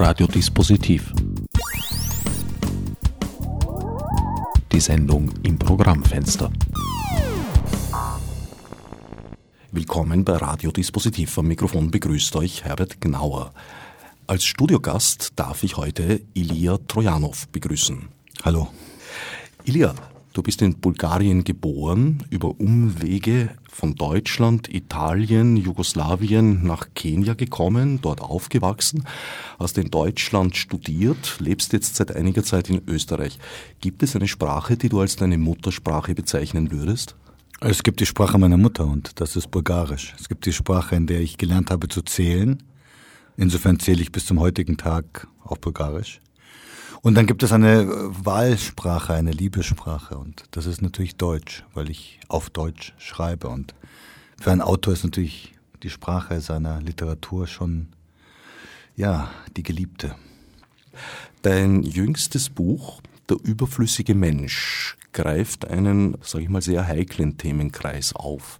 Radiodispositiv. 0.00 1.12
Die 4.72 4.80
Sendung 4.80 5.30
im 5.42 5.58
Programmfenster. 5.58 6.50
Willkommen 9.70 10.24
bei 10.24 10.36
Radiodispositiv. 10.36 11.36
Am 11.36 11.48
Mikrofon 11.48 11.90
begrüßt 11.90 12.34
euch 12.36 12.64
Herbert 12.64 12.98
Gnauer. 13.02 13.52
Als 14.26 14.46
Studiogast 14.46 15.32
darf 15.36 15.62
ich 15.64 15.76
heute 15.76 16.22
Ilia 16.32 16.78
Trojanov 16.88 17.48
begrüßen. 17.48 18.08
Hallo. 18.42 18.68
Ilia, 19.64 19.94
du 20.32 20.42
bist 20.42 20.62
in 20.62 20.74
Bulgarien 20.74 21.44
geboren, 21.44 22.24
über 22.30 22.58
Umwege 22.60 23.50
von 23.70 23.94
Deutschland, 23.94 24.72
Italien, 24.72 25.56
Jugoslawien 25.56 26.64
nach 26.64 26.88
Kenia 26.94 27.34
gekommen, 27.34 28.00
dort 28.02 28.20
aufgewachsen, 28.20 29.04
hast 29.58 29.78
in 29.78 29.90
Deutschland 29.90 30.56
studiert, 30.56 31.36
lebst 31.40 31.72
jetzt 31.72 31.96
seit 31.96 32.14
einiger 32.14 32.44
Zeit 32.44 32.68
in 32.68 32.82
Österreich. 32.86 33.38
Gibt 33.80 34.02
es 34.02 34.16
eine 34.16 34.28
Sprache, 34.28 34.76
die 34.76 34.88
du 34.88 35.00
als 35.00 35.16
deine 35.16 35.38
Muttersprache 35.38 36.14
bezeichnen 36.14 36.70
würdest? 36.70 37.16
Es 37.60 37.82
gibt 37.82 38.00
die 38.00 38.06
Sprache 38.06 38.38
meiner 38.38 38.56
Mutter 38.56 38.86
und 38.86 39.20
das 39.20 39.36
ist 39.36 39.50
Bulgarisch. 39.50 40.14
Es 40.18 40.28
gibt 40.28 40.46
die 40.46 40.52
Sprache, 40.52 40.96
in 40.96 41.06
der 41.06 41.20
ich 41.20 41.36
gelernt 41.36 41.70
habe 41.70 41.88
zu 41.88 42.02
zählen. 42.02 42.62
Insofern 43.36 43.78
zähle 43.78 44.02
ich 44.02 44.12
bis 44.12 44.26
zum 44.26 44.40
heutigen 44.40 44.76
Tag 44.76 45.28
auf 45.42 45.60
Bulgarisch. 45.60 46.20
Und 47.02 47.14
dann 47.14 47.26
gibt 47.26 47.42
es 47.42 47.52
eine 47.52 47.82
äh, 47.82 47.86
Wahlsprache, 48.24 49.14
eine 49.14 49.32
Liebessprache 49.32 50.18
und 50.18 50.44
das 50.50 50.66
ist 50.66 50.82
natürlich 50.82 51.16
Deutsch, 51.16 51.64
weil 51.72 51.90
ich 51.90 52.20
auf 52.28 52.50
Deutsch 52.50 52.94
schreibe 52.98 53.48
und 53.48 53.74
für 54.40 54.52
einen 54.52 54.60
Autor 54.60 54.92
ist 54.92 55.04
natürlich 55.04 55.54
die 55.82 55.90
Sprache 55.90 56.40
seiner 56.40 56.80
Literatur 56.80 57.46
schon, 57.46 57.88
ja, 58.96 59.30
die 59.56 59.62
Geliebte. 59.62 60.14
Dein 61.42 61.82
jüngstes 61.82 62.50
Buch, 62.50 63.00
Der 63.28 63.38
überflüssige 63.42 64.14
Mensch, 64.14 64.96
greift 65.12 65.64
einen, 65.64 66.18
sage 66.22 66.44
ich 66.44 66.50
mal, 66.50 66.62
sehr 66.62 66.86
heiklen 66.86 67.38
Themenkreis 67.38 68.12
auf. 68.14 68.58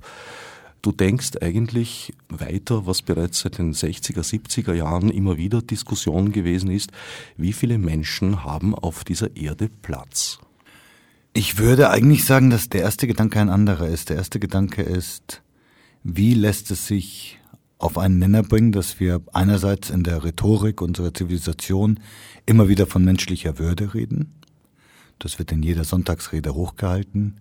Du 0.83 0.93
denkst 0.93 1.33
eigentlich 1.43 2.15
weiter, 2.29 2.87
was 2.87 3.03
bereits 3.03 3.41
seit 3.41 3.59
den 3.59 3.75
60er, 3.75 4.23
70er 4.23 4.73
Jahren 4.73 5.11
immer 5.11 5.37
wieder 5.37 5.61
Diskussion 5.61 6.33
gewesen 6.33 6.71
ist. 6.71 6.91
Wie 7.37 7.53
viele 7.53 7.77
Menschen 7.77 8.45
haben 8.45 8.75
auf 8.75 9.05
dieser 9.05 9.37
Erde 9.37 9.69
Platz? 9.83 10.39
Ich 11.35 11.59
würde 11.59 11.91
eigentlich 11.91 12.25
sagen, 12.25 12.51
dass 12.51 12.71
der 12.71 12.81
erste 12.81 13.07
Gedanke 13.07 13.41
ein 13.41 13.51
anderer 13.51 13.89
ist. 13.89 14.09
Der 14.09 14.17
erste 14.17 14.41
Gedanke 14.41 14.83
ist, 14.83 15.43
wie 16.03 16.35
lässt 16.35 16.71
es 16.71 16.87
sich 16.87 17.39
auf 17.79 17.99
einen 17.99 18.19
Nenner 18.19 18.43
bringen, 18.43 18.73
dass 18.73 19.01
wir 19.01 19.23
einerseits 19.33 19.91
in 19.91 20.03
der 20.03 20.25
Rhetorik 20.25 20.83
unserer 20.83 21.15
Zivilisation 21.15 22.01
immer 22.47 22.69
wieder 22.69 22.87
von 22.87 23.05
menschlicher 23.05 23.59
Würde 23.59 23.95
reden. 23.95 24.35
Das 25.19 25.39
wird 25.39 25.53
in 25.53 25.63
jeder 25.63 25.85
Sonntagsrede 25.85 26.55
hochgehalten. 26.55 27.41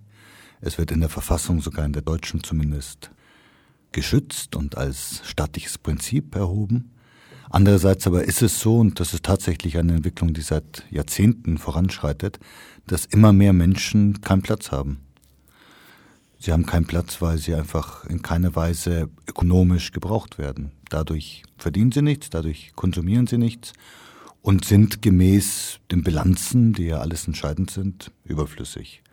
Es 0.61 0.77
wird 0.77 0.91
in 0.91 0.99
der 0.99 1.09
Verfassung, 1.09 1.61
sogar 1.61 1.85
in 1.85 1.93
der 1.93 2.01
deutschen 2.01 2.43
zumindest, 2.43 3.11
geschützt 3.91 4.55
und 4.55 4.77
als 4.77 5.21
staatliches 5.25 5.77
Prinzip 5.77 6.35
erhoben. 6.35 6.91
Andererseits 7.49 8.05
aber 8.05 8.23
ist 8.23 8.43
es 8.43 8.59
so, 8.59 8.77
und 8.77 8.99
das 8.99 9.13
ist 9.13 9.23
tatsächlich 9.23 9.77
eine 9.77 9.93
Entwicklung, 9.93 10.33
die 10.33 10.41
seit 10.41 10.85
Jahrzehnten 10.91 11.57
voranschreitet, 11.57 12.39
dass 12.85 13.05
immer 13.05 13.33
mehr 13.33 13.53
Menschen 13.53 14.21
keinen 14.21 14.43
Platz 14.43 14.71
haben. 14.71 14.99
Sie 16.37 16.53
haben 16.53 16.65
keinen 16.65 16.85
Platz, 16.85 17.21
weil 17.21 17.37
sie 17.37 17.53
einfach 17.55 18.05
in 18.05 18.21
keiner 18.21 18.55
Weise 18.55 19.09
ökonomisch 19.27 19.91
gebraucht 19.91 20.37
werden. 20.37 20.71
Dadurch 20.89 21.43
verdienen 21.57 21.91
sie 21.91 22.01
nichts, 22.01 22.29
dadurch 22.29 22.71
konsumieren 22.75 23.27
sie 23.27 23.37
nichts 23.37 23.73
und 24.41 24.63
sind 24.63 25.01
gemäß 25.01 25.79
den 25.91 26.03
Bilanzen, 26.03 26.73
die 26.73 26.85
ja 26.85 26.99
alles 26.99 27.27
entscheidend 27.27 27.71
sind, 27.71 28.11
überflüssig. 28.23 29.03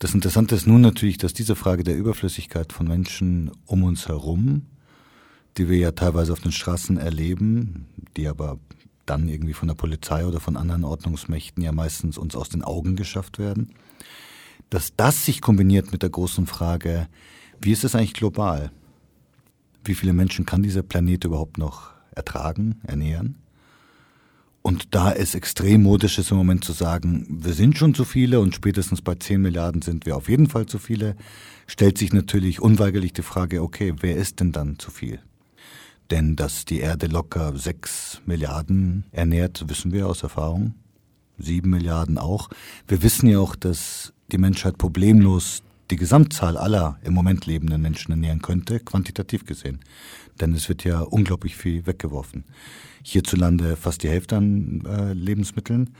Das 0.00 0.14
Interessante 0.14 0.54
ist 0.54 0.66
nun 0.66 0.80
natürlich, 0.80 1.18
dass 1.18 1.34
diese 1.34 1.54
Frage 1.54 1.84
der 1.84 1.94
Überflüssigkeit 1.94 2.72
von 2.72 2.88
Menschen 2.88 3.50
um 3.66 3.82
uns 3.82 4.08
herum, 4.08 4.62
die 5.58 5.68
wir 5.68 5.76
ja 5.76 5.92
teilweise 5.92 6.32
auf 6.32 6.40
den 6.40 6.52
Straßen 6.52 6.96
erleben, 6.96 7.84
die 8.16 8.26
aber 8.26 8.58
dann 9.04 9.28
irgendwie 9.28 9.52
von 9.52 9.68
der 9.68 9.74
Polizei 9.74 10.24
oder 10.24 10.40
von 10.40 10.56
anderen 10.56 10.84
Ordnungsmächten 10.84 11.62
ja 11.62 11.72
meistens 11.72 12.16
uns 12.16 12.34
aus 12.34 12.48
den 12.48 12.64
Augen 12.64 12.96
geschafft 12.96 13.38
werden, 13.38 13.74
dass 14.70 14.96
das 14.96 15.26
sich 15.26 15.42
kombiniert 15.42 15.92
mit 15.92 16.00
der 16.00 16.08
großen 16.08 16.46
Frage, 16.46 17.06
wie 17.60 17.72
ist 17.72 17.84
es 17.84 17.94
eigentlich 17.94 18.14
global? 18.14 18.70
Wie 19.84 19.94
viele 19.94 20.14
Menschen 20.14 20.46
kann 20.46 20.62
dieser 20.62 20.82
Planet 20.82 21.24
überhaupt 21.24 21.58
noch 21.58 21.90
ertragen, 22.12 22.80
ernähren? 22.84 23.34
Und 24.62 24.94
da 24.94 25.12
es 25.12 25.34
extrem 25.34 25.84
modisch 25.84 26.18
ist 26.18 26.30
im 26.30 26.36
Moment 26.36 26.64
zu 26.64 26.72
sagen, 26.72 27.26
wir 27.30 27.54
sind 27.54 27.78
schon 27.78 27.94
zu 27.94 28.04
viele 28.04 28.40
und 28.40 28.54
spätestens 28.54 29.00
bei 29.00 29.14
10 29.14 29.40
Milliarden 29.40 29.80
sind 29.80 30.04
wir 30.04 30.16
auf 30.16 30.28
jeden 30.28 30.48
Fall 30.48 30.66
zu 30.66 30.78
viele, 30.78 31.16
stellt 31.66 31.96
sich 31.96 32.12
natürlich 32.12 32.60
unweigerlich 32.60 33.14
die 33.14 33.22
Frage, 33.22 33.62
okay, 33.62 33.94
wer 34.00 34.16
ist 34.16 34.40
denn 34.40 34.52
dann 34.52 34.78
zu 34.78 34.90
viel? 34.90 35.20
Denn 36.10 36.36
dass 36.36 36.66
die 36.66 36.80
Erde 36.80 37.06
locker 37.06 37.56
6 37.56 38.22
Milliarden 38.26 39.04
ernährt, 39.12 39.64
wissen 39.68 39.92
wir 39.92 40.08
aus 40.08 40.22
Erfahrung. 40.22 40.74
7 41.38 41.70
Milliarden 41.70 42.18
auch. 42.18 42.50
Wir 42.86 43.02
wissen 43.02 43.30
ja 43.30 43.38
auch, 43.38 43.56
dass 43.56 44.12
die 44.30 44.38
Menschheit 44.38 44.76
problemlos 44.76 45.62
die 45.90 45.96
Gesamtzahl 45.96 46.58
aller 46.58 46.98
im 47.02 47.14
Moment 47.14 47.46
lebenden 47.46 47.80
Menschen 47.80 48.10
ernähren 48.10 48.42
könnte, 48.42 48.78
quantitativ 48.78 49.46
gesehen. 49.46 49.80
Denn 50.38 50.52
es 50.52 50.68
wird 50.68 50.84
ja 50.84 51.00
unglaublich 51.00 51.56
viel 51.56 51.86
weggeworfen 51.86 52.44
hierzulande 53.02 53.76
fast 53.76 54.02
die 54.02 54.08
Hälfte 54.08 54.36
an 54.36 54.82
äh, 54.86 55.12
Lebensmitteln. 55.12 55.90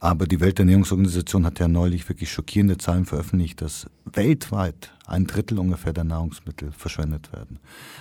Aber 0.00 0.26
die 0.26 0.40
Welternährungsorganisation 0.40 1.44
hat 1.44 1.58
ja 1.58 1.66
neulich 1.66 2.08
wirklich 2.08 2.30
schockierende 2.30 2.78
Zahlen 2.78 3.04
veröffentlicht, 3.04 3.60
dass 3.60 3.86
weltweit 4.04 4.92
ein 5.06 5.26
Drittel 5.26 5.58
ungefähr 5.58 5.92
der 5.92 6.04
Nahrungsmittel 6.04 6.70
verschwendet 6.70 7.32
werden. 7.32 7.58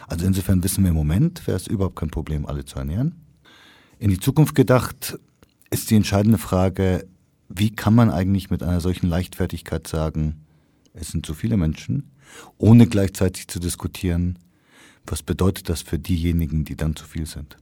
Also 0.07 0.25
insofern 0.25 0.63
wissen 0.63 0.83
wir 0.83 0.91
im 0.91 0.95
Moment, 0.95 1.47
wäre 1.47 1.57
es 1.57 1.65
überhaupt 1.65 1.95
kein 1.95 2.11
Problem, 2.11 2.45
alle 2.45 2.65
zu 2.65 2.77
ernähren. 2.77 3.15
In 3.97 4.11
die 4.11 4.19
Zukunft 4.19 4.53
gedacht 4.53 5.17
ist 5.71 5.89
die 5.89 5.95
entscheidende 5.95 6.37
Frage, 6.37 7.07
wie 7.49 7.71
kann 7.71 7.95
man 7.95 8.11
eigentlich 8.11 8.49
mit 8.51 8.61
einer 8.61 8.79
solchen 8.79 9.07
Leichtfertigkeit 9.07 9.87
sagen, 9.87 10.45
es 10.93 11.09
sind 11.09 11.25
zu 11.25 11.33
viele 11.33 11.57
Menschen, 11.57 12.11
ohne 12.57 12.87
gleichzeitig 12.87 13.47
zu 13.47 13.59
diskutieren, 13.59 14.37
was 15.05 15.23
bedeutet 15.23 15.69
das 15.69 15.81
für 15.81 15.97
diejenigen, 15.97 16.65
die 16.65 16.75
dann 16.75 16.95
zu 16.95 17.05
viel 17.05 17.25
sind. 17.25 17.57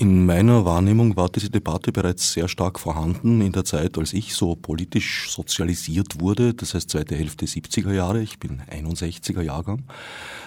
In 0.00 0.26
meiner 0.26 0.64
Wahrnehmung 0.64 1.16
war 1.16 1.28
diese 1.28 1.50
Debatte 1.50 1.90
bereits 1.90 2.32
sehr 2.32 2.46
stark 2.46 2.78
vorhanden 2.78 3.40
in 3.40 3.50
der 3.50 3.64
Zeit, 3.64 3.98
als 3.98 4.12
ich 4.12 4.32
so 4.32 4.54
politisch 4.54 5.28
sozialisiert 5.28 6.20
wurde, 6.20 6.54
das 6.54 6.74
heißt 6.74 6.90
zweite 6.90 7.16
Hälfte 7.16 7.46
70er 7.46 7.92
Jahre, 7.92 8.22
ich 8.22 8.38
bin 8.38 8.62
61er 8.70 9.42
Jahrgang. 9.42 9.82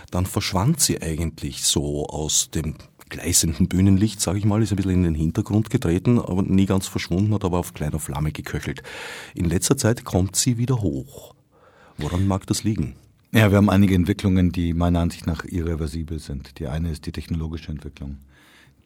Dann 0.10 0.26
verschwand 0.26 0.80
sie 0.80 1.02
eigentlich 1.02 1.64
so 1.64 2.06
aus 2.06 2.50
dem 2.52 2.76
gleißenden 3.10 3.68
Bühnenlicht, 3.68 4.22
sage 4.22 4.40
ich 4.40 4.46
mal, 4.46 4.62
ist 4.64 4.72
ein 4.72 4.78
bisschen 4.78 4.92
in 4.92 5.04
den 5.04 5.16
Hintergrund 5.16 5.70
getreten, 5.70 6.18
aber 6.18 6.44
nie 6.44 6.66
ganz 6.66 6.88
verschwunden, 6.88 7.34
hat 7.34 7.44
aber 7.44 7.60
auf 7.60 7.74
kleiner 7.74 8.00
Flamme 8.00 8.32
geköchelt. 8.32 8.84
In 9.36 9.50
letzter 9.50 9.76
Zeit 9.76 10.06
kommt 10.06 10.38
sie 10.38 10.58
wieder 10.60 10.82
hoch. 10.82 11.36
Woran 11.98 12.26
mag 12.26 12.48
das 12.48 12.64
liegen? 12.64 12.96
Ja, 13.34 13.52
wir 13.52 13.58
haben 13.58 13.70
einige 13.70 13.96
Entwicklungen, 13.96 14.54
die 14.54 14.74
meiner 14.74 15.02
Ansicht 15.02 15.28
nach 15.28 15.44
irreversibel 15.44 16.20
sind. 16.20 16.58
Die 16.58 16.68
eine 16.68 16.90
ist 16.90 17.06
die 17.06 17.12
technologische 17.12 17.70
Entwicklung 17.70 18.20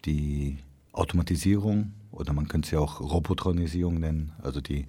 die 0.06 0.58
Automatisierung 0.92 1.94
oder 2.12 2.34
man 2.34 2.48
könnte 2.48 2.76
ja 2.76 2.80
auch 2.80 3.00
Robotronisierung 3.00 4.00
nennen, 4.00 4.32
also 4.42 4.62
die 4.62 4.86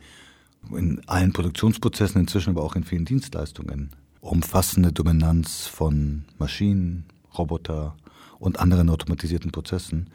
in 0.71 1.01
allen 1.07 1.33
Produktionsprozessen, 1.33 2.21
inzwischen 2.21 2.51
aber 2.51 2.63
auch 2.63 2.77
in 2.77 2.85
vielen 2.85 3.05
Dienstleistungen, 3.05 3.91
umfassende 4.21 4.93
Dominanz 4.93 5.67
von 5.67 6.25
Maschinen, 6.39 7.05
Roboter 7.37 7.97
und 8.39 8.59
anderen 8.59 8.91
automatisierten 8.91 9.53
Prozessen 9.53 10.11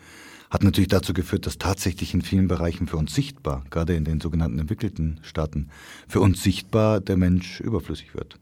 hat 0.50 0.63
natürlich 0.63 0.89
dazu 0.89 1.13
geführt, 1.13 1.45
dass 1.45 1.57
tatsächlich 1.57 2.13
in 2.13 2.21
vielen 2.21 2.50
Bereichen 2.50 2.88
für 2.88 2.97
uns 2.97 3.15
sichtbar, 3.15 3.63
gerade 3.69 3.95
in 3.95 4.04
den 4.04 4.19
sogenannten 4.19 4.59
entwickelten 4.59 5.19
Staaten, 5.21 5.69
für 6.09 6.19
uns 6.19 6.44
sichtbar 6.44 7.00
der 7.00 7.15
Mensch 7.15 7.62
überflüssig 7.62 8.13
wird. 8.13 8.38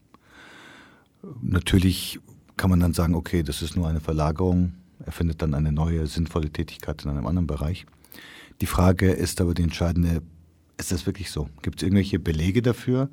Natürlich 1.42 2.20
kann 2.58 2.72
man 2.72 2.80
dann 2.80 2.94
sagen, 2.94 3.14
okay, 3.14 3.44
das 3.44 3.62
ist 3.62 3.76
nur 3.76 3.88
eine 3.88 4.00
Verlagerung 4.00 4.74
er 5.06 5.12
findet 5.12 5.42
dann 5.42 5.54
eine 5.54 5.72
neue, 5.72 6.07
sinnvolle 6.07 6.50
Tätigkeit 6.50 7.04
in 7.04 7.12
einem 7.12 7.25
anderen 7.25 7.48
Bereich. 7.48 7.86
Die 8.62 8.66
Frage 8.66 9.12
ist 9.12 9.40
aber 9.42 9.54
die 9.54 9.63
entscheidende, 9.63 10.22
ist 10.78 10.92
das 10.92 11.06
wirklich 11.06 11.31
so? 11.31 11.50
Gibt 11.62 11.80
es 11.80 11.84
irgendwelche 11.84 12.19
Belege 12.19 12.62
dafür, 12.62 13.10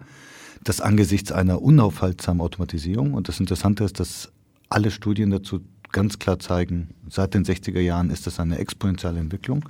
dass 0.65 0.81
angesichts 0.81 1.33
einer 1.33 1.63
unaufhaltsamen 1.63 2.41
Automatisierung, 2.41 3.15
und 3.15 3.29
das 3.29 3.41
Interessante 3.41 3.85
ist, 3.85 4.01
dass 4.01 4.33
alle 4.69 4.91
Studien 4.91 5.31
dazu 5.31 5.61
ganz 5.93 6.19
klar 6.19 6.39
zeigen, 6.39 6.89
seit 7.09 7.35
den 7.35 7.45
60er 7.45 7.81
Jahren 7.81 8.11
ist 8.11 8.27
das 8.27 8.41
eine 8.41 8.59
exponentielle 8.59 9.21
Entwicklung. 9.21 9.69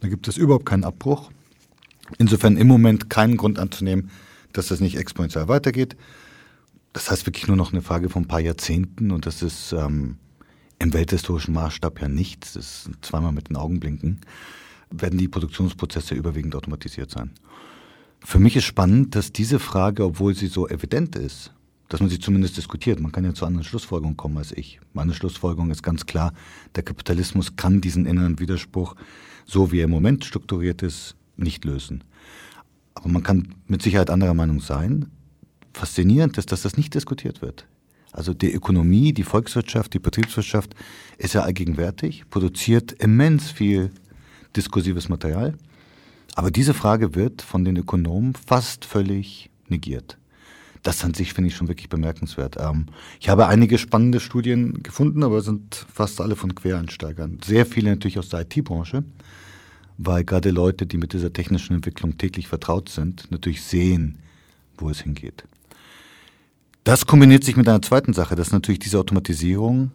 Da 0.00 0.08
gibt 0.08 0.28
es 0.28 0.36
überhaupt 0.36 0.66
keinen 0.66 0.84
Abbruch. 0.84 1.30
Insofern 2.18 2.56
im 2.56 2.66
Moment 2.66 3.08
keinen 3.10 3.36
Grund 3.36 3.58
anzunehmen, 3.58 4.10
dass 4.52 4.68
das 4.68 4.80
nicht 4.80 4.96
exponentiell 4.96 5.48
weitergeht. 5.48 5.96
Das 6.92 7.10
heißt 7.10 7.26
wirklich 7.26 7.46
nur 7.48 7.56
noch 7.56 7.72
eine 7.72 7.82
Frage 7.82 8.08
von 8.08 8.24
ein 8.24 8.28
paar 8.28 8.40
Jahrzehnten 8.40 9.10
und 9.10 9.26
das 9.26 9.42
ist 9.42 9.72
ähm, 9.72 10.18
im 10.78 10.92
welthistorischen 10.92 11.54
Maßstab 11.54 12.00
ja 12.00 12.08
nichts, 12.08 12.52
das 12.52 12.86
ist 12.86 12.90
zweimal 13.02 13.32
mit 13.32 13.48
den 13.48 13.56
Augen 13.56 13.80
blinken, 13.80 14.20
werden 14.90 15.18
die 15.18 15.28
Produktionsprozesse 15.28 16.14
überwiegend 16.14 16.54
automatisiert 16.54 17.10
sein. 17.10 17.30
Für 18.20 18.38
mich 18.38 18.56
ist 18.56 18.64
spannend, 18.64 19.14
dass 19.14 19.32
diese 19.32 19.58
Frage, 19.58 20.04
obwohl 20.04 20.34
sie 20.34 20.48
so 20.48 20.68
evident 20.68 21.16
ist, 21.16 21.52
dass 21.88 22.00
man 22.00 22.08
sie 22.08 22.18
zumindest 22.18 22.56
diskutiert. 22.56 23.00
Man 23.00 23.12
kann 23.12 23.24
ja 23.24 23.34
zu 23.34 23.46
anderen 23.46 23.64
Schlussfolgerungen 23.64 24.16
kommen 24.16 24.38
als 24.38 24.52
ich. 24.52 24.80
Meine 24.92 25.14
Schlussfolgerung 25.14 25.70
ist 25.70 25.82
ganz 25.82 26.06
klar, 26.06 26.32
der 26.74 26.82
Kapitalismus 26.82 27.56
kann 27.56 27.80
diesen 27.80 28.06
inneren 28.06 28.38
Widerspruch, 28.40 28.96
so 29.44 29.70
wie 29.70 29.80
er 29.80 29.84
im 29.84 29.90
Moment 29.90 30.24
strukturiert 30.24 30.82
ist, 30.82 31.14
nicht 31.36 31.64
lösen. 31.64 32.02
Aber 32.94 33.08
man 33.08 33.22
kann 33.22 33.54
mit 33.68 33.82
Sicherheit 33.82 34.10
anderer 34.10 34.34
Meinung 34.34 34.60
sein. 34.60 35.06
Faszinierend 35.72 36.38
ist, 36.38 36.50
dass 36.50 36.62
das 36.62 36.76
nicht 36.76 36.94
diskutiert 36.94 37.42
wird. 37.42 37.66
Also 38.12 38.32
die 38.32 38.52
Ökonomie, 38.52 39.12
die 39.12 39.24
Volkswirtschaft, 39.24 39.94
die 39.94 39.98
Betriebswirtschaft 39.98 40.74
ist 41.18 41.34
ja 41.34 41.42
allgegenwärtig, 41.42 42.24
produziert 42.30 42.92
immens 42.92 43.50
viel 43.50 43.90
diskursives 44.56 45.08
Material. 45.08 45.54
Aber 46.34 46.50
diese 46.50 46.74
Frage 46.74 47.14
wird 47.14 47.42
von 47.42 47.64
den 47.64 47.76
Ökonomen 47.76 48.34
fast 48.34 48.84
völlig 48.84 49.50
negiert. 49.68 50.18
Das 50.82 51.04
an 51.04 51.14
sich 51.14 51.32
finde 51.32 51.48
ich 51.48 51.56
schon 51.56 51.66
wirklich 51.66 51.88
bemerkenswert. 51.88 52.58
Ähm, 52.60 52.86
ich 53.18 53.28
habe 53.28 53.48
einige 53.48 53.76
spannende 53.76 54.20
Studien 54.20 54.82
gefunden, 54.82 55.24
aber 55.24 55.40
sind 55.40 55.86
fast 55.92 56.20
alle 56.20 56.36
von 56.36 56.54
Quereinsteigern. 56.54 57.40
Sehr 57.44 57.66
viele 57.66 57.90
natürlich 57.90 58.18
aus 58.18 58.28
der 58.28 58.42
IT-Branche, 58.42 59.02
weil 59.98 60.24
gerade 60.24 60.50
Leute, 60.50 60.86
die 60.86 60.98
mit 60.98 61.12
dieser 61.12 61.32
technischen 61.32 61.74
Entwicklung 61.74 62.18
täglich 62.18 62.46
vertraut 62.46 62.88
sind, 62.88 63.30
natürlich 63.30 63.62
sehen, 63.62 64.18
wo 64.78 64.88
es 64.88 65.00
hingeht. 65.00 65.44
Das 66.86 67.04
kombiniert 67.04 67.42
sich 67.42 67.56
mit 67.56 67.68
einer 67.68 67.82
zweiten 67.82 68.12
Sache, 68.12 68.36
dass 68.36 68.52
natürlich 68.52 68.78
diese 68.78 69.00
Automatisierung 69.00 69.90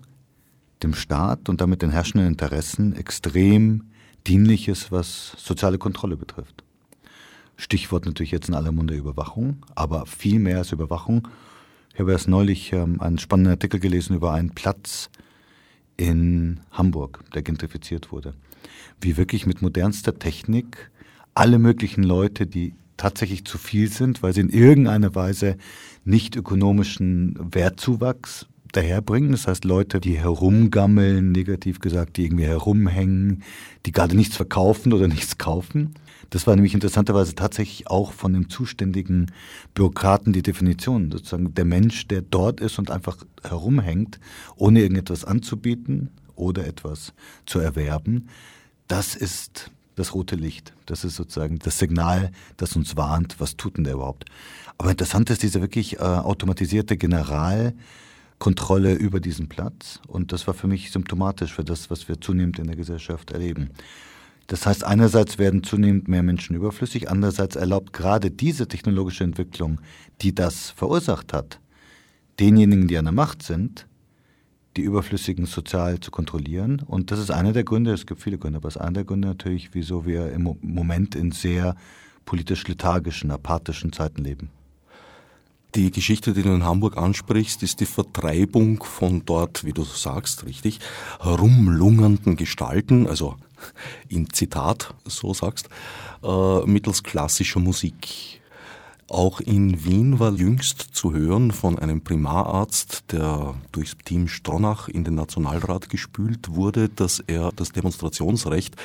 dem 0.83 0.93
Staat 0.93 1.47
und 1.47 1.61
damit 1.61 1.81
den 1.83 1.89
herrschenden 1.89 2.27
Interessen 2.27 2.97
extrem 2.97 3.85
dienlich 4.27 4.67
ist, 4.67 4.91
was 4.91 5.31
soziale 5.37 5.77
Kontrolle 5.77 6.17
betrifft. 6.17 6.65
Stichwort 7.55 8.05
natürlich 8.05 8.31
jetzt 8.31 8.49
in 8.49 8.55
aller 8.55 8.73
Munde 8.73 8.93
Überwachung, 8.93 9.65
aber 9.73 10.05
viel 10.05 10.37
mehr 10.39 10.57
als 10.57 10.73
Überwachung. 10.73 11.29
Ich 11.93 12.01
habe 12.01 12.11
erst 12.11 12.27
neulich 12.27 12.73
ähm, 12.73 12.99
einen 12.99 13.19
spannenden 13.19 13.53
Artikel 13.53 13.79
gelesen 13.79 14.17
über 14.17 14.33
einen 14.33 14.49
Platz 14.49 15.09
in 15.95 16.59
Hamburg, 16.71 17.23
der 17.33 17.41
gentrifiziert 17.41 18.11
wurde. 18.11 18.33
Wie 18.99 19.15
wirklich 19.15 19.45
mit 19.45 19.61
modernster 19.61 20.19
Technik 20.19 20.91
alle 21.35 21.57
möglichen 21.57 22.03
Leute, 22.03 22.47
die 22.47 22.73
tatsächlich 22.97 23.45
zu 23.45 23.57
viel 23.57 23.89
sind, 23.89 24.21
weil 24.21 24.33
sie 24.33 24.41
in 24.41 24.49
irgendeiner 24.49 25.15
Weise 25.15 25.57
nicht 26.03 26.35
ökonomischen 26.35 27.37
Wertzuwachs 27.39 28.47
daherbringen. 28.71 29.31
Das 29.31 29.47
heißt, 29.47 29.65
Leute, 29.65 29.99
die 29.99 30.17
herumgammeln, 30.17 31.31
negativ 31.31 31.79
gesagt, 31.79 32.17
die 32.17 32.25
irgendwie 32.25 32.45
herumhängen, 32.45 33.43
die 33.85 33.91
gerade 33.91 34.15
nichts 34.15 34.35
verkaufen 34.35 34.93
oder 34.93 35.07
nichts 35.09 35.37
kaufen. 35.37 35.95
Das 36.29 36.47
war 36.47 36.55
nämlich 36.55 36.73
interessanterweise 36.73 37.35
tatsächlich 37.35 37.87
auch 37.89 38.13
von 38.13 38.31
dem 38.33 38.49
zuständigen 38.49 39.31
Bürokraten 39.73 40.31
die 40.31 40.43
Definition. 40.43 41.11
Sozusagen 41.11 41.53
der 41.53 41.65
Mensch, 41.65 42.07
der 42.07 42.21
dort 42.21 42.61
ist 42.61 42.79
und 42.79 42.89
einfach 42.89 43.17
herumhängt, 43.43 44.19
ohne 44.55 44.79
irgendetwas 44.81 45.25
anzubieten 45.25 46.11
oder 46.35 46.65
etwas 46.65 47.13
zu 47.45 47.59
erwerben, 47.59 48.29
das 48.87 49.15
ist 49.15 49.71
das 49.95 50.13
rote 50.13 50.35
Licht. 50.35 50.73
Das 50.85 51.03
ist 51.03 51.15
sozusagen 51.15 51.59
das 51.59 51.79
Signal, 51.79 52.31
das 52.57 52.75
uns 52.75 52.95
warnt, 52.97 53.39
was 53.39 53.57
tut 53.57 53.77
denn 53.77 53.83
der 53.83 53.93
überhaupt. 53.93 54.25
Aber 54.77 54.91
interessant 54.91 55.29
ist 55.29 55.43
diese 55.43 55.61
wirklich 55.61 55.99
äh, 55.99 56.03
automatisierte 56.03 56.97
Generalkontrolle 56.97 58.93
über 58.93 59.19
diesen 59.19 59.47
Platz. 59.49 59.99
Und 60.07 60.31
das 60.31 60.47
war 60.47 60.53
für 60.53 60.67
mich 60.67 60.91
symptomatisch 60.91 61.53
für 61.53 61.63
das, 61.63 61.89
was 61.89 62.07
wir 62.07 62.19
zunehmend 62.19 62.59
in 62.59 62.67
der 62.67 62.75
Gesellschaft 62.75 63.31
erleben. 63.31 63.69
Das 64.47 64.65
heißt, 64.65 64.83
einerseits 64.83 65.37
werden 65.37 65.63
zunehmend 65.63 66.07
mehr 66.07 66.23
Menschen 66.23 66.55
überflüssig, 66.55 67.09
andererseits 67.09 67.55
erlaubt 67.55 67.93
gerade 67.93 68.31
diese 68.31 68.67
technologische 68.67 69.23
Entwicklung, 69.23 69.79
die 70.21 70.35
das 70.35 70.71
verursacht 70.71 71.31
hat, 71.31 71.59
denjenigen, 72.39 72.87
die 72.87 72.97
an 72.97 73.05
der 73.05 73.13
Macht 73.13 73.43
sind, 73.43 73.87
die 74.77 74.81
Überflüssigen 74.81 75.45
sozial 75.45 75.99
zu 75.99 76.11
kontrollieren. 76.11 76.81
Und 76.85 77.11
das 77.11 77.19
ist 77.19 77.31
einer 77.31 77.53
der 77.53 77.63
Gründe, 77.63 77.93
es 77.93 78.05
gibt 78.05 78.21
viele 78.21 78.37
Gründe, 78.37 78.57
aber 78.57 78.69
es 78.69 78.75
ist 78.75 78.81
einer 78.81 78.93
der 78.93 79.03
Gründe 79.03 79.27
natürlich, 79.27 79.73
wieso 79.73 80.05
wir 80.05 80.31
im 80.31 80.57
Moment 80.61 81.15
in 81.15 81.31
sehr 81.31 81.75
politisch 82.25 82.67
lethargischen, 82.67 83.31
apathischen 83.31 83.91
Zeiten 83.91 84.23
leben. 84.23 84.49
Die 85.75 85.91
Geschichte, 85.91 86.33
die 86.33 86.43
du 86.43 86.53
in 86.53 86.65
Hamburg 86.65 86.97
ansprichst, 86.97 87.63
ist 87.63 87.79
die 87.79 87.85
Vertreibung 87.85 88.83
von 88.83 89.23
dort, 89.25 89.63
wie 89.63 89.71
du 89.71 89.83
sagst, 89.85 90.45
richtig, 90.45 90.79
herumlungernden 91.21 92.35
Gestalten, 92.35 93.07
also 93.07 93.35
in 94.09 94.29
Zitat 94.31 94.93
so 95.05 95.33
sagst, 95.33 95.69
äh, 96.23 96.65
mittels 96.65 97.03
klassischer 97.03 97.61
Musik. 97.61 98.40
Auch 99.11 99.41
in 99.41 99.83
Wien 99.83 100.19
war 100.19 100.31
jüngst 100.31 100.79
zu 100.93 101.11
hören 101.11 101.51
von 101.51 101.77
einem 101.77 101.99
Primararzt, 101.99 103.11
der 103.11 103.55
durchs 103.73 103.97
Team 104.05 104.29
Stronach 104.29 104.87
in 104.87 105.03
den 105.03 105.15
Nationalrat 105.15 105.89
gespült 105.89 106.55
wurde, 106.55 106.87
dass 106.87 107.19
er 107.19 107.51
das 107.53 107.73
Demonstrationsrecht 107.73 108.77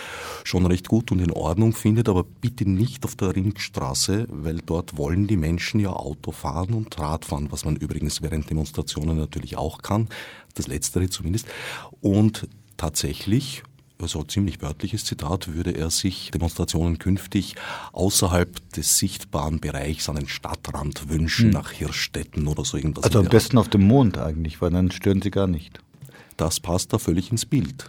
schon 0.43 0.67
recht 0.67 0.89
gut 0.89 1.13
und 1.13 1.21
in 1.21 1.31
Ordnung 1.31 1.75
findet, 1.75 2.09
aber 2.09 2.25
bitte 2.25 2.69
nicht 2.69 3.05
auf 3.05 3.15
der 3.15 3.37
Ringstraße, 3.37 4.27
weil 4.29 4.59
dort 4.67 4.97
wollen 4.97 5.29
die 5.29 5.37
Menschen 5.37 5.79
ja 5.79 5.93
Auto 5.93 6.33
fahren 6.33 6.75
und 6.75 6.99
Rad 6.99 7.25
fahren, 7.25 7.47
was 7.51 7.65
man 7.65 7.77
übrigens 7.77 8.21
während 8.21 8.51
Demonstrationen 8.51 9.17
natürlich 9.17 9.57
auch 9.57 9.79
kann, 9.79 10.09
das 10.55 10.67
letztere 10.67 11.09
zumindest. 11.09 11.47
Und 12.01 12.49
tatsächlich 12.77 13.63
also 14.01 14.23
ziemlich 14.25 14.61
wörtliches 14.61 15.05
Zitat, 15.05 15.55
würde 15.55 15.73
er 15.73 15.91
sich 15.91 16.31
Demonstrationen 16.31 16.99
künftig 16.99 17.57
außerhalb 17.93 18.73
des 18.73 18.99
sichtbaren 18.99 19.61
Bereichs 19.61 20.09
an 20.09 20.17
den 20.17 20.29
Stadtrand 20.29 21.09
wünschen, 21.09 21.47
hm. 21.47 21.51
nach 21.53 21.71
Hirschstetten 21.71 22.47
oder 22.47 22.65
so 22.65 22.77
irgendwas. 22.77 23.05
Also 23.05 23.21
am 23.21 23.29
besten 23.29 23.59
auf 23.59 23.69
dem 23.69 23.87
Mond 23.87 24.19
eigentlich, 24.19 24.61
weil 24.61 24.71
dann 24.71 24.91
stören 24.91 25.23
sie 25.23 25.31
gar 25.31 25.47
nicht. 25.47 25.81
Das 26.37 26.61
passt 26.61 26.93
da 26.93 26.99
völlig 26.99 27.31
ins 27.31 27.47
Bild. 27.47 27.89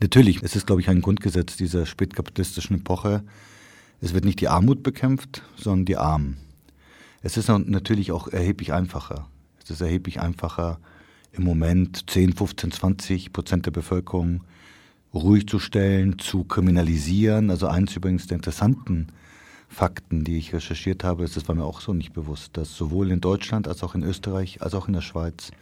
Natürlich, 0.00 0.42
es 0.42 0.56
ist, 0.56 0.66
glaube 0.66 0.80
ich, 0.80 0.88
ein 0.88 1.00
Grundgesetz 1.00 1.56
dieser 1.56 1.86
spätkapitalistischen 1.86 2.76
Epoche. 2.76 3.24
Es 4.00 4.14
wird 4.14 4.24
nicht 4.24 4.40
die 4.40 4.48
Armut 4.48 4.82
bekämpft, 4.82 5.42
sondern 5.56 5.84
die 5.84 5.96
Armen. 5.96 6.38
Es 7.22 7.36
ist 7.36 7.48
natürlich 7.48 8.12
auch 8.12 8.28
erheblich 8.28 8.72
einfacher. 8.72 9.28
Es 9.62 9.70
ist 9.70 9.80
erheblich 9.80 10.20
einfacher, 10.20 10.78
im 11.32 11.44
Moment 11.44 12.10
10, 12.10 12.32
15, 12.32 12.72
20 12.72 13.32
Prozent 13.32 13.66
der 13.66 13.70
Bevölkerung 13.70 14.42
ruhig 15.14 15.46
zu 15.48 15.58
stellen, 15.58 16.18
zu 16.18 16.44
kriminalisieren. 16.44 17.50
Also 17.50 17.66
eins 17.66 17.96
übrigens 17.96 18.26
der 18.26 18.36
interessanten 18.36 19.08
Fakten, 19.68 20.24
die 20.24 20.36
ich 20.36 20.52
recherchiert 20.52 21.04
habe, 21.04 21.24
ist, 21.24 21.36
das 21.36 21.48
war 21.48 21.54
mir 21.54 21.64
auch 21.64 21.80
so 21.80 21.92
nicht 21.92 22.12
bewusst, 22.12 22.56
dass 22.56 22.74
sowohl 22.74 23.10
in 23.10 23.20
Deutschland 23.20 23.68
als 23.68 23.82
auch 23.82 23.94
in 23.94 24.02
Österreich 24.02 24.62
als 24.62 24.74
auch 24.74 24.88
in 24.88 24.94
der 24.94 25.00
Schweiz 25.00 25.52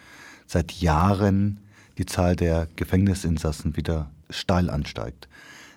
seit 0.47 0.73
Jahren 0.73 1.59
die 1.99 2.07
Zahl 2.07 2.37
der 2.37 2.69
Gefängnisinsassen 2.77 3.77
wieder 3.77 4.11
steil 4.31 4.71
ansteigt. 4.71 5.29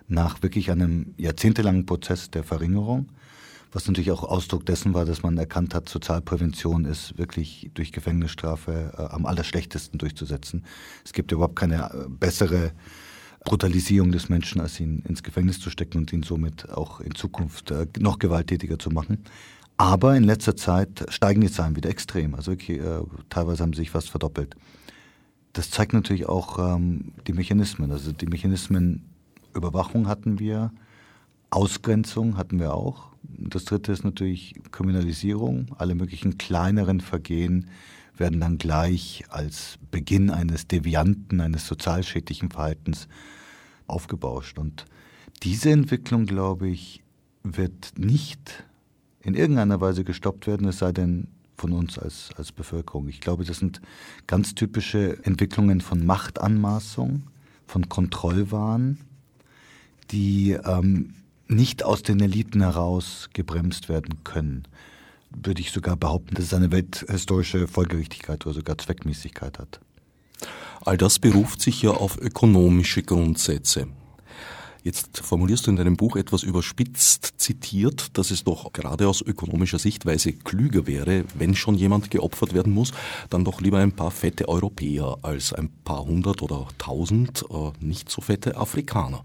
Nach 0.08 0.42
wirklich 0.44 0.72
einem 0.72 1.14
jahrzehntelangen 1.18 1.86
Prozess 1.86 2.30
der 2.30 2.44
Verringerung, 2.44 3.10
was 3.72 3.88
natürlich 3.88 4.12
auch 4.12 4.24
Ausdruck 4.24 4.66
dessen 4.66 4.94
war, 4.94 5.06
dass 5.06 5.24
man 5.24 5.38
erkannt 5.38 5.74
hat, 5.74 5.88
Sozialprävention 5.88 6.86
ist 6.86 7.18
wirklich 7.18 7.72
durch 7.74 7.92
Gefängnisstrafe 7.92 8.94
äh, 8.98 9.14
am 9.14 9.26
allerschlechtesten 9.26 9.98
durchzusetzen. 9.98 10.66
Es 11.06 11.14
gibt 11.14 11.32
überhaupt 11.32 11.56
keine 11.56 11.90
äh, 11.94 12.10
bessere 12.10 12.72
Brutalisierung 13.44 14.12
des 14.12 14.30
Menschen, 14.30 14.62
als 14.62 14.80
ihn 14.80 15.04
ins 15.08 15.24
Gefängnis 15.24 15.60
zu 15.60 15.70
stecken 15.70 15.98
und 15.98 16.14
ihn 16.14 16.24
somit 16.24 16.70
auch 16.70 17.00
in 17.00 17.16
Zukunft 17.16 17.72
äh, 17.72 17.88
noch 18.00 18.20
gewalttätiger 18.20 18.78
zu 18.78 18.90
machen. 18.90 19.20
Aber 19.78 20.16
in 20.16 20.24
letzter 20.24 20.56
Zeit 20.56 21.06
steigen 21.10 21.42
die 21.42 21.52
Zahlen 21.52 21.76
wieder 21.76 21.90
extrem. 21.90 22.36
Also 22.36 22.52
wirklich, 22.52 22.80
äh, 22.80 23.02
teilweise 23.30 23.64
haben 23.64 23.74
sie 23.74 23.82
sich 23.82 23.90
fast 23.90 24.12
verdoppelt. 24.12 24.56
Das 25.54 25.72
zeigt 25.72 25.94
natürlich 25.94 26.30
auch 26.30 26.76
ähm, 26.76 27.14
die 27.28 27.34
Mechanismen. 27.34 27.92
Also 27.92 28.12
die 28.12 28.28
Mechanismen 28.28 29.10
Überwachung 29.56 30.08
hatten 30.08 30.40
wir, 30.40 30.72
Ausgrenzung 31.50 32.38
hatten 32.38 32.60
wir 32.60 32.74
auch. 32.74 33.08
Das 33.24 33.66
dritte 33.66 33.92
ist 33.92 34.04
natürlich 34.04 34.56
Kriminalisierung. 34.72 35.68
Alle 35.78 35.96
möglichen 35.96 36.38
kleineren 36.38 37.02
Vergehen 37.02 37.68
werden 38.22 38.40
dann 38.40 38.60
gleich 38.60 39.26
als 39.30 39.80
Beginn 39.90 40.30
eines 40.30 40.68
devianten, 40.68 41.42
eines 41.42 41.66
sozialschädlichen 41.66 42.52
Verhaltens 42.52 43.08
aufgebauscht. 43.88 44.60
Und 44.60 44.86
diese 45.44 45.72
Entwicklung, 45.72 46.28
glaube 46.28 46.70
ich, 46.70 47.04
wird 47.44 47.94
nicht 47.98 48.64
in 49.22 49.34
irgendeiner 49.34 49.82
Weise 49.82 50.04
gestoppt 50.04 50.46
werden, 50.46 50.68
es 50.68 50.78
sei 50.78 50.92
denn 50.92 51.28
von 51.58 51.74
uns 51.74 51.98
als, 51.98 52.30
als 52.38 52.52
Bevölkerung. 52.52 53.08
Ich 53.08 53.22
glaube, 53.22 53.44
das 53.44 53.58
sind 53.58 53.82
ganz 54.28 54.54
typische 54.54 55.24
Entwicklungen 55.26 55.82
von 55.82 56.06
Machtanmaßung, 56.06 57.24
von 57.66 57.90
Kontrollwahn, 57.90 59.00
die 60.12 60.52
ähm, 60.52 61.16
nicht 61.48 61.84
aus 61.84 62.04
den 62.04 62.20
Eliten 62.20 62.62
heraus 62.62 63.30
gebremst 63.34 63.90
werden 63.90 64.24
können 64.24 64.68
würde 65.32 65.62
ich 65.62 65.72
sogar 65.72 65.96
behaupten, 65.96 66.36
dass 66.36 66.46
es 66.46 66.54
eine 66.54 66.72
welthistorische 66.72 67.68
Folgerichtigkeit 67.68 68.46
oder 68.46 68.56
sogar 68.56 68.78
Zweckmäßigkeit 68.78 69.60
hat. 69.60 69.80
All 70.84 70.98
das 70.98 71.20
beruft 71.20 71.62
sich 71.62 71.82
ja 71.82 71.92
auf 71.92 72.18
ökonomische 72.18 73.04
Grundsätze. 73.04 73.88
Jetzt 74.84 75.20
formulierst 75.20 75.68
du 75.68 75.72
in 75.72 75.78
deinem 75.78 75.96
Buch 75.96 76.16
etwas 76.16 76.42
überspitzt 76.42 77.34
zitiert, 77.38 78.18
dass 78.18 78.32
es 78.32 78.44
doch 78.44 78.74
gerade 78.74 79.08
aus 79.08 79.22
ökonomischer 79.22 79.78
Sichtweise 79.78 80.34
klüger 80.34 80.88
wäre, 80.88 81.26
wenn 81.36 81.54
schon 81.56 81.76
jemand 81.76 82.10
geopfert 82.10 82.56
werden 82.56 82.74
muss, 82.74 82.92
dann 83.30 83.46
doch 83.46 83.62
lieber 83.62 83.78
ein 83.78 83.92
paar 83.92 84.10
fette 84.10 84.50
Europäer 84.50 85.20
als 85.22 85.54
ein 85.54 85.70
paar 85.84 86.04
hundert 86.04 86.42
oder 86.42 86.68
tausend 86.80 87.46
äh, 87.52 87.72
nicht 87.80 88.10
so 88.10 88.22
fette 88.22 88.58
Afrikaner. 88.58 89.24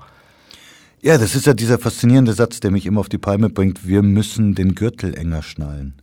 Ja, 1.06 1.18
das 1.18 1.36
ist 1.36 1.46
ja 1.46 1.54
dieser 1.54 1.78
faszinierende 1.78 2.32
Satz, 2.32 2.58
der 2.58 2.72
mich 2.72 2.84
immer 2.84 2.98
auf 2.98 3.08
die 3.08 3.16
Palme 3.16 3.48
bringt. 3.48 3.86
Wir 3.86 4.02
müssen 4.02 4.56
den 4.56 4.74
Gürtel 4.74 5.14
enger 5.14 5.44
schnallen. 5.44 5.94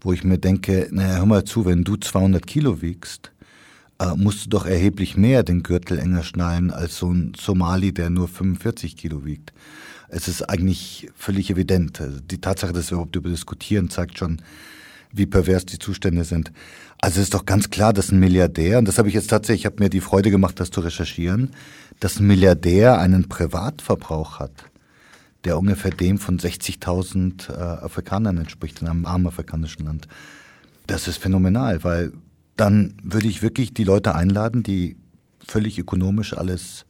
Wo 0.00 0.12
ich 0.12 0.22
mir 0.22 0.38
denke, 0.38 0.86
naja, 0.92 1.16
hör 1.16 1.26
mal 1.26 1.42
zu, 1.42 1.64
wenn 1.66 1.82
du 1.82 1.96
200 1.96 2.46
Kilo 2.46 2.80
wiegst, 2.82 3.32
äh, 3.98 4.14
musst 4.14 4.44
du 4.44 4.50
doch 4.50 4.64
erheblich 4.64 5.16
mehr 5.16 5.42
den 5.42 5.64
Gürtel 5.64 5.98
enger 5.98 6.22
schnallen 6.22 6.70
als 6.70 6.98
so 6.98 7.10
ein 7.10 7.32
Somali, 7.36 7.92
der 7.92 8.10
nur 8.10 8.28
45 8.28 8.96
Kilo 8.96 9.24
wiegt. 9.24 9.52
Es 10.06 10.28
ist 10.28 10.48
eigentlich 10.48 11.10
völlig 11.16 11.50
evident. 11.50 12.00
Also 12.00 12.20
die 12.20 12.40
Tatsache, 12.40 12.72
dass 12.72 12.92
wir 12.92 12.98
überhaupt 12.98 13.16
darüber 13.16 13.30
diskutieren, 13.30 13.90
zeigt 13.90 14.18
schon, 14.18 14.40
wie 15.12 15.26
pervers 15.26 15.66
die 15.66 15.78
Zustände 15.78 16.24
sind. 16.24 16.52
Also 16.98 17.18
es 17.20 17.24
ist 17.24 17.34
doch 17.34 17.46
ganz 17.46 17.70
klar, 17.70 17.92
dass 17.92 18.10
ein 18.10 18.20
Milliardär, 18.20 18.78
und 18.78 18.86
das 18.86 18.98
habe 18.98 19.08
ich 19.08 19.14
jetzt 19.14 19.30
tatsächlich, 19.30 19.62
ich 19.62 19.66
habe 19.66 19.82
mir 19.82 19.90
die 19.90 20.00
Freude 20.00 20.30
gemacht, 20.30 20.58
das 20.60 20.70
zu 20.70 20.80
recherchieren, 20.80 21.50
dass 22.00 22.18
ein 22.18 22.26
Milliardär 22.26 22.98
einen 22.98 23.28
Privatverbrauch 23.28 24.38
hat, 24.38 24.52
der 25.44 25.58
ungefähr 25.58 25.90
dem 25.90 26.18
von 26.18 26.38
60.000 26.38 27.50
äh, 27.50 27.52
Afrikanern 27.84 28.38
entspricht, 28.38 28.80
in 28.80 28.88
einem 28.88 29.06
armen 29.06 29.26
afrikanischen 29.26 29.84
Land. 29.84 30.08
Das 30.86 31.08
ist 31.08 31.18
phänomenal, 31.18 31.84
weil 31.84 32.12
dann 32.56 32.94
würde 33.02 33.28
ich 33.28 33.42
wirklich 33.42 33.74
die 33.74 33.84
Leute 33.84 34.14
einladen, 34.14 34.62
die 34.62 34.96
völlig 35.46 35.78
ökonomisch 35.78 36.36
alles 36.36 36.86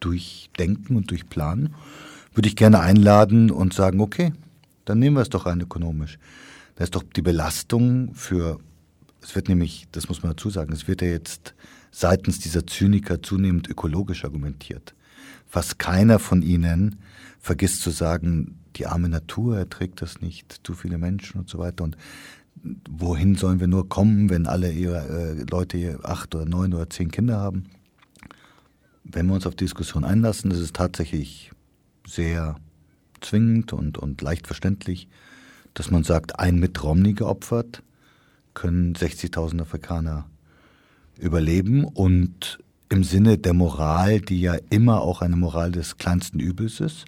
durchdenken 0.00 0.96
und 0.96 1.10
durchplanen. 1.10 1.74
Würde 2.34 2.48
ich 2.48 2.56
gerne 2.56 2.80
einladen 2.80 3.50
und 3.50 3.74
sagen, 3.74 4.00
okay, 4.00 4.32
dann 4.84 4.98
nehmen 4.98 5.16
wir 5.16 5.22
es 5.22 5.28
doch 5.28 5.46
rein 5.46 5.60
ökonomisch. 5.60 6.18
Da 6.74 6.84
ist 6.84 6.94
doch 6.94 7.02
die 7.02 7.22
Belastung 7.22 8.14
für, 8.14 8.58
es 9.22 9.34
wird 9.34 9.48
nämlich, 9.48 9.86
das 9.92 10.08
muss 10.08 10.22
man 10.22 10.32
dazu 10.32 10.50
sagen, 10.50 10.72
es 10.72 10.88
wird 10.88 11.02
ja 11.02 11.08
jetzt 11.08 11.54
seitens 11.90 12.38
dieser 12.38 12.66
Zyniker 12.66 13.22
zunehmend 13.22 13.68
ökologisch 13.68 14.24
argumentiert. 14.24 14.94
Fast 15.46 15.78
keiner 15.78 16.18
von 16.18 16.42
ihnen 16.42 16.96
vergisst 17.38 17.82
zu 17.82 17.90
sagen, 17.90 18.58
die 18.76 18.86
arme 18.86 19.10
Natur 19.10 19.58
erträgt 19.58 20.00
das 20.00 20.22
nicht, 20.22 20.60
zu 20.64 20.72
viele 20.72 20.96
Menschen 20.96 21.40
und 21.40 21.50
so 21.50 21.58
weiter. 21.58 21.84
Und 21.84 21.96
wohin 22.88 23.34
sollen 23.36 23.60
wir 23.60 23.66
nur 23.66 23.88
kommen, 23.88 24.30
wenn 24.30 24.46
alle 24.46 24.72
ihre 24.72 25.06
äh, 25.08 25.44
Leute 25.50 26.00
acht 26.02 26.34
oder 26.34 26.46
neun 26.46 26.72
oder 26.72 26.88
zehn 26.88 27.10
Kinder 27.10 27.38
haben? 27.38 27.64
Wenn 29.04 29.26
wir 29.26 29.34
uns 29.34 29.46
auf 29.46 29.54
die 29.54 29.64
Diskussion 29.64 30.04
einlassen, 30.04 30.50
ist 30.50 30.60
es 30.60 30.72
tatsächlich 30.72 31.50
sehr 32.06 32.56
zwingend 33.20 33.72
und, 33.72 33.98
und 33.98 34.22
leicht 34.22 34.46
verständlich, 34.46 35.08
dass 35.74 35.90
man 35.90 36.04
sagt, 36.04 36.38
ein 36.38 36.56
mit 36.58 36.82
Romney 36.82 37.12
geopfert, 37.12 37.82
können 38.54 38.94
60.000 38.94 39.62
Afrikaner 39.62 40.26
überleben 41.18 41.84
und 41.84 42.58
im 42.88 43.04
Sinne 43.04 43.38
der 43.38 43.54
Moral, 43.54 44.20
die 44.20 44.40
ja 44.40 44.56
immer 44.68 45.00
auch 45.00 45.22
eine 45.22 45.36
Moral 45.36 45.72
des 45.72 45.96
kleinsten 45.96 46.40
Übels 46.40 46.80
ist, 46.80 47.06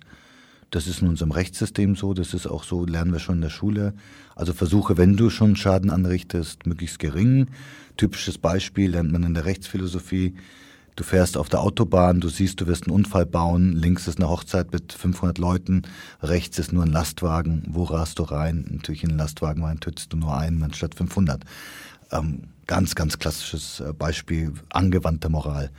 das 0.75 0.89
ist 0.89 1.03
in 1.03 1.09
unserem 1.09 1.31
Rechtssystem 1.31 1.95
so, 1.95 2.15
das 2.15 2.35
ist 2.35 2.49
auch 2.49 2.65
so, 2.65 2.85
lernen 2.85 3.13
wir 3.13 3.21
schon 3.21 3.37
in 3.37 3.43
der 3.43 3.49
Schule. 3.49 3.95
Also 4.35 4.53
versuche, 4.53 4.97
wenn 4.99 5.17
du 5.17 5.31
schon 5.31 5.55
Schaden 5.55 5.89
anrichtest, 5.89 6.67
möglichst 6.67 6.99
gering. 6.99 7.47
Typisches 7.97 8.39
Beispiel 8.39 8.91
lernt 8.91 9.13
man 9.13 9.23
in 9.23 9.35
der 9.35 9.45
Rechtsphilosophie. 9.45 10.35
Du 10.97 11.05
fährst 11.05 11.37
auf 11.37 11.49
der 11.49 11.61
Autobahn, 11.61 12.21
du 12.21 12.29
siehst, 12.29 12.61
du 12.61 12.67
wirst 12.67 12.85
einen 12.85 12.95
Unfall 12.95 13.27
bauen, 13.27 13.73
links 13.73 14.07
ist 14.07 14.19
eine 14.19 14.29
Hochzeit 14.29 14.73
mit 14.73 14.93
500 14.93 15.39
Leuten, 15.39 15.83
rechts 16.23 16.59
ist 16.59 16.73
nur 16.73 16.85
ein 16.85 16.93
Lastwagen. 16.93 17.65
Wo 17.69 17.85
rast 17.85 18.19
du 18.19 18.23
rein? 18.23 18.65
Natürlich 18.71 19.03
in 19.03 19.11
den 19.11 19.19
Lastwagen 19.19 19.65
rein, 19.65 19.81
tötest 19.81 20.13
du 20.13 20.17
nur 20.17 20.37
einen 20.37 20.63
anstatt 20.63 20.95
500. 20.95 21.45
Ähm, 22.13 22.45
ganz, 22.67 22.95
ganz 22.95 23.19
klassisches 23.19 23.81
äh, 23.81 23.93
Beispiel 23.93 24.53
angewandte 24.71 25.29
Moral 25.29 25.71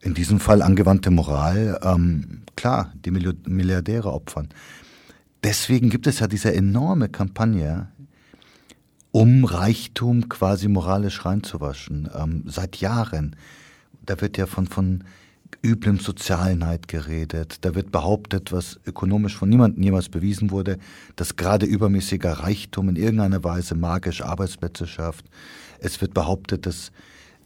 in 0.00 0.14
diesem 0.14 0.40
Fall 0.40 0.62
angewandte 0.62 1.10
Moral, 1.10 1.78
ähm, 1.82 2.42
klar, 2.56 2.92
die 3.04 3.10
Milliardäre 3.10 4.12
opfern. 4.12 4.48
Deswegen 5.42 5.90
gibt 5.90 6.06
es 6.06 6.20
ja 6.20 6.26
diese 6.26 6.54
enorme 6.54 7.08
Kampagne, 7.08 7.88
um 9.10 9.44
Reichtum 9.44 10.28
quasi 10.28 10.68
moralisch 10.68 11.24
reinzuwaschen, 11.24 12.08
ähm, 12.14 12.44
seit 12.46 12.76
Jahren. 12.76 13.36
Da 14.08 14.22
wird 14.22 14.38
ja 14.38 14.46
von, 14.46 14.66
von 14.66 15.04
üblem 15.62 15.98
Sozialneid 15.98 16.88
geredet. 16.88 17.58
Da 17.60 17.74
wird 17.74 17.92
behauptet, 17.92 18.52
was 18.52 18.80
ökonomisch 18.86 19.36
von 19.36 19.50
niemandem 19.50 19.82
jemals 19.82 20.08
bewiesen 20.08 20.50
wurde, 20.50 20.78
dass 21.16 21.36
gerade 21.36 21.66
übermäßiger 21.66 22.32
Reichtum 22.32 22.88
in 22.88 22.96
irgendeiner 22.96 23.44
Weise 23.44 23.74
magisch 23.74 24.22
Arbeitsplätze 24.22 24.86
schafft. 24.86 25.26
Es 25.78 26.00
wird 26.00 26.14
behauptet, 26.14 26.64
dass 26.64 26.90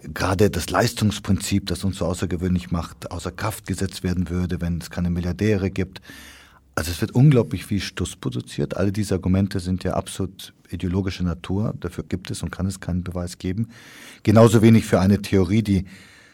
gerade 0.02 0.50
das 0.50 0.70
Leistungsprinzip, 0.70 1.66
das 1.66 1.82
uns 1.82 1.98
so 1.98 2.06
außergewöhnlich 2.06 2.70
macht, 2.70 3.10
außer 3.10 3.32
Kraft 3.32 3.66
gesetzt 3.66 4.04
werden 4.04 4.30
würde, 4.30 4.60
wenn 4.60 4.78
es 4.78 4.90
keine 4.90 5.10
Milliardäre 5.10 5.68
gibt. 5.70 6.00
Also 6.76 6.92
es 6.92 7.00
wird 7.00 7.10
unglaublich 7.10 7.66
viel 7.66 7.80
Stuss 7.80 8.14
produziert. 8.14 8.76
Alle 8.76 8.92
diese 8.92 9.14
Argumente 9.14 9.58
sind 9.58 9.82
ja 9.82 9.94
absolut 9.94 10.54
ideologische 10.70 11.24
Natur. 11.24 11.74
Dafür 11.80 12.04
gibt 12.04 12.30
es 12.30 12.40
und 12.44 12.52
kann 12.52 12.66
es 12.66 12.78
keinen 12.78 13.02
Beweis 13.02 13.38
geben. 13.38 13.68
Genauso 14.22 14.62
wenig 14.62 14.86
für 14.86 15.00
eine 15.00 15.20
Theorie, 15.20 15.62
die 15.62 15.86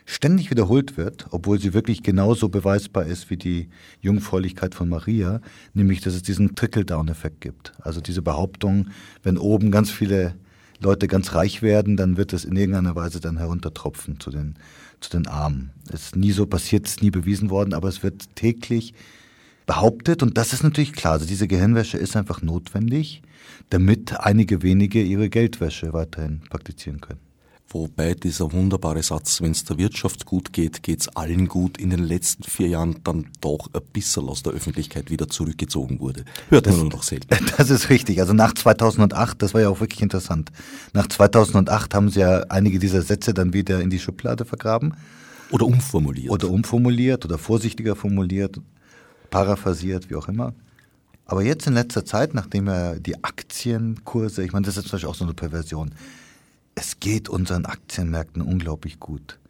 ständig 0.09 0.51
wiederholt 0.51 0.97
wird, 0.97 1.27
obwohl 1.33 1.61
sie 1.61 1.75
wirklich 1.75 2.03
genauso 2.03 2.49
beweisbar 2.49 3.05
ist 3.05 3.29
wie 3.29 3.37
die 3.37 3.69
Jungfräulichkeit 4.01 4.75
von 4.75 4.89
Maria, 4.89 5.43
nämlich 5.75 6.01
dass 6.01 6.15
es 6.15 6.23
diesen 6.23 6.55
Trickle-Down-Effekt 6.55 7.43
gibt. 7.43 7.75
Also 7.81 8.01
diese 8.01 8.23
Behauptung, 8.23 8.89
wenn 9.23 9.37
oben 9.37 9.71
ganz 9.71 9.91
viele 9.91 10.35
Leute 10.81 11.09
ganz 11.09 11.35
reich 11.35 11.61
werden, 11.61 11.99
dann 11.99 12.17
wird 12.17 12.33
es 12.33 12.47
in 12.47 12.57
irgendeiner 12.57 12.97
Weise 12.97 13.21
dann 13.21 13.37
heruntertropfen 13.37 14.19
zu 14.19 14.31
den, 14.31 14.55
zu 15.01 15.11
den 15.11 15.27
Armen. 15.27 15.73
Es 15.93 16.07
ist 16.07 16.17
nie 16.17 16.33
so 16.33 16.47
passiert, 16.47 16.87
es 16.87 16.93
ist 16.93 17.03
nie 17.03 17.11
bewiesen 17.11 17.51
worden, 17.51 17.75
aber 17.75 17.89
es 17.89 18.03
wird 18.03 18.35
täglich 18.35 18.95
behauptet 19.67 20.23
und 20.23 20.39
das 20.39 20.55
ist 20.55 20.63
natürlich 20.63 20.95
klar. 20.95 21.15
Also 21.15 21.27
diese 21.27 21.49
Gehirnwäsche 21.49 21.99
ist 21.99 22.17
einfach 22.17 22.41
notwendig, 22.41 23.21
damit 23.69 24.19
einige 24.19 24.63
wenige 24.63 25.03
ihre 25.03 25.29
Geldwäsche 25.29 25.93
weiterhin 25.93 26.41
praktizieren 26.49 27.03
können. 27.03 27.28
Wobei 27.71 28.15
dieser 28.15 28.51
wunderbare 28.53 29.03
Satz, 29.03 29.43
wenn 29.43 29.51
es 29.51 29.63
der 29.65 29.77
Wirtschaft 29.77 30.25
gut 30.25 30.55
geht, 30.55 30.83
geht 30.83 31.01
es 31.03 31.09
allen 31.09 31.49
gut, 31.49 31.77
in 31.77 31.91
den 31.91 32.03
letzten 32.03 32.45
vier 32.45 32.69
Jahren 32.69 33.01
dann 33.05 33.27
doch 33.43 33.69
ein 33.75 33.83
bisschen 33.93 34.27
aus 34.31 34.43
der 34.43 34.55
Öffentlichkeit 34.55 35.11
wieder 35.11 35.29
zurückgezogen 35.29 36.01
wurde. 36.01 36.25
Hört 36.49 36.65
das, 36.65 36.73
man 36.73 36.85
nur 36.85 36.93
noch 36.93 37.03
selten. 37.03 37.29
Das 37.59 37.69
ist 37.69 37.91
richtig. 37.91 38.21
Also 38.21 38.33
nach 38.33 38.55
2008, 38.55 39.43
das 39.43 39.53
war 39.53 39.61
ja 39.61 39.69
auch 39.69 39.81
wirklich 39.81 40.01
interessant. 40.01 40.51
Nach 40.95 41.07
2008 41.07 41.95
haben 41.95 42.09
sie 42.09 42.21
ja 42.21 42.41
einige 42.49 42.79
dieser 42.79 43.03
Sätze 43.03 43.35
dann 43.35 43.53
wieder 43.53 43.83
in 43.83 43.91
die 43.91 43.99
Schublade 43.99 44.47
vergraben. 44.47 44.95
Oder 45.51 45.67
umformuliert. 45.67 46.31
Oder 46.31 46.49
umformuliert 46.49 47.27
oder 47.27 47.37
vorsichtiger 47.37 47.97
formuliert, 47.97 48.61
paraphrasiert, 49.29 50.09
wie 50.09 50.15
auch 50.15 50.29
immer. 50.29 50.55
Aber 51.27 51.43
jetzt 51.43 51.67
in 51.67 51.75
letzter 51.75 52.07
Zeit, 52.07 52.33
nachdem 52.33 52.69
er 52.69 52.99
die 52.99 53.23
Aktienkurse, 53.23 54.43
ich 54.43 54.53
meine, 54.53 54.65
das 54.65 54.79
ist 54.79 54.89
zum 54.89 54.93
Beispiel 54.93 55.11
auch 55.11 55.15
so 55.15 55.25
eine 55.25 55.35
Perversion, 55.35 55.91
es 56.79 57.01
geht 57.01 57.29
unseren 57.29 57.67
Aktienmärkten 57.67 58.41
unglaublich 58.41 59.01
gut. 59.01 59.41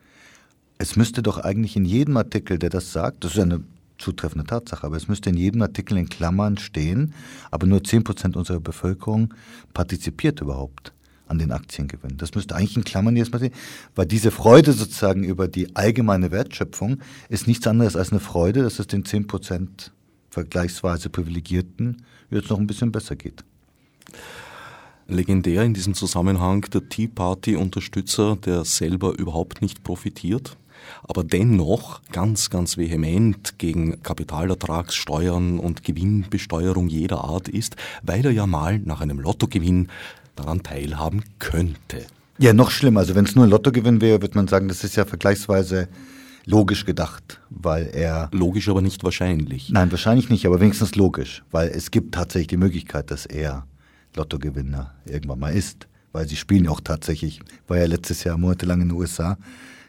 Es 0.79 0.97
müsste 0.97 1.23
doch 1.23 1.37
eigentlich 1.37 1.77
in 1.77 1.85
jedem 1.85 2.17
Artikel, 2.17 2.59
der 2.59 2.71
das 2.71 2.91
sagt, 2.91 3.23
das 3.23 3.33
ist 3.33 3.41
eine 3.41 3.63
zutreffende 3.99 4.47
Tatsache, 4.47 4.87
aber 4.87 4.97
es 4.97 5.09
müsste 5.09 5.29
in 5.29 5.37
jedem 5.37 5.61
Artikel 5.61 5.99
in 5.99 6.09
Klammern 6.09 6.57
stehen, 6.57 7.13
aber 7.51 7.67
nur 7.67 7.81
10% 7.81 8.35
unserer 8.35 8.61
Bevölkerung 8.61 9.35
partizipiert 9.75 10.41
überhaupt 10.41 10.95
an 11.27 11.39
den 11.39 11.53
Aktiengewinnen. 11.53 12.17
Das 12.17 12.35
müsste 12.35 12.57
eigentlich 12.57 12.79
in 12.79 12.85
Klammern 12.85 13.15
jetzt 13.15 13.31
mal 13.31 13.41
sehen, 13.41 13.53
weil 13.95 14.07
diese 14.07 14.31
Freude 14.31 14.73
sozusagen 14.73 15.23
über 15.23 15.49
die 15.49 15.77
allgemeine 15.77 16.31
Wertschöpfung 16.31 17.01
ist 17.29 17.47
nichts 17.47 17.67
anderes 17.67 17.95
als 17.95 18.11
eine 18.11 18.21
Freude, 18.21 18.63
dass 18.63 18.79
es 18.79 18.87
den 18.87 19.05
10% 19.05 19.91
vergleichsweise 20.31 21.11
Privilegierten 21.11 22.07
jetzt 22.31 22.49
noch 22.49 22.59
ein 22.59 22.67
bisschen 22.67 22.91
besser 22.91 23.17
geht. 23.17 23.45
Legendär 25.11 25.63
in 25.63 25.73
diesem 25.73 25.95
Zusammenhang 25.95 26.61
der 26.71 26.87
Tea 26.91 27.09
Party-Unterstützer, 27.09 28.37
der 28.37 28.67
selber 28.67 29.19
überhaupt 29.19 29.63
nicht 29.63 29.83
profitiert, 29.83 30.59
aber 31.03 31.25
dennoch 31.25 32.03
ganz, 32.13 32.51
ganz 32.51 32.77
vehement 32.77 33.59
gegen 33.59 34.03
Kapitalertragssteuern 34.03 35.61
und 35.61 35.83
Gewinnbesteuerung 35.83 36.89
jeder 36.89 37.25
Art 37.25 37.49
ist, 37.49 37.77
weil 38.03 38.27
er 38.27 38.33
ja 38.33 38.47
mal 38.47 38.81
nach 38.81 39.01
einem 39.01 39.19
Lottogewinn 39.19 39.89
daran 40.37 40.63
teilhaben 40.63 41.25
könnte. 41.39 42.05
Ja, 42.37 42.53
noch 42.53 42.71
schlimmer. 42.71 43.01
Also 43.01 43.15
wenn 43.15 43.25
es 43.25 43.35
nur 43.35 43.47
ein 43.47 43.51
Lottogewinn 43.51 44.03
wäre, 44.03 44.21
würde 44.21 44.37
man 44.37 44.47
sagen, 44.47 44.69
das 44.69 44.85
ist 44.85 44.95
ja 44.95 45.07
vergleichsweise 45.07 45.89
logisch 46.45 46.85
gedacht, 46.85 47.41
weil 47.49 47.87
er. 47.95 48.29
Logisch, 48.33 48.69
aber 48.69 48.83
nicht 48.83 49.03
wahrscheinlich. 49.05 49.71
Nein, 49.71 49.91
wahrscheinlich 49.91 50.29
nicht, 50.29 50.45
aber 50.45 50.61
wenigstens 50.61 50.95
logisch, 50.97 51.43
weil 51.51 51.69
es 51.69 51.91
gibt 51.91 52.15
tatsächlich 52.15 52.49
die 52.49 52.57
Möglichkeit, 52.59 53.11
dass 53.11 53.25
er 53.25 53.67
Lottogewinner 54.17 54.95
irgendwann 55.05 55.39
mal 55.39 55.55
ist. 55.55 55.87
Weil 56.13 56.27
sie 56.27 56.37
spielen 56.37 56.69
auch 56.69 56.81
tatsächlich, 56.81 57.41
war 57.67 57.79
ja 57.79 57.87
letztes 57.87 58.25
Jahr 58.25 58.39
monatelang 58.39 58.81
in 58.81 58.89
den 58.89 58.97
USA, 58.97 59.37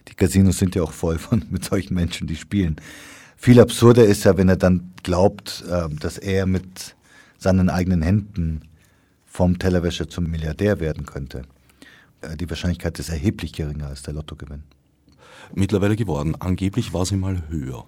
Die 0.07 0.15
Casinos 0.15 0.57
sind 0.57 0.75
ja 0.75 0.83
auch 0.83 0.91
voll 0.91 1.17
von 1.17 1.45
mit 1.49 1.65
solchen 1.65 1.93
Menschen, 1.93 2.27
die 2.27 2.35
spielen. 2.35 2.77
Viel 3.37 3.59
absurder 3.61 4.05
ist 4.05 4.25
ja, 4.25 4.35
wenn 4.37 4.49
er 4.49 4.57
dann 4.57 4.91
glaubt, 5.03 5.63
ähm, 5.71 5.97
dass 5.99 6.17
er 6.17 6.45
mit 6.45 6.95
seinen 7.37 7.69
eigenen 7.69 8.01
Händen 8.01 8.61
vom 9.25 9.57
Tellerwäscher 9.59 10.09
zum 10.09 10.29
Milliardär 10.29 10.79
werden 10.79 11.05
könnte. 11.05 11.43
Äh, 12.21 12.35
die 12.35 12.49
Wahrscheinlichkeit 12.49 12.99
ist 12.99 13.09
erheblich 13.09 13.53
geringer 13.53 13.87
als 13.87 14.03
der 14.03 14.13
Lottogewinn. 14.13 14.63
Mittlerweile 15.55 15.95
geworden. 15.95 16.35
Angeblich 16.39 16.93
war 16.93 17.05
sie 17.05 17.15
mal 17.15 17.43
höher. 17.49 17.85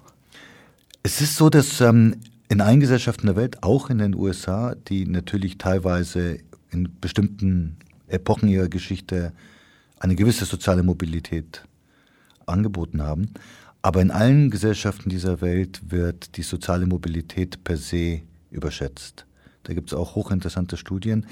Es 1.04 1.20
ist 1.20 1.36
so, 1.36 1.50
dass 1.50 1.82
ähm, 1.82 2.16
in 2.52 2.60
allen 2.60 2.82
Gesellschaften 2.82 3.28
der 3.28 3.38
Welt, 3.38 3.64
auch 3.64 3.90
in 3.90 4.00
den 4.00 4.14
USA, 4.14 4.76
die 4.76 5.06
natürlich 5.06 5.58
teilweise 5.58 6.40
in 6.70 6.90
bestimmten 7.00 7.78
Epochen 8.08 8.50
ihrer 8.50 8.68
Geschichte 8.68 9.32
eine 10.00 10.16
gewisse 10.16 10.44
soziale 10.44 10.84
Mobilität 10.84 11.64
angeboten 12.46 13.04
haben, 13.04 13.30
aber 13.82 14.02
in 14.02 14.12
allen 14.12 14.50
Gesellschaften 14.50 15.10
dieser 15.10 15.40
Welt 15.40 15.80
wird 15.92 16.36
die 16.36 16.42
soziale 16.42 16.88
Mobilität 16.88 17.64
per 17.64 17.78
se 17.78 18.20
überschätzt. 18.50 19.26
Da 19.64 19.74
gibt 19.74 19.90
es 19.90 19.98
auch 19.98 20.16
hochinteressante 20.16 20.76
Studien. 20.76 21.28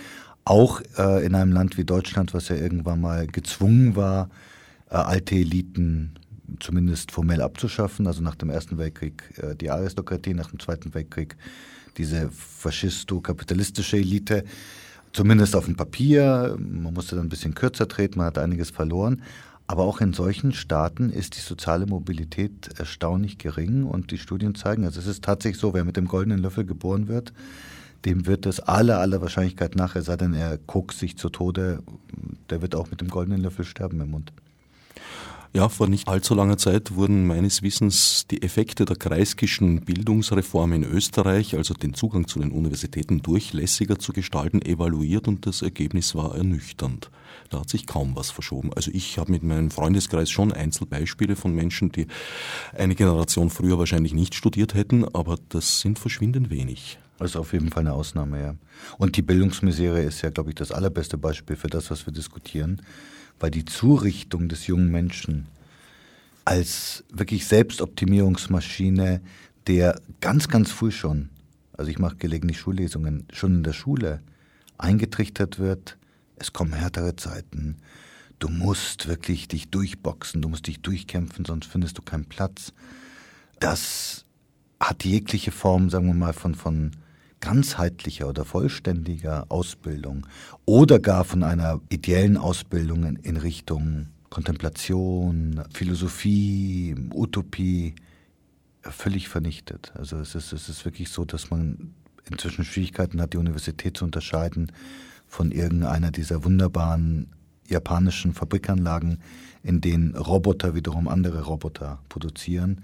Auch 0.46 0.80
äh, 0.98 1.26
in 1.26 1.36
einem 1.36 1.52
Land 1.52 1.78
wie 1.78 1.84
Deutschland, 1.84 2.34
was 2.34 2.48
ja 2.48 2.56
irgendwann 2.56 3.02
mal 3.02 3.28
gezwungen 3.28 3.98
war, 3.98 4.30
äh, 4.90 4.96
alte 4.96 5.36
Eliten 5.36 6.14
zumindest 6.60 7.12
formell 7.12 7.42
abzuschaffen. 7.42 8.08
Also 8.08 8.22
nach 8.22 8.36
dem 8.36 8.50
Ersten 8.50 8.78
Weltkrieg 8.78 9.24
äh, 9.38 9.56
die 9.56 9.72
Aristokratie, 9.72 10.34
nach 10.34 10.50
dem 10.50 10.60
Zweiten 10.60 10.94
Weltkrieg 10.94 11.36
diese 11.98 12.30
faschisto-kapitalistische 12.32 13.98
Elite. 13.98 14.44
Zumindest 15.12 15.56
auf 15.56 15.66
dem 15.66 15.76
Papier. 15.76 16.56
Man 16.60 16.94
musste 16.94 17.16
dann 17.16 17.26
ein 17.26 17.30
bisschen 17.30 17.56
kürzer 17.56 17.88
treten, 17.88 18.20
man 18.20 18.28
hat 18.28 18.38
einiges 18.38 18.70
verloren. 18.70 19.22
Aber 19.70 19.84
auch 19.84 20.02
in 20.02 20.14
solchen 20.14 20.52
Staaten 20.52 21.12
ist 21.12 21.36
die 21.36 21.42
soziale 21.42 21.86
Mobilität 21.86 22.70
erstaunlich 22.80 23.38
gering 23.38 23.84
und 23.84 24.10
die 24.10 24.18
Studien 24.18 24.56
zeigen, 24.56 24.84
also 24.84 25.00
es 25.00 25.06
ist 25.06 25.24
tatsächlich 25.24 25.62
so, 25.62 25.76
wer 25.76 25.86
mit 25.86 25.96
dem 25.96 26.08
goldenen 26.08 26.40
Löffel 26.40 26.66
geboren 26.66 27.08
wird, 27.08 27.34
dem 28.04 28.26
wird 28.26 28.48
es 28.48 28.60
aller, 28.60 28.98
aller 28.98 29.22
Wahrscheinlichkeit 29.22 29.76
nach, 29.76 29.96
es 29.96 30.06
sei 30.06 30.18
denn, 30.18 30.34
er 30.34 30.58
guckt 30.58 30.96
sich 30.96 31.18
zu 31.18 31.30
Tode, 31.30 31.84
der 32.50 32.64
wird 32.64 32.74
auch 32.74 32.90
mit 32.90 33.00
dem 33.02 33.10
goldenen 33.10 33.42
Löffel 33.42 33.64
sterben 33.64 34.02
im 34.02 34.10
Mund. 34.10 34.34
Ja, 35.52 35.68
vor 35.68 35.88
nicht 35.88 36.08
allzu 36.08 36.36
langer 36.36 36.60
Zeit 36.60 36.94
wurden 36.94 37.26
meines 37.26 37.64
Wissens 37.64 38.28
die 38.30 38.44
Effekte 38.44 38.86
der 38.86 38.96
Kreiskischen 38.96 39.82
Bildungsreform 39.82 40.74
in 40.74 40.84
Österreich, 40.84 41.56
also 41.56 41.74
den 41.74 41.96
Zugang 41.96 42.28
zu 42.28 42.38
den 42.38 42.52
Universitäten 42.52 43.24
durchlässiger 43.24 43.98
zu 43.98 44.14
gestalten, 44.14 44.62
evaluiert 44.62 45.28
und 45.28 45.48
das 45.48 45.64
Ergebnis 45.64 46.14
war 46.14 46.36
ernüchternd. 46.36 47.10
Da 47.50 47.62
hat 47.62 47.70
sich 47.70 47.88
kaum 47.88 48.16
was 48.16 48.30
verschoben. 48.30 48.72
Also 48.76 48.92
ich 48.94 49.18
habe 49.18 49.32
mit 49.32 49.42
meinem 49.42 49.72
Freundeskreis 49.72 50.30
schon 50.30 50.54
Einzelbeispiele 50.54 51.36
von 51.36 51.56
Menschen, 51.56 51.92
die 51.92 52.06
eine 52.78 52.94
Generation 52.94 53.50
früher 53.50 53.80
wahrscheinlich 53.80 54.14
nicht 54.14 54.36
studiert 54.36 54.76
hätten, 54.76 55.04
aber 55.16 55.40
das 55.50 55.82
sind 55.82 55.98
verschwindend 55.98 56.52
wenig. 56.52 57.00
Ist 57.20 57.36
auf 57.36 57.54
jeden 57.54 57.72
Fall 57.72 57.82
eine 57.82 57.94
Ausnahme, 57.94 58.40
ja. 58.40 58.56
Und 59.00 59.18
die 59.18 59.24
Bildungsmisere 59.24 60.04
ist 60.04 60.22
ja, 60.22 60.30
glaube 60.30 60.52
ich, 60.52 60.56
das 60.56 60.72
allerbeste 60.72 61.18
Beispiel 61.18 61.56
für 61.56 61.68
das, 61.68 61.90
was 61.90 62.06
wir 62.06 62.14
diskutieren, 62.14 62.84
weil 63.40 63.52
die 63.52 63.66
Zurichtung 63.66 64.50
des 64.50 64.68
jungen 64.68 64.92
Menschen 64.92 65.48
als 66.46 67.04
wirklich 67.12 67.46
Selbstoptimierungsmaschine, 67.46 69.22
der 69.68 70.02
ganz, 70.20 70.48
ganz 70.48 70.72
früh 70.72 70.92
schon, 70.92 71.30
also 71.74 71.92
ich 71.92 72.00
mache 72.00 72.16
gelegentlich 72.16 72.60
Schullesungen, 72.60 73.28
schon 73.32 73.56
in 73.56 73.64
der 73.64 73.74
Schule 73.74 74.22
eingetrichtert 74.78 75.60
wird, 75.60 75.98
es 76.38 76.54
kommen 76.54 76.74
härtere 76.74 77.16
Zeiten, 77.16 77.78
du 78.40 78.50
musst 78.50 79.08
wirklich 79.08 79.48
dich 79.48 79.70
durchboxen, 79.70 80.42
du 80.42 80.50
musst 80.50 80.68
dich 80.68 80.82
durchkämpfen, 80.82 81.46
sonst 81.46 81.68
findest 81.68 81.98
du 81.98 82.02
keinen 82.02 82.26
Platz. 82.26 82.74
Das 83.60 84.26
hat 84.80 85.04
jegliche 85.04 85.52
Form, 85.52 85.90
sagen 85.90 86.08
wir 86.08 86.14
mal, 86.14 86.34
von, 86.34 86.56
von 86.56 86.92
ganzheitlicher 87.42 88.28
oder 88.28 88.46
vollständiger 88.46 89.46
Ausbildung 89.50 90.28
oder 90.66 91.00
gar 91.00 91.24
von 91.24 91.44
einer 91.44 91.80
ideellen 91.90 92.38
Ausbildung 92.38 93.18
in 93.18 93.38
Richtung 93.38 94.08
Kontemplation, 94.30 95.64
Philosophie, 95.74 96.96
Utopie 97.14 97.96
völlig 98.82 99.28
vernichtet. 99.28 99.92
Also 99.96 100.18
es 100.18 100.36
ist, 100.36 100.54
es 100.54 100.70
ist 100.70 100.86
wirklich 100.86 101.10
so, 101.10 101.26
dass 101.26 101.50
man 101.50 101.94
inzwischen 102.30 102.64
Schwierigkeiten 102.64 103.22
hat, 103.22 103.34
die 103.34 103.38
Universität 103.38 103.98
zu 103.98 104.06
unterscheiden 104.06 104.72
von 105.28 105.52
irgendeiner 105.52 106.12
dieser 106.12 106.44
wunderbaren 106.44 107.28
japanischen 107.68 108.34
Fabrikanlagen, 108.34 109.20
in 109.64 109.82
denen 109.82 110.16
Roboter 110.16 110.76
wiederum 110.76 111.08
andere 111.08 111.44
Roboter 111.44 112.00
produzieren. 112.10 112.82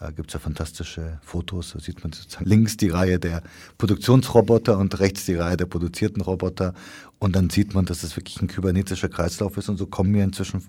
Da 0.00 0.10
gibt 0.10 0.30
es 0.30 0.32
ja 0.34 0.40
fantastische 0.40 1.18
Fotos. 1.22 1.74
Da 1.74 1.78
sieht 1.78 2.02
man 2.02 2.10
sozusagen 2.12 2.46
links 2.46 2.78
die 2.78 2.88
Reihe 2.88 3.18
der 3.18 3.42
Produktionsroboter 3.76 4.78
und 4.78 4.98
rechts 4.98 5.26
die 5.26 5.34
Reihe 5.34 5.58
der 5.58 5.66
produzierten 5.66 6.22
Roboter. 6.22 6.72
Und 7.18 7.36
dann 7.36 7.50
sieht 7.50 7.74
man, 7.74 7.84
dass 7.84 8.02
es 8.02 8.16
wirklich 8.16 8.40
ein 8.40 8.48
kybernetischer 8.48 9.10
Kreislauf 9.10 9.58
ist. 9.58 9.68
Und 9.68 9.76
so 9.76 9.86
kommen 9.86 10.12
mir 10.12 10.24
inzwischen 10.24 10.62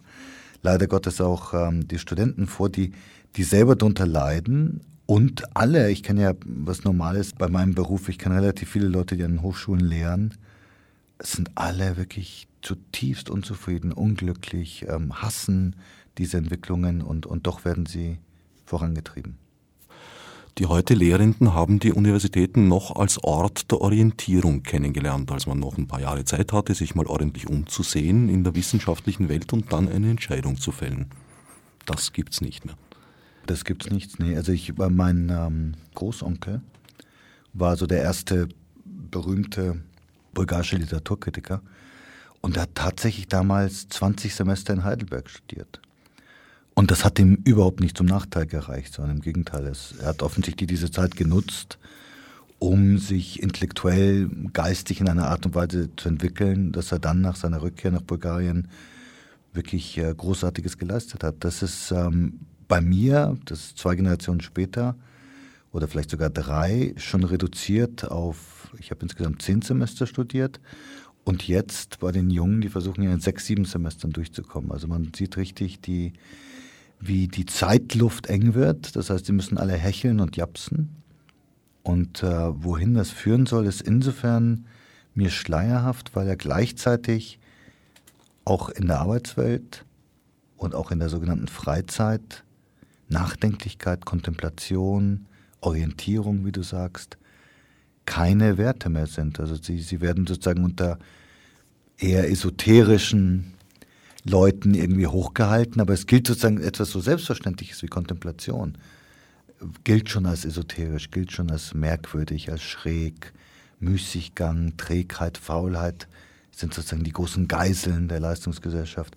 leider 0.64 0.86
Gottes 0.88 1.22
auch 1.22 1.54
ähm, 1.54 1.88
die 1.88 1.98
Studenten 1.98 2.46
vor, 2.46 2.70
die, 2.70 2.92
die 3.38 3.44
selber 3.44 3.78
darunter 3.78 4.06
leiden. 4.06 4.82
Und 5.06 5.56
alle, 5.56 5.90
ich 5.92 6.04
kenne 6.04 6.24
ja 6.24 6.34
was 6.46 6.84
Normales 6.84 7.32
bei 7.32 7.48
meinem 7.48 7.74
Beruf, 7.74 8.10
ich 8.10 8.18
kenne 8.18 8.36
relativ 8.36 8.70
viele 8.70 8.90
Leute, 8.90 9.16
die 9.16 9.24
an 9.24 9.42
Hochschulen 9.42 9.86
lehren, 9.86 10.34
sind 11.20 11.52
alle 11.56 11.96
wirklich 11.96 12.50
zutiefst 12.62 13.30
unzufrieden, 13.30 13.94
unglücklich, 13.94 14.86
ähm, 14.90 15.22
hassen 15.22 15.78
diese 16.18 16.36
Entwicklungen 16.36 17.02
und, 17.02 17.26
und 17.26 17.48
doch 17.48 17.64
werden 17.64 17.86
sie 17.86 18.20
vorangetrieben. 18.72 19.38
Die 20.58 20.66
heute 20.66 20.94
Lehrenden 20.94 21.54
haben 21.54 21.80
die 21.80 21.92
Universitäten 21.92 22.70
noch 22.70 22.96
als 22.96 23.22
Ort 23.24 23.70
der 23.72 23.82
Orientierung 23.82 24.64
kennengelernt, 24.64 25.30
als 25.32 25.46
man 25.46 25.60
noch 25.60 25.78
ein 25.78 25.88
paar 25.88 26.00
Jahre 26.00 26.24
Zeit 26.24 26.54
hatte, 26.54 26.74
sich 26.74 26.96
mal 26.96 27.06
ordentlich 27.06 27.48
umzusehen 27.48 28.30
in 28.30 28.44
der 28.46 28.56
wissenschaftlichen 28.56 29.28
Welt 29.28 29.52
und 29.52 29.74
dann 29.74 29.90
eine 29.90 30.10
Entscheidung 30.10 30.58
zu 30.58 30.72
fällen. 30.72 31.10
Das 31.86 32.14
gibt's 32.14 32.40
nicht 32.40 32.66
mehr. 32.66 32.76
Das 33.46 33.66
gibt's 33.66 33.90
nicht, 33.90 34.20
nee. 34.20 34.36
Also 34.38 34.54
ich 34.54 34.78
war 34.78 34.90
mein 34.90 35.30
ähm, 35.30 35.74
Großonkel 35.96 36.62
war 37.54 37.76
so 37.76 37.86
der 37.88 38.02
erste 38.02 38.48
berühmte 38.86 39.82
bulgarische 40.34 40.78
Literaturkritiker 40.78 41.62
und 42.40 42.56
er 42.56 42.64
hat 42.64 42.76
tatsächlich 42.76 43.28
damals 43.28 43.90
20 43.90 44.34
Semester 44.34 44.74
in 44.74 44.86
Heidelberg 44.86 45.30
studiert. 45.30 45.81
Und 46.82 46.90
das 46.90 47.06
hat 47.06 47.20
ihm 47.20 47.36
überhaupt 47.44 47.80
nicht 47.80 47.96
zum 47.96 48.08
Nachteil 48.08 48.48
gereicht, 48.48 48.96
sondern 48.96 49.18
im 49.18 49.22
Gegenteil. 49.22 49.72
Er 50.00 50.08
hat 50.08 50.24
offensichtlich 50.24 50.68
diese 50.68 50.90
Zeit 50.90 51.16
genutzt, 51.16 51.78
um 52.58 52.98
sich 52.98 53.40
intellektuell, 53.40 54.32
geistig 54.52 55.00
in 55.00 55.08
einer 55.08 55.28
Art 55.28 55.46
und 55.46 55.54
Weise 55.54 55.96
zu 55.96 56.10
entwickeln, 56.10 56.72
dass 56.72 56.92
er 56.92 56.98
dann 56.98 57.22
nach 57.22 57.36
seiner 57.36 57.62
Rückkehr 57.62 57.92
nach 57.92 58.02
Bulgarien 58.02 58.68
wirklich 59.54 59.96
äh, 60.00 60.12
Großartiges 60.12 60.80
geleistet 60.80 61.24
hat. 61.24 61.36
Das 61.42 61.62
ist 61.62 61.92
ähm, 61.92 62.40
bei 62.68 62.82
mir, 62.82 63.38
das 63.46 63.60
ist 63.60 63.78
zwei 63.78 63.94
Generationen 63.94 64.42
später, 64.42 64.96
oder 65.72 65.88
vielleicht 65.88 66.10
sogar 66.10 66.32
drei, 66.32 66.96
schon 66.98 67.24
reduziert 67.24 68.10
auf, 68.10 68.74
ich 68.80 68.90
habe 68.90 69.04
insgesamt 69.04 69.44
zehn 69.44 69.62
Semester 69.62 70.08
studiert. 70.08 70.60
Und 71.26 71.48
jetzt 71.48 72.00
bei 72.00 72.12
den 72.12 72.32
Jungen, 72.32 72.60
die 72.60 72.70
versuchen 72.70 73.04
ja 73.04 73.14
in 73.14 73.20
sechs, 73.20 73.46
sieben 73.46 73.66
Semestern 73.66 74.10
durchzukommen. 74.10 74.72
Also 74.72 74.88
man 74.88 75.12
sieht 75.16 75.38
richtig 75.38 75.80
die, 75.80 76.14
wie 77.02 77.28
die 77.28 77.46
Zeitluft 77.46 78.28
eng 78.28 78.54
wird. 78.54 78.96
Das 78.96 79.10
heißt, 79.10 79.26
sie 79.26 79.32
müssen 79.32 79.58
alle 79.58 79.74
hecheln 79.74 80.20
und 80.20 80.38
japsen. 80.38 81.04
Und 81.84 82.22
äh, 82.22 82.64
wohin 82.64 82.94
das 82.94 83.10
führen 83.10 83.48
soll, 83.48 83.66
ist 83.66 83.82
insofern 83.82 84.66
mir 85.16 85.32
schleierhaft, 85.32 86.16
weil 86.16 86.28
er 86.28 86.38
gleichzeitig 86.38 87.40
auch 88.46 88.70
in 88.70 88.88
der 88.88 89.00
Arbeitswelt 89.00 89.86
und 90.58 90.76
auch 90.76 90.92
in 90.92 91.00
der 91.00 91.10
sogenannten 91.10 91.48
Freizeit 91.48 92.44
Nachdenklichkeit, 93.10 94.06
Kontemplation, 94.06 95.26
Orientierung, 95.60 96.46
wie 96.46 96.52
du 96.52 96.64
sagst, 96.64 97.18
keine 98.06 98.58
Werte 98.58 98.90
mehr 98.90 99.08
sind. 99.08 99.40
Also 99.40 99.56
sie, 99.56 99.80
sie 99.80 100.02
werden 100.02 100.26
sozusagen 100.26 100.64
unter 100.64 100.98
eher 101.98 102.30
esoterischen 102.30 103.54
Leuten 104.24 104.74
irgendwie 104.74 105.08
hochgehalten, 105.08 105.82
aber 105.82 105.94
es 105.94 106.06
gilt 106.06 106.28
sozusagen 106.28 106.62
etwas 106.62 106.92
so 106.92 107.00
Selbstverständliches 107.00 107.82
wie 107.82 107.88
Kontemplation. 107.88 108.78
Gilt 109.84 110.10
schon 110.10 110.26
als 110.26 110.46
esoterisch, 110.46 111.12
gilt 111.12 111.32
schon 111.32 111.52
als 111.52 111.74
merkwürdig, 111.74 112.52
als 112.52 112.62
schräg. 112.62 113.34
Müßiggang, 113.80 114.78
Trägheit, 114.78 115.38
Faulheit 115.38 116.08
sind 116.52 116.74
sozusagen 116.74 117.04
die 117.04 117.14
großen 117.14 117.48
Geiseln 117.48 118.08
der 118.08 118.20
Leistungsgesellschaft. 118.20 119.16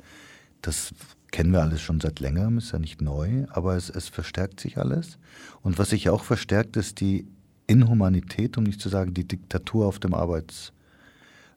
Das 0.63 0.95
kennen 1.31 1.53
wir 1.53 1.61
alles 1.61 1.83
schon 1.83 2.01
seit 2.01 2.21
längerem, 2.21 2.59
ist 2.59 2.73
ja 2.73 2.79
nicht 2.79 3.03
neu, 3.03 3.45
aber 3.51 3.77
es, 3.77 3.91
es 3.91 4.09
verstärkt 4.09 4.61
sich 4.61 4.79
alles. 4.79 5.19
Und 5.63 5.79
was 5.79 5.91
sich 5.91 6.09
auch 6.09 6.25
verstärkt, 6.25 6.77
ist 6.77 7.01
die 7.01 7.27
Inhumanität, 7.67 8.57
um 8.57 8.65
nicht 8.65 8.81
zu 8.81 8.89
sagen 8.89 9.13
die 9.15 9.29
Diktatur 9.29 9.87
auf 9.87 9.99
dem 9.99 10.15
Arbeitsmarkt. 10.15 10.74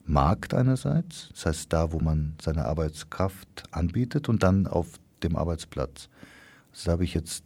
Markt 0.08 0.54
einerseits, 0.54 1.30
das 1.34 1.46
heißt 1.46 1.74
da, 1.74 1.91
wo 1.91 2.00
man 2.00 2.36
seine 2.41 2.65
Arbeitskraft 2.65 3.63
anbietet 3.72 4.30
und 4.30 4.41
dann 4.41 4.65
auf 4.65 4.88
dem 5.24 5.36
Arbeitsplatz. 5.36 6.10
Also 6.72 6.86
da 6.86 6.91
habe 6.93 7.04
ich 7.04 7.13
jetzt 7.13 7.43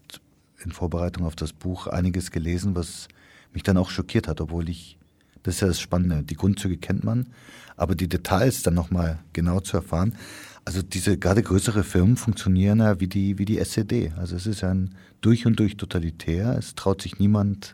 in 0.63 0.71
Vorbereitung 0.71 1.25
auf 1.25 1.35
das 1.35 1.53
Buch 1.53 1.87
einiges 1.87 2.31
gelesen, 2.31 2.75
was 2.75 3.07
mich 3.53 3.63
dann 3.63 3.77
auch 3.77 3.89
schockiert 3.89 4.27
hat, 4.27 4.41
obwohl 4.41 4.69
ich, 4.69 4.97
das 5.43 5.55
ist 5.55 5.61
ja 5.61 5.67
das 5.67 5.81
Spannende, 5.81 6.23
die 6.23 6.35
Grundzüge 6.35 6.77
kennt 6.77 7.03
man, 7.03 7.27
aber 7.75 7.95
die 7.95 8.07
Details 8.07 8.61
dann 8.61 8.75
nochmal 8.75 9.19
genau 9.33 9.59
zu 9.59 9.77
erfahren. 9.77 10.15
Also 10.63 10.83
diese 10.83 11.17
gerade 11.17 11.41
größere 11.41 11.83
Firmen 11.83 12.17
funktionieren 12.17 12.79
ja 12.79 12.99
wie 12.99 13.07
die, 13.07 13.39
wie 13.39 13.45
die 13.45 13.57
SED. 13.57 14.13
Also 14.17 14.35
es 14.35 14.45
ist 14.45 14.63
ein 14.63 14.93
durch 15.21 15.47
und 15.47 15.59
durch 15.59 15.77
totalitär. 15.77 16.55
Es 16.57 16.75
traut 16.75 17.01
sich 17.01 17.17
niemand 17.17 17.73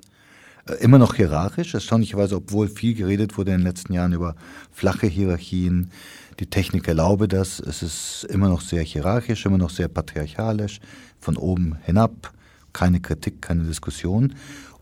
immer 0.79 0.97
noch 0.97 1.15
hierarchisch, 1.15 1.73
erstaunlicherweise, 1.73 2.35
obwohl 2.35 2.67
viel 2.67 2.93
geredet 2.93 3.37
wurde 3.37 3.51
in 3.51 3.59
den 3.59 3.67
letzten 3.67 3.93
Jahren 3.93 4.13
über 4.13 4.35
flache 4.71 5.07
Hierarchien. 5.07 5.91
Die 6.39 6.47
Technik 6.47 6.87
erlaube 6.87 7.27
das. 7.27 7.59
Es 7.59 7.81
ist 7.81 8.25
immer 8.29 8.49
noch 8.49 8.61
sehr 8.61 8.83
hierarchisch, 8.83 9.45
immer 9.45 9.57
noch 9.57 9.69
sehr 9.69 9.87
patriarchalisch, 9.87 10.79
von 11.19 11.37
oben 11.37 11.77
hinab. 11.83 12.33
Keine 12.73 12.99
Kritik, 12.99 13.41
keine 13.41 13.63
Diskussion. 13.63 14.35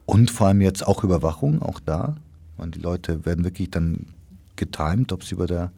Und 0.06 0.32
vor 0.32 0.48
allem 0.48 0.62
jetzt 0.62 0.86
auch 0.86 1.04
Überwachung, 1.04 1.62
auch 1.62 1.80
da. 1.80 2.15
Und 2.58 2.76
die 2.76 2.80
Leute 2.80 3.26
werden 3.26 3.43
wirklich 3.43 3.71
dann 3.71 4.08
getimt, 4.56 5.12
ob 5.12 5.24
sie 5.24 5.36
über 5.36 5.48
der 5.48 5.71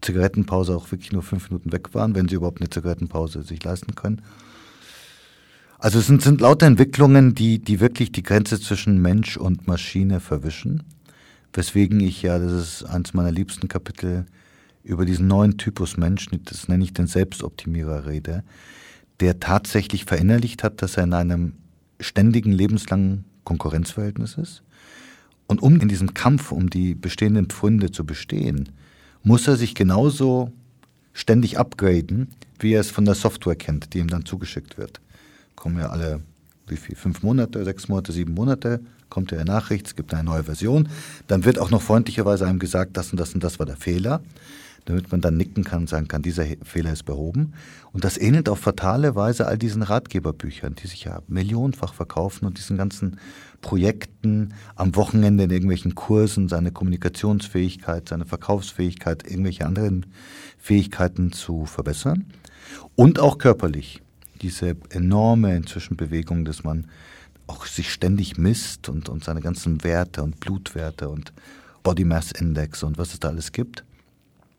Zigarettenpause 0.00 0.76
auch 0.76 0.90
wirklich 0.90 1.12
nur 1.12 1.22
fünf 1.22 1.50
Minuten 1.50 1.72
weg 1.72 1.94
waren, 1.94 2.14
wenn 2.14 2.28
sie 2.28 2.34
überhaupt 2.36 2.60
eine 2.60 2.70
Zigarettenpause 2.70 3.42
sich 3.42 3.62
leisten 3.62 3.94
können. 3.94 4.22
Also 5.84 5.98
es 5.98 6.06
sind, 6.06 6.22
sind 6.22 6.40
lauter 6.40 6.64
Entwicklungen, 6.64 7.34
die, 7.34 7.58
die 7.58 7.78
wirklich 7.78 8.10
die 8.10 8.22
Grenze 8.22 8.58
zwischen 8.58 9.02
Mensch 9.02 9.36
und 9.36 9.66
Maschine 9.66 10.18
verwischen. 10.18 10.82
Weswegen 11.52 12.00
ich 12.00 12.22
ja, 12.22 12.38
das 12.38 12.52
ist 12.52 12.84
eines 12.84 13.12
meiner 13.12 13.30
liebsten 13.30 13.68
Kapitel, 13.68 14.24
über 14.82 15.04
diesen 15.04 15.26
neuen 15.26 15.58
Typus 15.58 15.98
Mensch, 15.98 16.26
das 16.46 16.68
nenne 16.68 16.84
ich 16.84 16.94
den 16.94 17.06
Selbstoptimierer, 17.06 18.06
rede, 18.06 18.44
der 19.20 19.40
tatsächlich 19.40 20.06
verinnerlicht 20.06 20.62
hat, 20.62 20.80
dass 20.80 20.96
er 20.96 21.04
in 21.04 21.12
einem 21.12 21.52
ständigen 22.00 22.52
lebenslangen 22.52 23.26
Konkurrenzverhältnis 23.44 24.38
ist. 24.38 24.62
Und 25.48 25.60
um 25.60 25.78
in 25.80 25.88
diesem 25.88 26.14
Kampf 26.14 26.50
um 26.50 26.70
die 26.70 26.94
bestehenden 26.94 27.50
Pfründe 27.50 27.90
zu 27.90 28.06
bestehen, 28.06 28.70
muss 29.22 29.46
er 29.46 29.56
sich 29.56 29.74
genauso 29.74 30.50
ständig 31.12 31.58
upgraden, 31.58 32.28
wie 32.58 32.72
er 32.72 32.80
es 32.80 32.90
von 32.90 33.04
der 33.04 33.14
Software 33.14 33.56
kennt, 33.56 33.92
die 33.92 33.98
ihm 33.98 34.08
dann 34.08 34.24
zugeschickt 34.24 34.78
wird. 34.78 35.02
Kommen 35.56 35.78
ja 35.78 35.90
alle, 35.90 36.20
wie 36.66 36.76
viel, 36.76 36.96
fünf 36.96 37.22
Monate, 37.22 37.64
sechs 37.64 37.88
Monate, 37.88 38.12
sieben 38.12 38.34
Monate, 38.34 38.80
kommt 39.08 39.30
ja 39.30 39.38
eine 39.38 39.50
Nachricht, 39.50 39.86
es 39.86 39.96
gibt 39.96 40.12
eine 40.12 40.24
neue 40.24 40.44
Version. 40.44 40.88
Dann 41.26 41.44
wird 41.44 41.58
auch 41.58 41.70
noch 41.70 41.82
freundlicherweise 41.82 42.46
einem 42.46 42.58
gesagt, 42.58 42.96
das 42.96 43.12
und 43.12 43.20
das 43.20 43.34
und 43.34 43.44
das 43.44 43.58
war 43.58 43.66
der 43.66 43.76
Fehler 43.76 44.20
damit 44.84 45.10
man 45.10 45.20
dann 45.20 45.36
nicken 45.36 45.64
kann 45.64 45.82
und 45.82 45.88
sagen 45.88 46.08
kann, 46.08 46.22
dieser 46.22 46.44
Fehler 46.62 46.92
ist 46.92 47.04
behoben. 47.04 47.54
Und 47.92 48.04
das 48.04 48.18
ähnelt 48.18 48.48
auf 48.48 48.58
fatale 48.58 49.14
Weise 49.14 49.46
all 49.46 49.58
diesen 49.58 49.82
Ratgeberbüchern, 49.82 50.74
die 50.74 50.86
sich 50.86 51.04
ja 51.04 51.20
millionenfach 51.26 51.94
verkaufen 51.94 52.46
und 52.46 52.58
diesen 52.58 52.76
ganzen 52.76 53.18
Projekten 53.60 54.52
am 54.76 54.94
Wochenende 54.96 55.44
in 55.44 55.50
irgendwelchen 55.50 55.94
Kursen 55.94 56.48
seine 56.48 56.70
Kommunikationsfähigkeit, 56.70 58.08
seine 58.08 58.26
Verkaufsfähigkeit, 58.26 59.24
irgendwelche 59.28 59.64
anderen 59.64 60.06
Fähigkeiten 60.58 61.32
zu 61.32 61.64
verbessern. 61.64 62.26
Und 62.94 63.18
auch 63.18 63.38
körperlich. 63.38 64.03
Diese 64.44 64.76
enorme 64.90 65.56
Inzwischenbewegung, 65.56 66.44
dass 66.44 66.62
man 66.62 66.86
auch 67.46 67.66
sich 67.66 67.92
ständig 67.92 68.38
misst 68.38 68.88
und, 68.88 69.08
und 69.08 69.24
seine 69.24 69.40
ganzen 69.40 69.82
Werte 69.82 70.22
und 70.22 70.38
Blutwerte 70.38 71.08
und 71.08 71.32
Body 71.82 72.04
Mass 72.04 72.30
Index 72.30 72.82
und 72.82 72.96
was 72.96 73.12
es 73.12 73.20
da 73.20 73.28
alles 73.28 73.52
gibt 73.52 73.84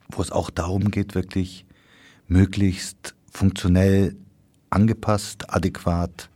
wo 0.09 0.21
es 0.21 0.31
auch 0.31 0.49
darum 0.49 0.91
geht, 0.91 1.15
wirklich 1.15 1.65
möglichst 2.27 3.15
funktionell 3.31 4.15
angepasst, 4.69 5.53
adäquat 5.53 6.29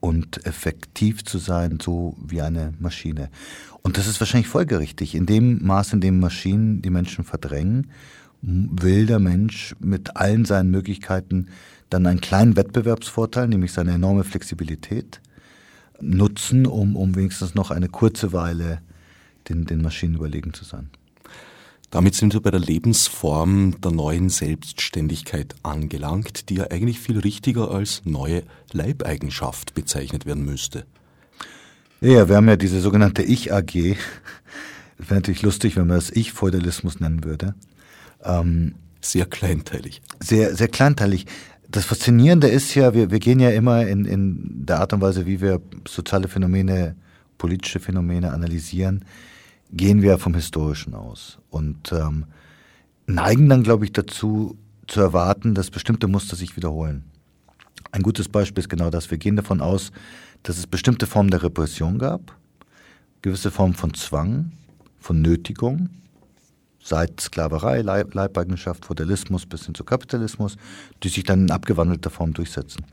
und 0.00 0.44
effektiv 0.46 1.24
zu 1.24 1.38
sein, 1.38 1.78
so 1.80 2.16
wie 2.24 2.42
eine 2.42 2.74
Maschine. 2.78 3.30
Und 3.82 3.96
das 3.96 4.06
ist 4.06 4.20
wahrscheinlich 4.20 4.48
folgerichtig. 4.48 5.14
In 5.14 5.26
dem 5.26 5.64
Maß, 5.64 5.94
in 5.94 6.00
dem 6.00 6.20
Maschinen 6.20 6.82
die 6.82 6.90
Menschen 6.90 7.24
verdrängen, 7.24 7.90
will 8.42 9.06
der 9.06 9.18
Mensch 9.18 9.74
mit 9.80 10.16
allen 10.16 10.44
seinen 10.44 10.70
Möglichkeiten 10.70 11.46
dann 11.94 12.06
einen 12.06 12.20
kleinen 12.20 12.56
Wettbewerbsvorteil, 12.56 13.48
nämlich 13.48 13.72
seine 13.72 13.92
enorme 13.92 14.24
Flexibilität, 14.24 15.20
nutzen, 16.00 16.66
um, 16.66 16.96
um 16.96 17.14
wenigstens 17.14 17.54
noch 17.54 17.70
eine 17.70 17.88
kurze 17.88 18.32
Weile 18.32 18.80
den, 19.48 19.64
den 19.64 19.80
Maschinen 19.80 20.16
überlegen 20.16 20.52
zu 20.52 20.64
sein. 20.64 20.90
Damit 21.90 22.16
sind 22.16 22.34
wir 22.34 22.40
bei 22.40 22.50
der 22.50 22.58
Lebensform 22.58 23.80
der 23.80 23.92
neuen 23.92 24.28
Selbstständigkeit 24.28 25.54
angelangt, 25.62 26.48
die 26.48 26.56
ja 26.56 26.64
eigentlich 26.72 26.98
viel 26.98 27.20
richtiger 27.20 27.70
als 27.70 28.02
neue 28.04 28.42
Leibeigenschaft 28.72 29.74
bezeichnet 29.74 30.26
werden 30.26 30.44
müsste. 30.44 30.86
Ja, 32.00 32.28
wir 32.28 32.34
haben 32.36 32.48
ja 32.48 32.56
diese 32.56 32.80
sogenannte 32.80 33.22
Ich-AG. 33.22 33.74
Wäre 33.74 33.96
natürlich 35.14 35.42
lustig, 35.42 35.76
wenn 35.76 35.86
man 35.86 35.98
das 35.98 36.10
Ich-Feudalismus 36.10 36.98
nennen 36.98 37.22
würde. 37.22 37.54
Ähm, 38.24 38.74
sehr 39.00 39.26
kleinteilig. 39.26 40.02
Sehr, 40.20 40.56
sehr 40.56 40.68
kleinteilig. 40.68 41.26
Das 41.74 41.86
Faszinierende 41.86 42.46
ist 42.46 42.76
ja, 42.76 42.94
wir, 42.94 43.10
wir 43.10 43.18
gehen 43.18 43.40
ja 43.40 43.50
immer 43.50 43.84
in, 43.84 44.04
in 44.04 44.64
der 44.64 44.78
Art 44.78 44.92
und 44.92 45.00
Weise, 45.00 45.26
wie 45.26 45.40
wir 45.40 45.60
soziale 45.88 46.28
Phänomene, 46.28 46.94
politische 47.36 47.80
Phänomene 47.80 48.32
analysieren, 48.32 49.04
gehen 49.72 50.00
wir 50.00 50.18
vom 50.18 50.34
Historischen 50.34 50.94
aus 50.94 51.38
und 51.50 51.90
ähm, 51.90 52.26
neigen 53.08 53.48
dann, 53.48 53.64
glaube 53.64 53.86
ich, 53.86 53.92
dazu 53.92 54.56
zu 54.86 55.00
erwarten, 55.00 55.56
dass 55.56 55.72
bestimmte 55.72 56.06
Muster 56.06 56.36
sich 56.36 56.56
wiederholen. 56.56 57.02
Ein 57.90 58.02
gutes 58.02 58.28
Beispiel 58.28 58.62
ist 58.62 58.70
genau 58.70 58.90
das. 58.90 59.10
Wir 59.10 59.18
gehen 59.18 59.34
davon 59.34 59.60
aus, 59.60 59.90
dass 60.44 60.58
es 60.58 60.68
bestimmte 60.68 61.08
Formen 61.08 61.30
der 61.30 61.42
Repression 61.42 61.98
gab, 61.98 62.36
gewisse 63.20 63.50
Formen 63.50 63.74
von 63.74 63.94
Zwang, 63.94 64.52
von 65.00 65.20
Nötigung, 65.20 65.90
seit 66.84 67.18
Sklaverei, 67.18 67.80
Leib 67.80 68.14
Leibeigenschaft, 68.14 68.84
Feudalismus 68.84 69.46
bis 69.46 69.64
hin 69.64 69.74
zu 69.74 69.84
Kapitalismus, 69.84 70.56
die 71.02 71.08
sich 71.08 71.24
dann 71.24 71.44
in 71.44 71.50
abgewandelter 71.50 72.10
Form 72.10 72.34
durchsetzen. 72.34 72.84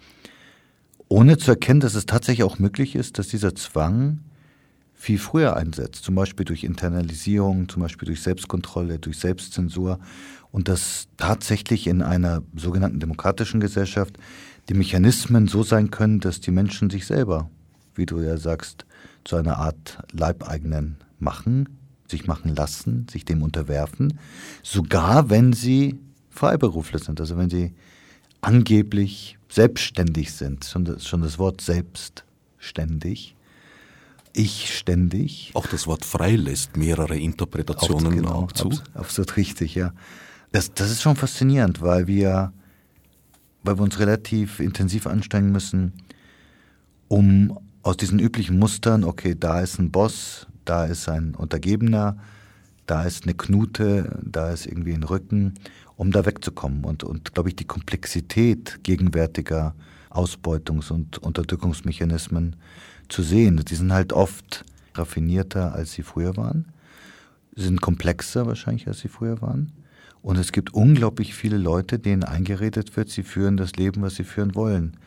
Ohne 1.10 1.38
zu 1.38 1.52
erkennen, 1.52 1.82
dass 1.82 1.94
es 1.94 2.06
tatsächlich 2.06 2.46
auch 2.46 2.58
möglich 2.58 2.96
ist, 2.96 3.20
dass 3.20 3.28
dieser 3.28 3.54
Zwang 3.54 4.20
viel 4.94 5.20
früher 5.20 5.58
einsetzt, 5.58 6.06
zum 6.06 6.16
Beispiel 6.16 6.46
durch 6.46 6.64
Internalisierung, 6.64 7.68
zum 7.68 7.82
Beispiel 7.82 8.06
durch 8.06 8.22
Selbstkontrolle, 8.22 8.98
durch 8.98 9.20
Selbstzensur 9.20 10.00
und 10.52 10.70
dass 10.70 11.08
tatsächlich 11.18 11.88
in 11.88 12.02
einer 12.02 12.44
sogenannten 12.56 13.02
demokratischen 13.02 13.60
Gesellschaft 13.60 14.18
die 14.70 14.74
Mechanismen 14.74 15.50
so 15.50 15.64
sein 15.64 15.92
können, 15.92 16.22
dass 16.22 16.40
die 16.40 16.52
Menschen 16.52 16.90
sich 16.90 17.06
selber, 17.06 17.50
wie 17.96 18.06
du 18.06 18.22
ja 18.22 18.38
sagst, 18.38 18.86
zu 19.26 19.36
einer 19.36 19.58
Art 19.58 19.98
Leibeigenen 20.14 20.98
machen, 21.20 21.81
sich 22.12 22.28
machen 22.28 22.56
lassen, 22.56 23.08
sich 23.10 23.26
dem 23.26 23.42
unterwerfen, 23.42 24.20
sogar 24.62 25.30
wenn 25.30 25.54
sie 25.54 26.00
Freiberufler 26.30 27.00
sind, 27.00 27.20
also 27.20 27.38
wenn 27.38 27.50
sie 27.50 27.74
angeblich 28.42 29.38
selbstständig 29.50 30.34
sind, 30.34 30.66
schon 30.66 30.86
das, 30.86 31.08
schon 31.08 31.22
das 31.22 31.40
Wort 31.40 31.62
selbstständig 31.62 33.36
ich 34.34 34.78
ständig. 34.78 35.52
Auch 35.54 35.68
das 35.68 35.88
Wort 35.88 36.06
frei 36.06 36.36
lässt 36.36 36.78
mehrere 36.78 37.18
Interpretationen 37.18 38.16
genau, 38.16 38.48
zu. 38.48 38.70
Absolut 38.94 39.38
richtig, 39.38 39.76
ja. 39.76 39.94
Das, 40.52 40.74
das 40.74 40.92
ist 40.92 41.02
schon 41.02 41.16
faszinierend, 41.16 41.82
weil 41.82 42.08
wir, 42.08 42.54
weil 43.64 43.78
wir 43.78 43.84
uns 43.84 44.00
relativ 44.00 44.60
intensiv 44.60 45.08
anstrengen 45.08 45.52
müssen, 45.52 45.94
um 47.08 47.58
aus 47.84 47.98
diesen 47.98 48.20
üblichen 48.20 48.60
Mustern, 48.60 49.04
okay, 49.04 49.36
da 49.38 49.62
ist 49.62 49.80
ein 49.80 49.92
Boss, 49.92 50.48
da 50.66 50.86
ist 50.86 51.10
ein 51.10 51.36
Untergebener, 51.36 52.18
da 52.86 53.04
ist 53.04 53.24
eine 53.24 53.34
Knute, 53.34 54.20
da 54.24 54.52
ist 54.52 54.66
irgendwie 54.66 54.94
ein 54.94 55.04
Rücken, 55.04 55.54
um 55.96 56.12
da 56.12 56.26
wegzukommen. 56.26 56.84
Und, 56.84 57.04
und 57.04 57.34
glaube 57.34 57.50
ich, 57.50 57.56
die 57.56 57.66
Komplexität 57.66 58.84
gegenwärtiger 58.84 59.76
Ausbeutungs- 60.10 60.92
und 60.92 61.18
Unterdrückungsmechanismen 61.20 62.56
zu 63.08 63.24
sehen. 63.24 63.64
Die 63.68 63.76
sind 63.76 63.94
halt 63.94 64.14
oft 64.14 64.66
raffinierter, 64.96 65.74
als 65.74 65.94
sie 65.94 66.04
früher 66.04 66.36
waren, 66.38 66.66
sind 67.56 67.82
komplexer 67.82 68.46
wahrscheinlich, 68.46 68.88
als 68.88 69.00
sie 69.00 69.08
früher 69.08 69.42
waren. 69.42 69.72
Und 70.22 70.38
es 70.38 70.52
gibt 70.52 70.74
unglaublich 70.74 71.34
viele 71.34 71.58
Leute, 71.58 71.98
denen 71.98 72.24
eingeredet 72.24 72.96
wird, 72.96 73.10
sie 73.10 73.24
führen 73.24 73.58
das 73.58 73.74
Leben, 73.74 74.02
was 74.02 74.16
sie 74.16 74.24
führen 74.24 74.56
wollen. 74.56 74.98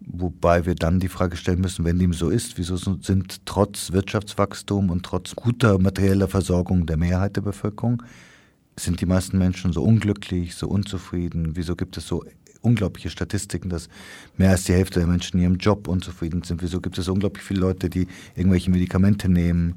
Wobei 0.00 0.66
wir 0.66 0.74
dann 0.74 1.00
die 1.00 1.08
Frage 1.08 1.36
stellen 1.36 1.60
müssen, 1.60 1.84
wenn 1.84 1.98
dem 1.98 2.12
so 2.12 2.28
ist, 2.28 2.58
wieso 2.58 2.76
sind 2.76 3.46
trotz 3.46 3.92
Wirtschaftswachstum 3.92 4.90
und 4.90 5.04
trotz 5.04 5.34
guter 5.34 5.78
materieller 5.78 6.28
Versorgung 6.28 6.86
der 6.86 6.98
Mehrheit 6.98 7.36
der 7.36 7.42
Bevölkerung, 7.42 8.02
sind 8.78 9.00
die 9.00 9.06
meisten 9.06 9.38
Menschen 9.38 9.72
so 9.72 9.82
unglücklich, 9.82 10.56
so 10.56 10.68
unzufrieden? 10.68 11.56
Wieso 11.56 11.76
gibt 11.76 11.96
es 11.96 12.06
so 12.06 12.24
unglaubliche 12.64 13.10
Statistiken, 13.10 13.68
dass 13.68 13.88
mehr 14.36 14.50
als 14.50 14.64
die 14.64 14.72
Hälfte 14.72 15.00
der 15.00 15.08
Menschen 15.08 15.36
in 15.36 15.42
ihrem 15.42 15.56
Job 15.56 15.86
unzufrieden 15.86 16.42
sind. 16.42 16.62
Wieso 16.62 16.80
gibt 16.80 16.98
es 16.98 17.08
unglaublich 17.08 17.44
viele 17.44 17.60
Leute, 17.60 17.90
die 17.90 18.08
irgendwelche 18.34 18.70
Medikamente 18.70 19.28
nehmen, 19.28 19.74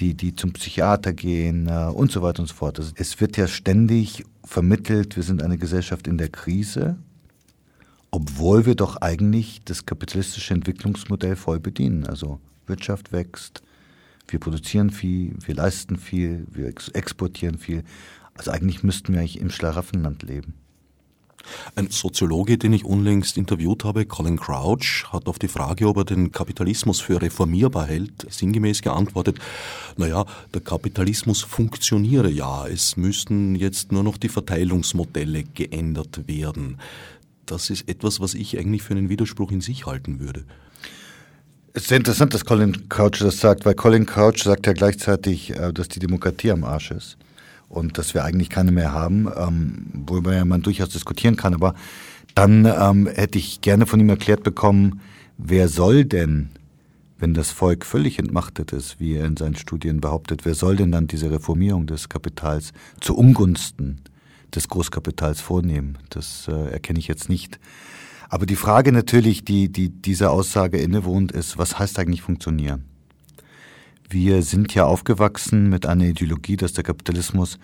die, 0.00 0.14
die 0.14 0.34
zum 0.34 0.52
Psychiater 0.52 1.12
gehen 1.12 1.68
äh, 1.68 1.86
und 1.86 2.10
so 2.10 2.20
weiter 2.22 2.40
und 2.40 2.48
so 2.48 2.54
fort. 2.54 2.78
Also 2.78 2.92
es 2.96 3.20
wird 3.20 3.36
ja 3.36 3.46
ständig 3.46 4.24
vermittelt, 4.42 5.16
wir 5.16 5.22
sind 5.22 5.42
eine 5.42 5.56
Gesellschaft 5.56 6.08
in 6.08 6.18
der 6.18 6.28
Krise 6.28 6.96
obwohl 8.14 8.64
wir 8.64 8.76
doch 8.76 8.98
eigentlich 8.98 9.62
das 9.64 9.86
kapitalistische 9.86 10.54
Entwicklungsmodell 10.54 11.34
voll 11.34 11.58
bedienen. 11.58 12.06
Also 12.06 12.38
Wirtschaft 12.64 13.10
wächst, 13.10 13.64
wir 14.28 14.38
produzieren 14.38 14.90
viel, 14.90 15.34
wir 15.44 15.56
leisten 15.56 15.96
viel, 15.96 16.46
wir 16.48 16.68
exportieren 16.68 17.58
viel. 17.58 17.82
Also 18.34 18.52
eigentlich 18.52 18.84
müssten 18.84 19.12
wir 19.12 19.18
eigentlich 19.18 19.40
im 19.40 19.50
Schlaraffenland 19.50 20.22
leben. 20.22 20.54
Ein 21.74 21.90
Soziologe, 21.90 22.56
den 22.56 22.72
ich 22.72 22.84
unlängst 22.84 23.36
interviewt 23.36 23.84
habe, 23.84 24.06
Colin 24.06 24.38
Crouch, 24.38 25.06
hat 25.12 25.26
auf 25.26 25.38
die 25.38 25.48
Frage, 25.48 25.88
ob 25.88 25.96
er 25.98 26.04
den 26.04 26.32
Kapitalismus 26.32 27.00
für 27.00 27.20
reformierbar 27.20 27.86
hält, 27.86 28.26
sinngemäß 28.30 28.80
geantwortet, 28.80 29.38
naja, 29.96 30.24
der 30.54 30.60
Kapitalismus 30.60 31.42
funktioniere 31.42 32.30
ja, 32.30 32.66
es 32.66 32.96
müssten 32.96 33.56
jetzt 33.56 33.92
nur 33.92 34.04
noch 34.04 34.16
die 34.16 34.28
Verteilungsmodelle 34.28 35.42
geändert 35.42 36.26
werden. 36.26 36.78
Das 37.46 37.70
ist 37.70 37.88
etwas, 37.88 38.20
was 38.20 38.34
ich 38.34 38.58
eigentlich 38.58 38.82
für 38.82 38.94
einen 38.94 39.08
Widerspruch 39.08 39.50
in 39.50 39.60
sich 39.60 39.86
halten 39.86 40.20
würde. 40.20 40.44
Es 41.72 41.84
ist 41.84 41.92
interessant, 41.92 42.32
dass 42.34 42.44
Colin 42.44 42.88
Crouch 42.88 43.18
das 43.18 43.40
sagt, 43.40 43.64
weil 43.64 43.74
Colin 43.74 44.06
Crouch 44.06 44.44
sagt 44.44 44.66
ja 44.66 44.72
gleichzeitig, 44.72 45.50
äh, 45.50 45.72
dass 45.72 45.88
die 45.88 45.98
Demokratie 45.98 46.52
am 46.52 46.64
Arsch 46.64 46.92
ist 46.92 47.16
und 47.68 47.98
dass 47.98 48.14
wir 48.14 48.24
eigentlich 48.24 48.48
keine 48.48 48.70
mehr 48.70 48.92
haben, 48.92 49.28
ähm, 49.36 49.86
worüber 50.06 50.44
man 50.44 50.62
durchaus 50.62 50.90
diskutieren 50.90 51.36
kann. 51.36 51.52
Aber 51.52 51.74
dann 52.34 52.64
ähm, 52.64 53.08
hätte 53.08 53.38
ich 53.38 53.60
gerne 53.60 53.86
von 53.86 53.98
ihm 53.98 54.08
erklärt 54.08 54.44
bekommen, 54.44 55.00
wer 55.36 55.68
soll 55.68 56.04
denn, 56.04 56.50
wenn 57.18 57.34
das 57.34 57.50
Volk 57.50 57.84
völlig 57.84 58.18
entmachtet 58.18 58.72
ist, 58.72 59.00
wie 59.00 59.14
er 59.14 59.24
in 59.24 59.36
seinen 59.36 59.56
Studien 59.56 60.00
behauptet, 60.00 60.44
wer 60.44 60.54
soll 60.54 60.76
denn 60.76 60.92
dann 60.92 61.06
diese 61.06 61.30
Reformierung 61.30 61.86
des 61.86 62.08
Kapitals 62.08 62.72
zu 63.00 63.16
Ungunsten 63.16 64.00
des 64.54 64.68
Großkapitals 64.68 65.40
vornehmen? 65.40 65.98
Das 66.10 66.48
äh, 66.48 66.70
erkenne 66.70 66.98
ich 66.98 67.08
jetzt 67.08 67.28
nicht. 67.28 67.58
Aber 68.28 68.46
die 68.46 68.56
Frage 68.56 68.92
natürlich, 68.92 69.44
die, 69.44 69.70
die 69.70 69.90
dieser 69.90 70.30
Aussage 70.30 70.78
innewohnt, 70.78 71.32
ist, 71.32 71.58
was 71.58 71.78
heißt 71.78 71.98
eigentlich 71.98 72.22
funktionieren? 72.22 72.84
Wir 74.08 74.42
sind 74.42 74.74
ja 74.74 74.84
aufgewachsen 74.84 75.68
mit 75.68 75.86
einer 75.86 76.04
Ideologie, 76.04 76.56
dass 76.56 76.72
der 76.72 76.84
Kapitalismus 76.84 77.58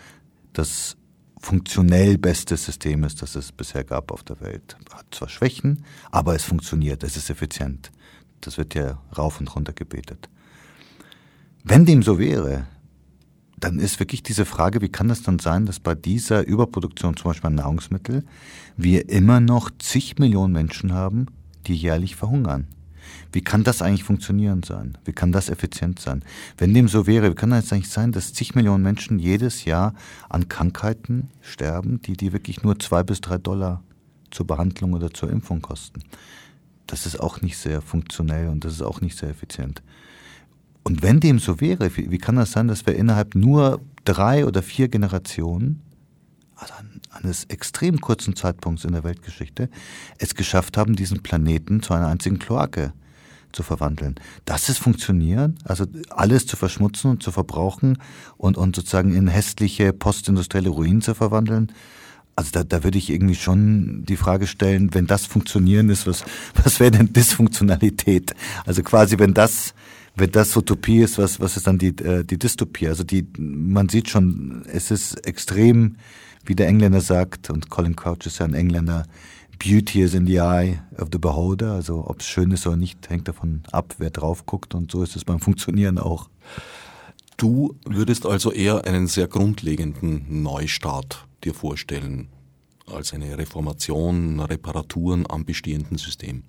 das 0.52 0.96
funktionell 1.40 2.18
beste 2.18 2.56
System 2.56 3.04
ist, 3.04 3.22
das 3.22 3.34
es 3.34 3.52
bisher 3.52 3.84
gab 3.84 4.12
auf 4.12 4.22
der 4.22 4.40
Welt. 4.40 4.76
Hat 4.92 5.06
zwar 5.10 5.28
Schwächen, 5.28 5.84
aber 6.10 6.34
es 6.34 6.44
funktioniert, 6.44 7.02
es 7.02 7.16
ist 7.16 7.30
effizient. 7.30 7.90
Das 8.40 8.58
wird 8.58 8.74
ja 8.74 9.00
rauf 9.16 9.40
und 9.40 9.54
runter 9.54 9.72
gebetet. 9.72 10.28
Wenn 11.64 11.84
dem 11.84 12.02
so 12.02 12.18
wäre, 12.18 12.66
dann 13.60 13.78
ist 13.78 14.00
wirklich 14.00 14.22
diese 14.22 14.46
Frage, 14.46 14.80
wie 14.80 14.88
kann 14.88 15.08
das 15.08 15.22
dann 15.22 15.38
sein, 15.38 15.66
dass 15.66 15.80
bei 15.80 15.94
dieser 15.94 16.46
Überproduktion 16.46 17.16
zum 17.16 17.30
Beispiel 17.30 17.48
an 17.48 17.56
Nahrungsmittel 17.56 18.24
wir 18.76 19.08
immer 19.08 19.40
noch 19.40 19.70
zig 19.78 20.18
Millionen 20.18 20.52
Menschen 20.52 20.92
haben, 20.92 21.26
die 21.66 21.74
jährlich 21.74 22.16
verhungern? 22.16 22.66
Wie 23.32 23.42
kann 23.42 23.64
das 23.64 23.82
eigentlich 23.82 24.04
funktionieren 24.04 24.62
sein? 24.62 24.98
Wie 25.04 25.12
kann 25.12 25.32
das 25.32 25.48
effizient 25.50 26.00
sein? 26.00 26.24
Wenn 26.58 26.74
dem 26.74 26.88
so 26.88 27.06
wäre, 27.06 27.30
wie 27.30 27.34
kann 27.34 27.50
das 27.50 27.72
eigentlich 27.72 27.90
sein, 27.90 28.12
dass 28.12 28.32
zig 28.32 28.54
Millionen 28.54 28.82
Menschen 28.82 29.18
jedes 29.18 29.64
Jahr 29.64 29.94
an 30.28 30.48
Krankheiten 30.48 31.28
sterben, 31.40 32.00
die, 32.02 32.16
die 32.16 32.32
wirklich 32.32 32.62
nur 32.62 32.78
zwei 32.78 33.02
bis 33.02 33.20
drei 33.20 33.38
Dollar 33.38 33.82
zur 34.30 34.46
Behandlung 34.46 34.94
oder 34.94 35.12
zur 35.12 35.30
Impfung 35.30 35.60
kosten? 35.60 36.02
Das 36.86 37.06
ist 37.06 37.20
auch 37.20 37.40
nicht 37.40 37.56
sehr 37.56 37.82
funktionell 37.82 38.48
und 38.48 38.64
das 38.64 38.72
ist 38.72 38.82
auch 38.82 39.00
nicht 39.00 39.16
sehr 39.16 39.30
effizient. 39.30 39.82
Und 40.82 41.02
wenn 41.02 41.20
dem 41.20 41.38
so 41.38 41.60
wäre, 41.60 41.96
wie, 41.96 42.10
wie 42.10 42.18
kann 42.18 42.36
das 42.36 42.52
sein, 42.52 42.68
dass 42.68 42.86
wir 42.86 42.96
innerhalb 42.96 43.34
nur 43.34 43.80
drei 44.04 44.46
oder 44.46 44.62
vier 44.62 44.88
Generationen, 44.88 45.82
also 46.56 46.74
eines 47.10 47.44
extrem 47.44 48.00
kurzen 48.00 48.36
Zeitpunkts 48.36 48.84
in 48.84 48.92
der 48.92 49.04
Weltgeschichte, 49.04 49.68
es 50.18 50.34
geschafft 50.34 50.76
haben, 50.76 50.96
diesen 50.96 51.22
Planeten 51.22 51.82
zu 51.82 51.94
einer 51.94 52.08
einzigen 52.08 52.38
Kloake 52.38 52.92
zu 53.52 53.62
verwandeln. 53.62 54.14
Das 54.44 54.68
ist 54.68 54.78
funktionieren, 54.78 55.58
also 55.64 55.84
alles 56.10 56.46
zu 56.46 56.56
verschmutzen 56.56 57.10
und 57.10 57.22
zu 57.22 57.32
verbrauchen 57.32 57.98
und, 58.36 58.56
und 58.56 58.76
sozusagen 58.76 59.14
in 59.14 59.28
hässliche 59.28 59.92
postindustrielle 59.92 60.68
Ruinen 60.68 61.02
zu 61.02 61.14
verwandeln. 61.14 61.72
Also 62.36 62.50
da, 62.52 62.64
da 62.64 62.84
würde 62.84 62.98
ich 62.98 63.10
irgendwie 63.10 63.34
schon 63.34 64.04
die 64.04 64.16
Frage 64.16 64.46
stellen, 64.46 64.94
wenn 64.94 65.06
das 65.06 65.26
Funktionieren 65.26 65.90
ist, 65.90 66.06
was, 66.06 66.24
was 66.62 66.80
wäre 66.80 66.92
denn 66.92 67.12
Dysfunktionalität? 67.12 68.34
Also 68.64 68.82
quasi, 68.82 69.18
wenn 69.18 69.34
das, 69.34 69.74
wenn 70.16 70.32
das 70.32 70.56
Utopie 70.56 71.00
ist, 71.00 71.18
was, 71.18 71.40
was 71.40 71.56
ist 71.56 71.66
dann 71.66 71.78
die, 71.78 71.96
äh, 71.98 72.24
die 72.24 72.38
Dystopie? 72.38 72.88
Also 72.88 73.04
die, 73.04 73.26
man 73.38 73.88
sieht 73.88 74.08
schon, 74.08 74.62
es 74.66 74.90
ist 74.90 75.26
extrem, 75.26 75.96
wie 76.44 76.54
der 76.54 76.68
Engländer 76.68 77.00
sagt, 77.00 77.50
und 77.50 77.70
Colin 77.70 77.96
Crouch 77.96 78.26
ist 78.26 78.38
ja 78.38 78.46
ein 78.46 78.54
Engländer, 78.54 79.06
Beauty 79.58 80.00
is 80.00 80.14
in 80.14 80.26
the 80.26 80.38
eye 80.38 80.80
of 80.98 81.08
the 81.12 81.18
beholder. 81.18 81.72
Also 81.72 82.06
ob 82.06 82.20
es 82.20 82.26
schön 82.26 82.50
ist 82.50 82.66
oder 82.66 82.76
nicht, 82.76 83.10
hängt 83.10 83.28
davon 83.28 83.62
ab, 83.70 83.94
wer 83.98 84.10
drauf 84.10 84.46
guckt. 84.46 84.74
Und 84.74 84.90
so 84.90 85.02
ist 85.02 85.16
es 85.16 85.24
beim 85.24 85.38
Funktionieren 85.38 85.98
auch. 85.98 86.30
Du 87.36 87.76
würdest 87.84 88.26
also 88.26 88.52
eher 88.52 88.84
einen 88.86 89.06
sehr 89.06 89.28
grundlegenden 89.28 90.42
Neustart 90.42 91.26
dir 91.44 91.54
vorstellen, 91.54 92.28
als 92.86 93.14
eine 93.14 93.38
Reformation, 93.38 94.40
Reparaturen 94.40 95.24
am 95.28 95.44
bestehenden 95.44 95.98
System. 95.98 96.42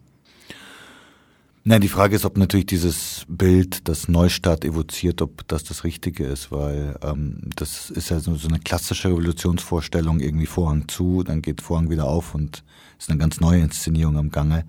Nein, 1.63 1.81
die 1.81 1.89
Frage 1.89 2.15
ist, 2.15 2.25
ob 2.25 2.37
natürlich 2.37 2.65
dieses 2.65 3.23
Bild, 3.27 3.87
das 3.87 4.07
Neustart 4.07 4.65
evoziert, 4.65 5.21
ob 5.21 5.47
das 5.47 5.63
das 5.63 5.83
Richtige 5.83 6.25
ist, 6.25 6.51
weil 6.51 6.97
ähm, 7.03 7.39
das 7.55 7.91
ist 7.91 8.09
ja 8.09 8.19
so, 8.19 8.33
so 8.33 8.47
eine 8.47 8.59
klassische 8.59 9.09
Revolutionsvorstellung, 9.09 10.21
irgendwie 10.21 10.47
Vorhang 10.47 10.87
zu, 10.87 11.21
dann 11.21 11.43
geht 11.43 11.61
Vorhang 11.61 11.91
wieder 11.91 12.05
auf 12.05 12.33
und 12.33 12.63
ist 12.97 13.11
eine 13.11 13.19
ganz 13.19 13.39
neue 13.39 13.61
Inszenierung 13.61 14.17
am 14.17 14.31
Gange. 14.31 14.65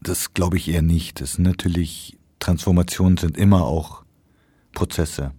Das 0.00 0.32
glaube 0.32 0.56
ich 0.56 0.70
eher 0.70 0.80
nicht. 0.80 1.20
Das 1.20 1.34
sind 1.34 1.44
natürlich, 1.44 2.16
Transformationen 2.38 3.18
sind 3.18 3.36
immer 3.36 3.66
auch 3.66 4.02
Prozesse. 4.72 5.32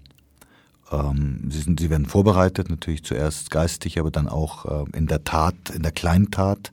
Ähm, 0.92 1.50
sie, 1.50 1.62
sind, 1.62 1.80
sie 1.80 1.90
werden 1.90 2.06
vorbereitet, 2.06 2.70
natürlich 2.70 3.04
zuerst 3.04 3.50
geistig, 3.50 4.00
aber 4.00 4.12
dann 4.12 4.28
auch 4.28 4.66
äh, 4.66 4.98
in 4.98 5.08
der 5.08 5.24
Tat, 5.24 5.56
in 5.74 5.82
der 5.82 5.94
Kleintat, 5.94 6.72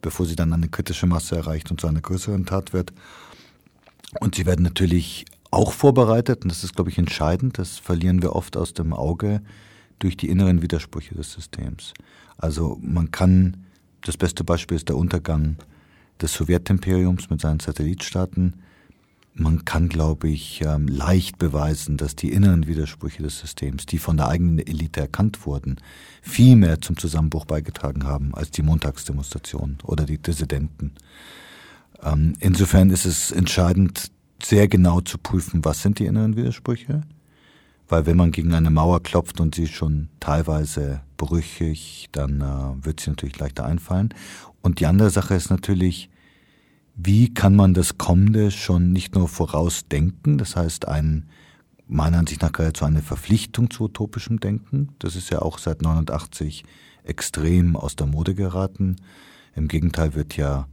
bevor 0.00 0.24
sie 0.24 0.36
dann 0.36 0.54
eine 0.54 0.68
kritische 0.68 1.06
Masse 1.06 1.36
erreicht 1.36 1.70
und 1.70 1.78
zu 1.78 1.86
einer 1.86 2.00
größeren 2.00 2.46
Tat 2.46 2.72
wird. 2.72 2.94
Und 4.20 4.34
sie 4.34 4.46
werden 4.46 4.62
natürlich 4.62 5.24
auch 5.50 5.72
vorbereitet, 5.72 6.42
und 6.42 6.50
das 6.50 6.64
ist, 6.64 6.74
glaube 6.74 6.90
ich, 6.90 6.98
entscheidend, 6.98 7.58
das 7.58 7.78
verlieren 7.78 8.22
wir 8.22 8.34
oft 8.34 8.56
aus 8.56 8.74
dem 8.74 8.92
Auge 8.92 9.40
durch 9.98 10.16
die 10.16 10.28
inneren 10.28 10.62
Widersprüche 10.62 11.14
des 11.14 11.32
Systems. 11.32 11.94
Also 12.36 12.78
man 12.82 13.10
kann, 13.10 13.66
das 14.02 14.16
beste 14.16 14.44
Beispiel 14.44 14.76
ist 14.76 14.88
der 14.88 14.96
Untergang 14.96 15.56
des 16.20 16.32
Sowjetimperiums 16.34 17.30
mit 17.30 17.40
seinen 17.40 17.60
Satellitstaaten. 17.60 18.54
Man 19.34 19.64
kann, 19.64 19.88
glaube 19.88 20.28
ich, 20.28 20.62
ähm, 20.64 20.86
leicht 20.86 21.38
beweisen, 21.38 21.96
dass 21.96 22.14
die 22.14 22.32
inneren 22.32 22.66
Widersprüche 22.66 23.22
des 23.22 23.40
Systems, 23.40 23.86
die 23.86 23.98
von 23.98 24.16
der 24.16 24.28
eigenen 24.28 24.58
Elite 24.58 25.00
erkannt 25.00 25.44
wurden, 25.44 25.76
viel 26.22 26.54
mehr 26.54 26.80
zum 26.80 26.96
Zusammenbruch 26.96 27.44
beigetragen 27.44 28.04
haben 28.04 28.34
als 28.34 28.50
die 28.52 28.62
Montagsdemonstrationen 28.62 29.78
oder 29.82 30.04
die 30.04 30.18
Dissidenten. 30.18 30.92
Ähm, 32.02 32.34
insofern 32.40 32.90
ist 32.90 33.04
es 33.04 33.30
entscheidend, 33.30 34.10
sehr 34.42 34.68
genau 34.68 35.00
zu 35.00 35.18
prüfen, 35.18 35.64
was 35.64 35.82
sind 35.82 35.98
die 35.98 36.06
inneren 36.06 36.36
Widersprüche. 36.36 37.02
Weil 37.88 38.06
wenn 38.06 38.16
man 38.16 38.32
gegen 38.32 38.54
eine 38.54 38.70
Mauer 38.70 39.02
klopft 39.02 39.40
und 39.40 39.54
sie 39.54 39.64
ist 39.64 39.74
schon 39.74 40.08
teilweise 40.20 41.02
brüchig, 41.16 42.08
dann 42.12 42.40
äh, 42.40 42.84
wird 42.84 43.00
sie 43.00 43.10
natürlich 43.10 43.38
leichter 43.38 43.64
einfallen. 43.64 44.14
Und 44.62 44.80
die 44.80 44.86
andere 44.86 45.10
Sache 45.10 45.34
ist 45.34 45.50
natürlich, 45.50 46.10
wie 46.96 47.32
kann 47.34 47.56
man 47.56 47.74
das 47.74 47.98
Kommende 47.98 48.50
schon 48.50 48.92
nicht 48.92 49.14
nur 49.14 49.28
vorausdenken, 49.28 50.38
das 50.38 50.56
heißt 50.56 50.88
ein, 50.88 51.26
meiner 51.86 52.18
Ansicht 52.18 52.40
nach 52.40 52.52
geradezu 52.52 52.84
eine 52.84 53.02
Verpflichtung 53.02 53.70
zu 53.70 53.84
utopischem 53.84 54.40
Denken. 54.40 54.88
Das 54.98 55.16
ist 55.16 55.30
ja 55.30 55.42
auch 55.42 55.58
seit 55.58 55.82
89 55.82 56.64
extrem 57.02 57.76
aus 57.76 57.96
der 57.96 58.06
Mode 58.06 58.34
geraten. 58.34 58.96
Im 59.54 59.68
Gegenteil 59.68 60.14
wird 60.14 60.36
ja 60.36 60.66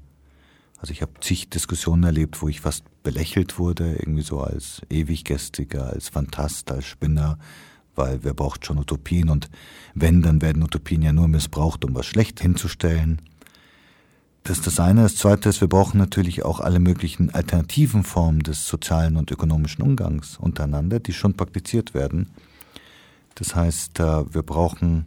also 0.82 0.94
ich 0.94 1.04
habe 1.04 1.12
zig 1.22 1.50
Diskussionen 1.50 2.04
erlebt, 2.04 2.42
wo 2.42 2.48
ich 2.48 2.62
fast 2.62 2.84
belächelt 3.04 3.60
wurde, 3.60 3.94
irgendwie 3.94 4.24
so 4.24 4.42
als 4.42 4.82
Ewiggestriger, 4.90 5.88
als 5.88 6.10
Fantast, 6.10 6.72
als 6.72 6.86
Spinner, 6.86 7.38
weil 7.94 8.24
wer 8.24 8.34
braucht 8.34 8.66
schon 8.66 8.80
Utopien 8.80 9.30
und 9.30 9.50
wenn, 9.94 10.24
dann 10.24 10.42
werden 10.42 10.64
Utopien 10.64 11.04
ja 11.04 11.14
nur 11.14 11.28
missbraucht, 11.28 11.86
um 11.86 11.94
was 11.94 12.08
schlecht 12.08 12.40
hinzustellen. 12.40 13.22
Das 14.44 14.58
ist 14.58 14.66
das 14.66 14.80
eine. 14.80 15.04
Das 15.04 15.18
zweite 15.18 15.50
ist, 15.50 15.62
wir 15.62 15.68
brauchen 15.68 16.00
natürlich 16.00 16.44
auch 16.44 16.60
alle 16.60 16.80
möglichen 16.80 17.30
alternativen 17.30 18.04
Formen 18.04 18.40
des 18.40 18.68
sozialen 18.68 19.18
und 19.18 19.30
ökonomischen 19.30 19.84
Umgangs 19.84 20.38
untereinander, 20.38 21.00
die 21.00 21.14
schon 21.14 21.36
praktiziert 21.36 21.94
werden. 21.94 22.32
Das 23.36 23.56
heißt, 23.56 24.00
äh, 24.00 24.34
wir 24.34 24.42
brauchen 24.42 25.06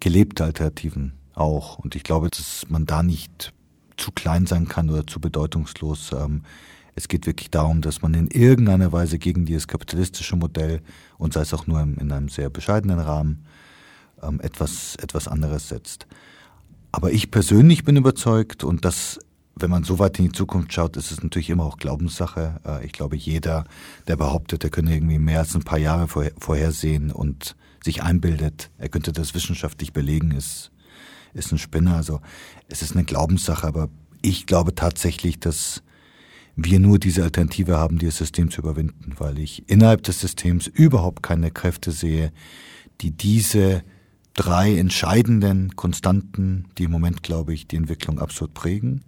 gelebte 0.00 0.42
Alternativen 0.42 1.12
auch. 1.34 1.78
Und 1.78 1.94
ich 1.94 2.02
glaube, 2.02 2.28
dass 2.28 2.66
man 2.68 2.86
da 2.86 3.04
nicht 3.04 3.52
zu 4.00 4.12
klein 4.12 4.46
sein 4.46 4.68
kann 4.68 4.90
oder 4.90 5.06
zu 5.06 5.20
bedeutungslos. 5.20 6.12
Ähm, 6.12 6.42
es 6.94 7.08
geht 7.08 7.26
wirklich 7.26 7.50
darum, 7.50 7.80
dass 7.80 8.02
man 8.02 8.14
in 8.14 8.28
irgendeiner 8.28 8.92
Weise 8.92 9.18
gegen 9.18 9.46
dieses 9.46 9.68
kapitalistische 9.68 10.36
Modell 10.36 10.80
und 11.18 11.32
sei 11.32 11.42
es 11.42 11.54
auch 11.54 11.66
nur 11.66 11.80
in 11.80 12.12
einem 12.12 12.28
sehr 12.28 12.50
bescheidenen 12.50 12.98
Rahmen 12.98 13.44
ähm, 14.22 14.40
etwas, 14.40 14.96
etwas 14.96 15.28
anderes 15.28 15.68
setzt. 15.68 16.06
Aber 16.92 17.12
ich 17.12 17.30
persönlich 17.30 17.84
bin 17.84 17.96
überzeugt 17.96 18.64
und 18.64 18.84
das 18.84 19.18
wenn 19.56 19.70
man 19.70 19.84
so 19.84 19.98
weit 19.98 20.18
in 20.18 20.26
die 20.26 20.32
Zukunft 20.32 20.72
schaut, 20.72 20.96
ist 20.96 21.10
es 21.10 21.22
natürlich 21.22 21.50
immer 21.50 21.64
auch 21.64 21.76
Glaubenssache. 21.76 22.60
Äh, 22.64 22.86
ich 22.86 22.92
glaube, 22.92 23.16
jeder, 23.16 23.64
der 24.08 24.16
behauptet, 24.16 24.64
er 24.64 24.70
könne 24.70 24.94
irgendwie 24.94 25.18
mehr 25.18 25.40
als 25.40 25.54
ein 25.54 25.62
paar 25.62 25.78
Jahre 25.78 26.08
vorhersehen 26.08 27.10
und 27.10 27.56
sich 27.82 28.02
einbildet, 28.02 28.70
er 28.78 28.88
könnte 28.88 29.12
das 29.12 29.34
wissenschaftlich 29.34 29.92
belegen, 29.92 30.32
ist, 30.32 30.70
ist 31.34 31.52
ein 31.52 31.58
Spinner. 31.58 31.96
Also 31.96 32.20
es 32.68 32.82
ist 32.82 32.92
eine 32.92 33.04
Glaubenssache, 33.04 33.66
aber 33.66 33.88
ich 34.22 34.46
glaube 34.46 34.74
tatsächlich, 34.74 35.40
dass 35.40 35.82
wir 36.56 36.78
nur 36.80 36.98
diese 36.98 37.22
Alternative 37.22 37.76
haben, 37.78 37.98
dieses 37.98 38.18
System 38.18 38.50
zu 38.50 38.60
überwinden, 38.60 39.14
weil 39.18 39.38
ich 39.38 39.68
innerhalb 39.68 40.02
des 40.02 40.20
Systems 40.20 40.66
überhaupt 40.66 41.22
keine 41.22 41.50
Kräfte 41.50 41.90
sehe, 41.92 42.32
die 43.00 43.12
diese 43.12 43.82
drei 44.34 44.76
entscheidenden 44.76 45.76
Konstanten, 45.76 46.66
die 46.76 46.84
im 46.84 46.90
Moment, 46.90 47.22
glaube 47.22 47.54
ich, 47.54 47.66
die 47.66 47.76
Entwicklung 47.76 48.18
absolut 48.18 48.54
prägen, 48.54 49.04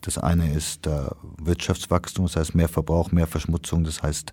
das 0.00 0.18
eine 0.18 0.52
ist 0.52 0.86
äh, 0.86 1.06
Wirtschaftswachstum, 1.42 2.26
das 2.26 2.36
heißt 2.36 2.54
mehr 2.54 2.68
Verbrauch, 2.68 3.10
mehr 3.10 3.26
Verschmutzung, 3.26 3.84
das 3.84 4.02
heißt 4.02 4.32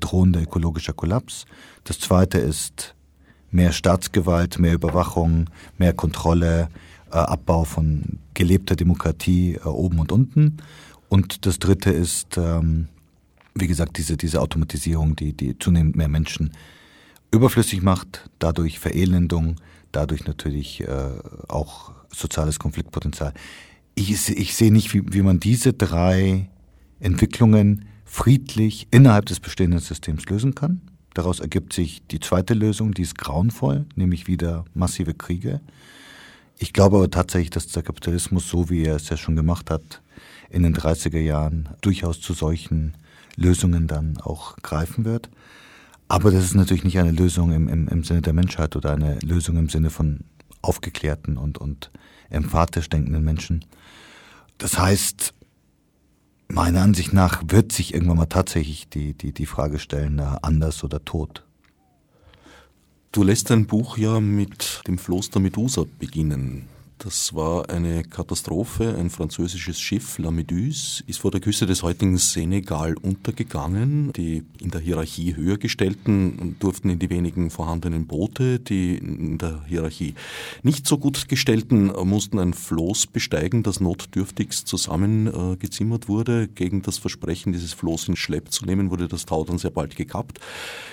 drohender 0.00 0.42
ökologischer 0.42 0.92
Kollaps. 0.92 1.46
Das 1.84 2.00
zweite 2.00 2.38
ist 2.38 2.95
mehr 3.50 3.72
Staatsgewalt, 3.72 4.58
mehr 4.58 4.74
Überwachung, 4.74 5.48
mehr 5.78 5.92
Kontrolle, 5.92 6.68
äh, 7.10 7.16
Abbau 7.16 7.64
von 7.64 8.18
gelebter 8.34 8.76
Demokratie 8.76 9.54
äh, 9.54 9.68
oben 9.68 9.98
und 9.98 10.12
unten. 10.12 10.58
Und 11.08 11.46
das 11.46 11.58
dritte 11.58 11.90
ist, 11.90 12.36
ähm, 12.36 12.88
wie 13.54 13.66
gesagt, 13.66 13.96
diese, 13.98 14.16
diese 14.16 14.40
Automatisierung, 14.40 15.16
die, 15.16 15.32
die 15.32 15.58
zunehmend 15.58 15.96
mehr 15.96 16.08
Menschen 16.08 16.52
überflüssig 17.30 17.82
macht, 17.82 18.28
dadurch 18.38 18.78
Verelendung, 18.78 19.56
dadurch 19.92 20.26
natürlich 20.26 20.82
äh, 20.82 21.10
auch 21.48 21.92
soziales 22.10 22.58
Konfliktpotenzial 22.58 23.32
ich, 23.96 24.28
ich 24.28 24.54
sehe 24.54 24.70
nicht, 24.70 24.94
wie, 24.94 25.02
wie 25.12 25.22
man 25.22 25.40
diese 25.40 25.72
drei 25.72 26.48
Entwicklungen 27.00 27.86
friedlich 28.04 28.86
innerhalb 28.92 29.26
des 29.26 29.40
bestehenden 29.40 29.80
Systems 29.80 30.26
lösen 30.26 30.54
kann. 30.54 30.80
Daraus 31.16 31.40
ergibt 31.40 31.72
sich 31.72 32.02
die 32.08 32.20
zweite 32.20 32.52
Lösung, 32.52 32.92
die 32.92 33.00
ist 33.00 33.16
grauenvoll, 33.16 33.86
nämlich 33.94 34.26
wieder 34.26 34.66
massive 34.74 35.14
Kriege. 35.14 35.62
Ich 36.58 36.74
glaube 36.74 36.98
aber 36.98 37.10
tatsächlich, 37.10 37.48
dass 37.48 37.68
der 37.68 37.82
Kapitalismus, 37.82 38.46
so 38.46 38.68
wie 38.68 38.82
er 38.82 38.96
es 38.96 39.08
ja 39.08 39.16
schon 39.16 39.34
gemacht 39.34 39.70
hat, 39.70 40.02
in 40.50 40.62
den 40.62 40.76
30er 40.76 41.18
Jahren 41.18 41.70
durchaus 41.80 42.20
zu 42.20 42.34
solchen 42.34 42.98
Lösungen 43.34 43.86
dann 43.86 44.18
auch 44.18 44.58
greifen 44.58 45.06
wird. 45.06 45.30
Aber 46.06 46.30
das 46.30 46.44
ist 46.44 46.54
natürlich 46.54 46.84
nicht 46.84 46.98
eine 46.98 47.12
Lösung 47.12 47.50
im, 47.50 47.66
im, 47.68 47.88
im 47.88 48.04
Sinne 48.04 48.20
der 48.20 48.34
Menschheit 48.34 48.76
oder 48.76 48.92
eine 48.92 49.18
Lösung 49.20 49.56
im 49.56 49.70
Sinne 49.70 49.88
von 49.88 50.20
aufgeklärten 50.60 51.38
und, 51.38 51.56
und 51.56 51.90
emphatisch 52.28 52.90
denkenden 52.90 53.24
Menschen. 53.24 53.64
Das 54.58 54.78
heißt, 54.78 55.32
meiner 56.48 56.82
Ansicht 56.82 57.12
nach 57.12 57.42
wird 57.48 57.72
sich 57.72 57.94
irgendwann 57.94 58.18
mal 58.18 58.26
tatsächlich 58.26 58.88
die, 58.88 59.14
die, 59.14 59.32
die 59.32 59.46
Frage 59.46 59.78
stellen, 59.78 60.20
anders 60.20 60.84
oder 60.84 61.04
tot. 61.04 61.44
Du 63.12 63.22
lässt 63.22 63.50
dein 63.50 63.66
Buch 63.66 63.96
ja 63.96 64.20
mit 64.20 64.82
dem 64.86 64.98
Floß 64.98 65.30
der 65.30 65.40
Medusa 65.42 65.84
beginnen. 65.98 66.68
Das 66.98 67.34
war 67.34 67.68
eine 67.68 68.04
Katastrophe. 68.04 68.96
Ein 68.96 69.10
französisches 69.10 69.78
Schiff, 69.78 70.18
La 70.18 70.30
Méduse, 70.30 71.04
ist 71.06 71.18
vor 71.18 71.30
der 71.30 71.42
Küste 71.42 71.66
des 71.66 71.82
heutigen 71.82 72.16
Senegal 72.16 72.96
untergegangen. 72.96 74.14
Die 74.14 74.44
in 74.60 74.70
der 74.70 74.80
Hierarchie 74.80 75.36
höher 75.36 75.58
gestellten 75.58 76.56
durften 76.58 76.88
in 76.88 76.98
die 76.98 77.10
wenigen 77.10 77.50
vorhandenen 77.50 78.06
Boote. 78.06 78.60
Die 78.60 78.96
in 78.96 79.36
der 79.36 79.62
Hierarchie 79.66 80.14
nicht 80.62 80.86
so 80.86 80.96
gut 80.96 81.28
gestellten 81.28 81.92
mussten 82.08 82.38
ein 82.38 82.54
Floß 82.54 83.08
besteigen, 83.08 83.62
das 83.62 83.78
notdürftigst 83.78 84.66
zusammengezimmert 84.66 86.08
wurde. 86.08 86.48
Gegen 86.48 86.80
das 86.80 86.96
Versprechen, 86.96 87.52
dieses 87.52 87.74
Floß 87.74 88.08
in 88.08 88.16
Schlepp 88.16 88.50
zu 88.50 88.64
nehmen, 88.64 88.90
wurde 88.90 89.06
das 89.06 89.26
Tau 89.26 89.44
dann 89.44 89.58
sehr 89.58 89.70
bald 89.70 89.96
gekappt. 89.96 90.40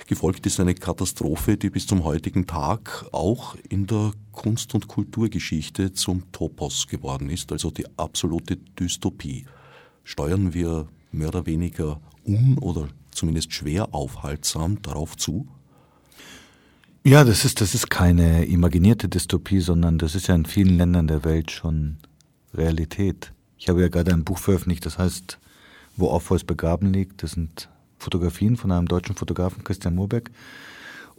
Gefolgt 0.07 0.45
ist 0.45 0.59
eine 0.59 0.75
Katastrophe, 0.75 1.55
die 1.55 1.69
bis 1.69 1.87
zum 1.87 2.03
heutigen 2.03 2.45
Tag 2.45 3.05
auch 3.13 3.55
in 3.69 3.87
der 3.87 4.11
Kunst- 4.33 4.75
und 4.75 4.89
Kulturgeschichte 4.89 5.93
zum 5.93 6.29
Topos 6.33 6.87
geworden 6.87 7.29
ist, 7.29 7.53
also 7.53 7.71
die 7.71 7.85
absolute 7.97 8.57
Dystopie. 8.57 9.45
Steuern 10.03 10.53
wir 10.53 10.87
mehr 11.13 11.29
oder 11.29 11.45
weniger 11.45 12.01
un- 12.25 12.57
oder 12.57 12.89
zumindest 13.11 13.53
schwer 13.53 13.93
aufhaltsam 13.93 14.81
darauf 14.81 15.15
zu? 15.15 15.47
Ja, 17.05 17.23
das 17.23 17.45
ist, 17.45 17.61
das 17.61 17.75
ist 17.75 17.89
keine 17.89 18.45
imaginierte 18.45 19.09
Dystopie, 19.09 19.59
sondern 19.59 19.97
das 19.97 20.15
ist 20.15 20.27
ja 20.27 20.35
in 20.35 20.45
vielen 20.45 20.77
Ländern 20.77 21.07
der 21.07 21.23
Welt 21.23 21.51
schon 21.51 21.97
Realität. 22.53 23.31
Ich 23.57 23.69
habe 23.69 23.81
ja 23.81 23.87
gerade 23.87 24.11
ein 24.11 24.23
Buch 24.23 24.37
veröffentlicht, 24.37 24.85
das 24.85 24.97
heißt, 24.97 25.39
wo 25.95 26.07
Orpheus 26.07 26.43
begraben 26.43 26.91
liegt. 26.93 27.23
Das 27.23 27.31
sind 27.31 27.69
Fotografien 27.97 28.57
von 28.57 28.71
einem 28.71 28.87
deutschen 28.87 29.15
Fotografen, 29.15 29.63
Christian 29.63 29.95
Moorbeck, 29.95 30.31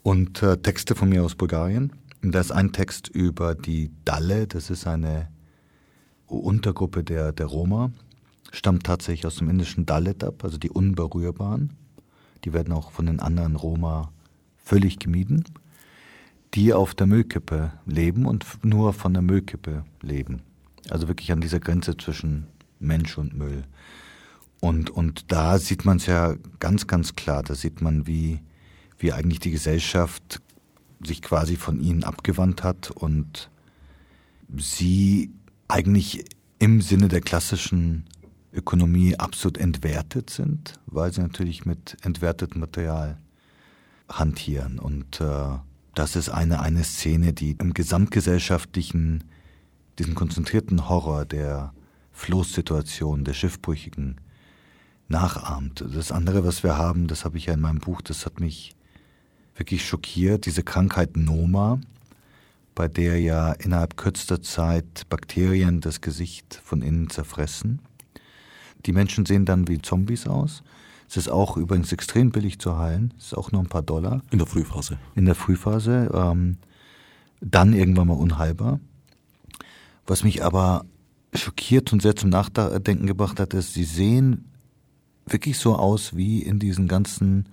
und 0.02 0.42
äh, 0.42 0.56
Texte 0.58 0.94
von 0.94 1.08
mir 1.08 1.24
aus 1.24 1.34
Bulgarien. 1.34 1.92
Da 2.30 2.40
ist 2.40 2.52
ein 2.52 2.72
Text 2.72 3.08
über 3.08 3.54
die 3.54 3.90
Dalle, 4.04 4.46
das 4.46 4.70
ist 4.70 4.86
eine 4.86 5.28
Untergruppe 6.26 7.04
der, 7.04 7.32
der 7.32 7.46
Roma, 7.46 7.90
stammt 8.50 8.84
tatsächlich 8.84 9.26
aus 9.26 9.36
dem 9.36 9.50
indischen 9.50 9.84
Dalit 9.84 10.24
ab, 10.24 10.42
also 10.42 10.56
die 10.56 10.70
Unberührbaren. 10.70 11.74
Die 12.44 12.52
werden 12.52 12.72
auch 12.72 12.92
von 12.92 13.06
den 13.06 13.20
anderen 13.20 13.56
Roma 13.56 14.12
völlig 14.56 14.98
gemieden, 14.98 15.44
die 16.54 16.72
auf 16.72 16.94
der 16.94 17.06
Müllkippe 17.06 17.72
leben 17.84 18.26
und 18.26 18.46
nur 18.64 18.92
von 18.92 19.12
der 19.12 19.22
Müllkippe 19.22 19.84
leben. 20.00 20.42
Also 20.90 21.08
wirklich 21.08 21.32
an 21.32 21.40
dieser 21.40 21.60
Grenze 21.60 21.96
zwischen 21.96 22.46
Mensch 22.78 23.18
und 23.18 23.34
Müll. 23.34 23.64
Und, 24.60 24.88
und 24.90 25.30
da 25.32 25.58
sieht 25.58 25.84
man 25.84 25.98
es 25.98 26.06
ja 26.06 26.36
ganz, 26.58 26.86
ganz 26.86 27.16
klar. 27.16 27.42
Da 27.42 27.54
sieht 27.54 27.82
man, 27.82 28.06
wie, 28.06 28.40
wie 28.98 29.12
eigentlich 29.12 29.40
die 29.40 29.50
Gesellschaft 29.50 30.40
sich 31.02 31.22
quasi 31.22 31.56
von 31.56 31.80
ihnen 31.80 32.04
abgewandt 32.04 32.62
hat 32.62 32.90
und 32.90 33.50
sie 34.56 35.30
eigentlich 35.68 36.24
im 36.58 36.80
Sinne 36.80 37.08
der 37.08 37.20
klassischen 37.20 38.04
Ökonomie 38.52 39.16
absolut 39.16 39.58
entwertet 39.58 40.30
sind, 40.30 40.74
weil 40.86 41.12
sie 41.12 41.20
natürlich 41.20 41.66
mit 41.66 41.96
entwertetem 42.02 42.60
Material 42.60 43.18
hantieren. 44.08 44.78
Und 44.78 45.20
äh, 45.20 45.58
das 45.94 46.16
ist 46.16 46.28
eine, 46.28 46.60
eine 46.60 46.84
Szene, 46.84 47.32
die 47.32 47.52
im 47.52 47.74
gesamtgesellschaftlichen, 47.74 49.24
diesen 49.98 50.14
konzentrierten 50.14 50.88
Horror 50.88 51.24
der 51.24 51.72
Floßsituation, 52.12 53.24
der 53.24 53.34
Schiffbrüchigen 53.34 54.20
nachahmt. 55.08 55.84
Das 55.92 56.12
andere, 56.12 56.44
was 56.44 56.62
wir 56.62 56.76
haben, 56.76 57.08
das 57.08 57.24
habe 57.24 57.36
ich 57.36 57.46
ja 57.46 57.54
in 57.54 57.60
meinem 57.60 57.80
Buch, 57.80 58.00
das 58.00 58.24
hat 58.24 58.40
mich 58.40 58.73
wirklich 59.56 59.86
schockiert, 59.86 60.46
diese 60.46 60.62
Krankheit 60.62 61.16
Noma, 61.16 61.80
bei 62.74 62.88
der 62.88 63.20
ja 63.20 63.52
innerhalb 63.52 63.96
kürzester 63.96 64.42
Zeit 64.42 65.08
Bakterien 65.08 65.80
das 65.80 66.00
Gesicht 66.00 66.60
von 66.64 66.82
innen 66.82 67.08
zerfressen. 67.10 67.80
Die 68.86 68.92
Menschen 68.92 69.26
sehen 69.26 69.44
dann 69.44 69.68
wie 69.68 69.80
Zombies 69.80 70.26
aus. 70.26 70.62
Es 71.08 71.16
ist 71.16 71.28
auch 71.28 71.56
übrigens 71.56 71.92
extrem 71.92 72.32
billig 72.32 72.58
zu 72.58 72.78
heilen. 72.78 73.14
Es 73.18 73.26
ist 73.26 73.34
auch 73.34 73.52
nur 73.52 73.60
ein 73.60 73.68
paar 73.68 73.82
Dollar. 73.82 74.22
In 74.30 74.38
der 74.38 74.46
Frühphase. 74.46 74.98
In 75.14 75.26
der 75.26 75.34
Frühphase. 75.34 76.10
Ähm, 76.12 76.56
dann 77.40 77.72
irgendwann 77.72 78.08
mal 78.08 78.14
unheilbar. 78.14 78.80
Was 80.06 80.24
mich 80.24 80.44
aber 80.44 80.84
schockiert 81.34 81.92
und 81.92 82.02
sehr 82.02 82.16
zum 82.16 82.30
Nachdenken 82.30 83.06
gebracht 83.06 83.40
hat, 83.40 83.54
ist, 83.54 83.74
sie 83.74 83.84
sehen 83.84 84.50
wirklich 85.26 85.58
so 85.58 85.76
aus 85.76 86.16
wie 86.16 86.42
in 86.42 86.58
diesen 86.58 86.88
ganzen 86.88 87.48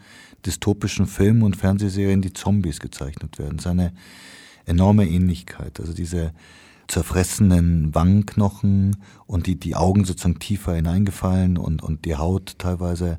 dystopischen 0.46 1.08
Filmen 1.08 1.44
und 1.44 1.56
Fernsehserien 1.56 2.22
die 2.22 2.34
Zombies 2.34 2.80
gezeichnet 2.80 3.40
werden. 3.40 3.58
Es 3.58 3.66
ist 3.66 3.72
eine 3.72 3.94
enorme 4.66 5.08
Ähnlichkeit. 5.08 5.80
Also 5.80 5.94
diese 5.94 6.34
zerfressenen 6.88 7.96
Wangenknochen 7.96 8.98
und 9.26 9.48
die, 9.48 9.56
die 9.56 9.76
Augen 9.76 10.04
sozusagen 10.04 10.40
tiefer 10.40 10.76
hineingefallen 10.76 11.58
und, 11.58 11.82
und 11.82 12.06
die 12.06 12.16
Haut 12.16 12.56
teilweise 12.58 13.18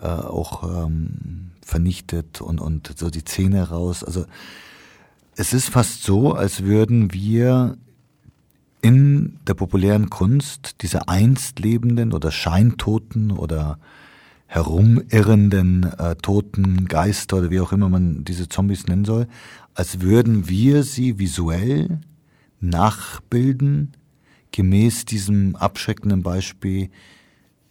äh, 0.00 0.06
auch 0.06 0.86
ähm, 0.86 1.50
vernichtet 1.62 2.40
und, 2.40 2.60
und 2.60 2.94
so 2.96 3.10
die 3.10 3.24
Zähne 3.24 3.70
raus. 3.70 4.04
Also 4.04 4.26
es 5.36 5.52
ist 5.52 5.70
fast 5.70 6.02
so, 6.02 6.34
als 6.34 6.64
würden 6.64 7.12
wir 7.12 7.78
in 8.82 9.38
der 9.46 9.54
populären 9.54 10.10
Kunst 10.10 10.76
diese 10.82 11.08
einst 11.08 11.58
lebenden 11.58 12.12
oder 12.12 12.30
scheintoten 12.30 13.30
oder 13.30 13.78
herumirrenden 14.50 15.84
äh, 15.96 16.16
toten 16.16 16.86
Geister 16.86 17.36
oder 17.36 17.50
wie 17.52 17.60
auch 17.60 17.70
immer 17.72 17.88
man 17.88 18.24
diese 18.24 18.48
Zombies 18.48 18.88
nennen 18.88 19.04
soll, 19.04 19.28
als 19.74 20.00
würden 20.00 20.48
wir 20.48 20.82
sie 20.82 21.20
visuell 21.20 22.00
nachbilden, 22.58 23.92
gemäß 24.50 25.04
diesem 25.04 25.54
abschreckenden 25.54 26.24
Beispiel 26.24 26.90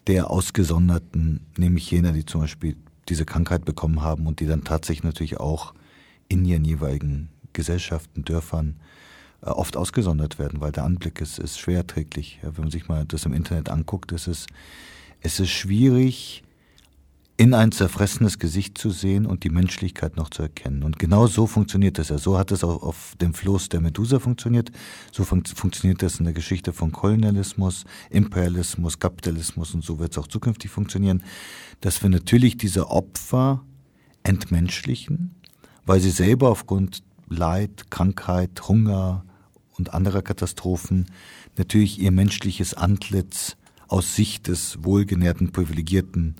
der 0.08 0.32
Ausgesonderten, 0.32 1.42
nämlich 1.58 1.92
jener, 1.92 2.14
die 2.14 2.26
zum 2.26 2.42
Beispiel 2.42 2.78
diese 3.10 3.26
Krankheit 3.26 3.66
bekommen 3.66 4.02
haben 4.02 4.26
und 4.26 4.40
die 4.40 4.46
dann 4.46 4.64
tatsächlich 4.64 5.04
natürlich 5.04 5.38
auch 5.38 5.74
in 6.30 6.46
ihren 6.46 6.64
jeweiligen 6.64 7.28
Gesellschaften, 7.52 8.24
Dörfern 8.24 8.80
äh, 9.42 9.50
oft 9.50 9.76
ausgesondert 9.76 10.40
werden, 10.40 10.62
weil 10.62 10.72
der 10.72 10.86
Anblick 10.86 11.20
ist, 11.20 11.40
ist 11.40 11.60
schwer 11.60 11.80
erträglich. 11.80 12.40
Ja, 12.42 12.56
wenn 12.56 12.64
man 12.64 12.72
sich 12.72 12.88
mal 12.88 13.04
das 13.06 13.26
im 13.26 13.34
Internet 13.34 13.68
anguckt, 13.68 14.14
ist 14.14 14.28
es, 14.28 14.46
es 15.20 15.42
ist 15.42 15.50
schwierig, 15.50 16.46
in 17.40 17.54
ein 17.54 17.72
zerfressenes 17.72 18.38
Gesicht 18.38 18.78
zu 18.78 18.90
sehen 18.90 19.26
und 19.26 19.46
die 19.46 19.50
Menschlichkeit 19.50 20.18
noch 20.18 20.30
zu 20.30 20.42
erkennen. 20.42 20.84
Und 20.84 21.00
genau 21.00 21.26
so 21.26 21.48
funktioniert 21.48 21.98
das 21.98 22.10
ja. 22.10 22.18
So 22.18 22.38
hat 22.38 22.52
es 22.52 22.66
auch 22.66 22.84
auf 22.84 23.14
dem 23.22 23.34
Floß 23.34 23.70
der 23.70 23.80
Medusa 23.80 24.20
funktioniert. 24.20 24.72
So 25.14 25.24
fun 25.24 25.46
funktioniert 25.46 26.02
das 26.02 26.20
in 26.20 26.26
der 26.26 26.34
Geschichte 26.34 26.74
von 26.74 26.92
Kolonialismus, 26.92 27.86
Imperialismus, 28.10 29.00
Kapitalismus 29.00 29.74
und 29.74 29.86
so 29.86 30.00
wird 30.00 30.12
es 30.12 30.18
auch 30.18 30.28
zukünftig 30.28 30.70
funktionieren, 30.70 31.24
dass 31.80 32.04
wir 32.04 32.10
natürlich 32.10 32.58
diese 32.58 32.90
Opfer 32.90 33.64
entmenschlichen, 34.24 35.34
weil 35.86 36.02
sie 36.02 36.12
selber 36.12 36.50
aufgrund 36.50 37.04
Leid, 37.30 37.90
Krankheit, 37.90 38.68
Hunger 38.68 39.24
und 39.78 39.94
anderer 39.94 40.24
Katastrophen 40.24 41.06
natürlich 41.56 42.02
ihr 42.02 42.12
menschliches 42.12 42.74
Antlitz 42.74 43.56
aus 43.88 44.18
Sicht 44.18 44.50
des 44.50 44.84
wohlgenährten, 44.84 45.54
privilegierten 45.54 46.36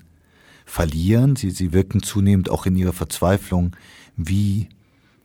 verlieren. 0.70 1.34
Sie, 1.36 1.50
sie 1.50 1.72
wirken 1.72 2.02
zunehmend 2.02 2.48
auch 2.48 2.64
in 2.64 2.76
ihrer 2.76 2.92
Verzweiflung 2.92 3.76
wie 4.16 4.68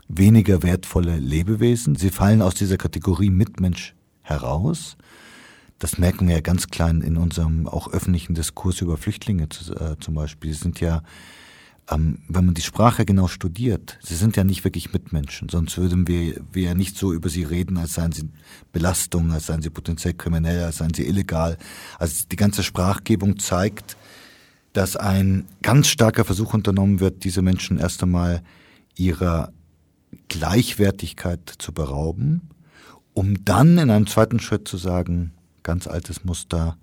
weniger 0.07 0.63
wertvolle 0.63 1.17
Lebewesen. 1.17 1.95
Sie 1.95 2.09
fallen 2.09 2.41
aus 2.41 2.55
dieser 2.55 2.77
Kategorie 2.77 3.29
Mitmensch 3.29 3.93
heraus. 4.21 4.97
Das 5.77 5.97
merken 5.97 6.27
wir 6.27 6.35
ja 6.35 6.41
ganz 6.41 6.67
klein 6.67 7.01
in 7.01 7.15
unserem 7.15 7.67
auch 7.67 7.91
öffentlichen 7.91 8.33
Diskurs 8.33 8.81
über 8.81 8.97
Flüchtlinge 8.97 9.43
äh, 9.43 9.95
zum 9.99 10.15
Beispiel. 10.15 10.51
Sie 10.51 10.59
sind 10.59 10.79
ja, 10.79 11.03
ähm, 11.91 12.19
wenn 12.27 12.45
man 12.45 12.55
die 12.55 12.61
Sprache 12.61 13.05
genau 13.05 13.27
studiert, 13.27 13.99
sie 14.01 14.15
sind 14.15 14.37
ja 14.37 14.43
nicht 14.43 14.63
wirklich 14.63 14.93
Mitmenschen. 14.93 15.49
Sonst 15.49 15.77
würden 15.77 16.07
wir, 16.07 16.41
wir 16.53 16.63
ja 16.63 16.73
nicht 16.73 16.97
so 16.97 17.13
über 17.13 17.29
sie 17.29 17.43
reden, 17.43 17.77
als 17.77 17.93
seien 17.93 18.13
sie 18.13 18.29
Belastung, 18.71 19.31
als 19.31 19.47
seien 19.47 19.61
sie 19.61 19.69
potenziell 19.69 20.15
kriminell, 20.15 20.63
als 20.63 20.77
seien 20.77 20.93
sie 20.93 21.05
illegal. 21.05 21.57
Also 21.99 22.23
die 22.31 22.35
ganze 22.37 22.63
Sprachgebung 22.63 23.37
zeigt, 23.37 23.95
dass 24.75 24.97
ein 24.97 25.45
ganz 25.61 25.87
starker 25.87 26.25
Versuch 26.25 26.53
unternommen 26.53 26.99
wird, 26.99 27.23
diese 27.23 27.41
Menschen 27.41 27.79
erst 27.79 28.03
einmal 28.03 28.41
ihrer 28.95 29.53
Gleichwertigkeit 30.27 31.49
zu 31.57 31.71
berauben, 31.71 32.49
um 33.13 33.45
dann 33.45 33.77
in 33.77 33.89
einem 33.89 34.05
zweiten 34.05 34.39
Schritt 34.39 34.67
zu 34.67 34.75
sagen, 34.75 35.31
ganz 35.63 35.87
altes 35.87 36.25
Muster, 36.25 36.77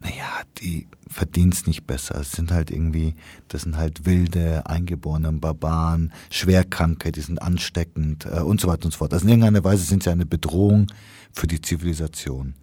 naja, 0.00 0.42
die 0.60 0.88
verdienen 1.08 1.52
es 1.52 1.66
nicht 1.66 1.86
besser. 1.86 2.20
Es 2.20 2.32
sind 2.32 2.50
halt 2.50 2.70
irgendwie, 2.70 3.14
das 3.48 3.62
sind 3.62 3.76
halt 3.76 4.04
wilde, 4.04 4.66
eingeborene 4.66 5.32
Barbaren, 5.32 6.12
Schwerkranke, 6.30 7.12
die 7.12 7.20
sind 7.20 7.40
ansteckend 7.40 8.26
äh, 8.26 8.40
und 8.40 8.60
so 8.60 8.68
weiter 8.68 8.86
und 8.86 8.92
so 8.92 8.98
fort. 8.98 9.12
Also 9.12 9.24
in 9.24 9.30
irgendeiner 9.30 9.64
Weise 9.64 9.84
sind 9.84 10.02
sie 10.02 10.10
eine 10.10 10.26
Bedrohung 10.26 10.86
für 11.32 11.46
die 11.46 11.60
Zivilisation. 11.60 12.54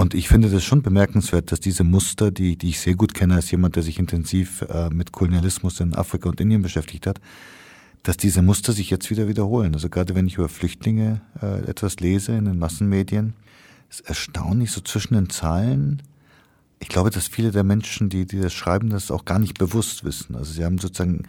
Und 0.00 0.14
ich 0.14 0.28
finde 0.28 0.48
das 0.48 0.64
schon 0.64 0.80
bemerkenswert, 0.80 1.52
dass 1.52 1.60
diese 1.60 1.84
Muster, 1.84 2.30
die, 2.30 2.56
die 2.56 2.70
ich 2.70 2.80
sehr 2.80 2.94
gut 2.94 3.12
kenne 3.12 3.34
als 3.34 3.50
jemand, 3.50 3.76
der 3.76 3.82
sich 3.82 3.98
intensiv 3.98 4.62
äh, 4.62 4.88
mit 4.88 5.12
Kolonialismus 5.12 5.78
in 5.78 5.94
Afrika 5.94 6.30
und 6.30 6.40
Indien 6.40 6.62
beschäftigt 6.62 7.06
hat, 7.06 7.20
dass 8.02 8.16
diese 8.16 8.40
Muster 8.40 8.72
sich 8.72 8.88
jetzt 8.88 9.10
wieder 9.10 9.28
wiederholen. 9.28 9.74
Also 9.74 9.90
gerade 9.90 10.14
wenn 10.14 10.26
ich 10.26 10.36
über 10.36 10.48
Flüchtlinge 10.48 11.20
äh, 11.42 11.68
etwas 11.68 12.00
lese 12.00 12.32
in 12.32 12.46
den 12.46 12.58
Massenmedien, 12.58 13.34
ist 13.90 14.00
erstaunlich 14.00 14.70
so 14.70 14.80
zwischen 14.80 15.12
den 15.12 15.28
Zahlen. 15.28 16.00
Ich 16.78 16.88
glaube, 16.88 17.10
dass 17.10 17.28
viele 17.28 17.50
der 17.50 17.62
Menschen, 17.62 18.08
die, 18.08 18.24
die 18.24 18.40
das 18.40 18.54
schreiben, 18.54 18.88
das 18.88 19.10
auch 19.10 19.26
gar 19.26 19.38
nicht 19.38 19.58
bewusst 19.58 20.02
wissen. 20.02 20.34
Also 20.34 20.54
sie 20.54 20.64
haben 20.64 20.78
sozusagen 20.78 21.24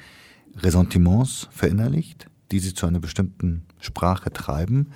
Ressentiments 0.55 1.49
verinnerlicht, 1.51 2.27
die 2.53 2.59
sie 2.59 2.73
zu 2.73 2.85
einer 2.85 3.01
bestimmten 3.01 3.63
Sprache 3.81 4.31
treiben, 4.31 4.93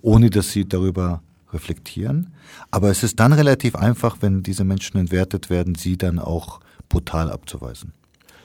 ohne 0.00 0.30
dass 0.30 0.50
sie 0.50 0.66
darüber 0.66 1.20
reflektieren. 1.52 2.32
Aber 2.70 2.90
es 2.90 3.02
ist 3.02 3.20
dann 3.20 3.32
relativ 3.32 3.74
einfach, 3.74 4.18
wenn 4.20 4.42
diese 4.42 4.64
Menschen 4.64 4.98
entwertet 4.98 5.50
werden, 5.50 5.74
sie 5.74 5.96
dann 5.96 6.18
auch 6.18 6.60
brutal 6.88 7.30
abzuweisen. 7.30 7.92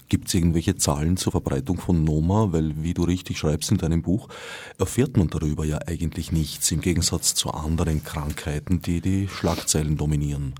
Gibt 0.09 0.27
es 0.27 0.33
irgendwelche 0.33 0.75
Zahlen 0.75 1.17
zur 1.17 1.31
Verbreitung 1.31 1.79
von 1.79 2.03
Noma? 2.03 2.51
Weil, 2.51 2.83
wie 2.83 2.93
du 2.93 3.03
richtig 3.03 3.39
schreibst 3.39 3.71
in 3.71 3.77
deinem 3.77 4.01
Buch, 4.01 4.27
erfährt 4.77 5.17
man 5.17 5.29
darüber 5.29 5.65
ja 5.65 5.79
eigentlich 5.87 6.31
nichts, 6.31 6.71
im 6.71 6.81
Gegensatz 6.81 7.35
zu 7.35 7.51
anderen 7.51 8.03
Krankheiten, 8.03 8.81
die 8.81 9.01
die 9.01 9.27
Schlagzeilen 9.27 9.97
dominieren. 9.97 10.53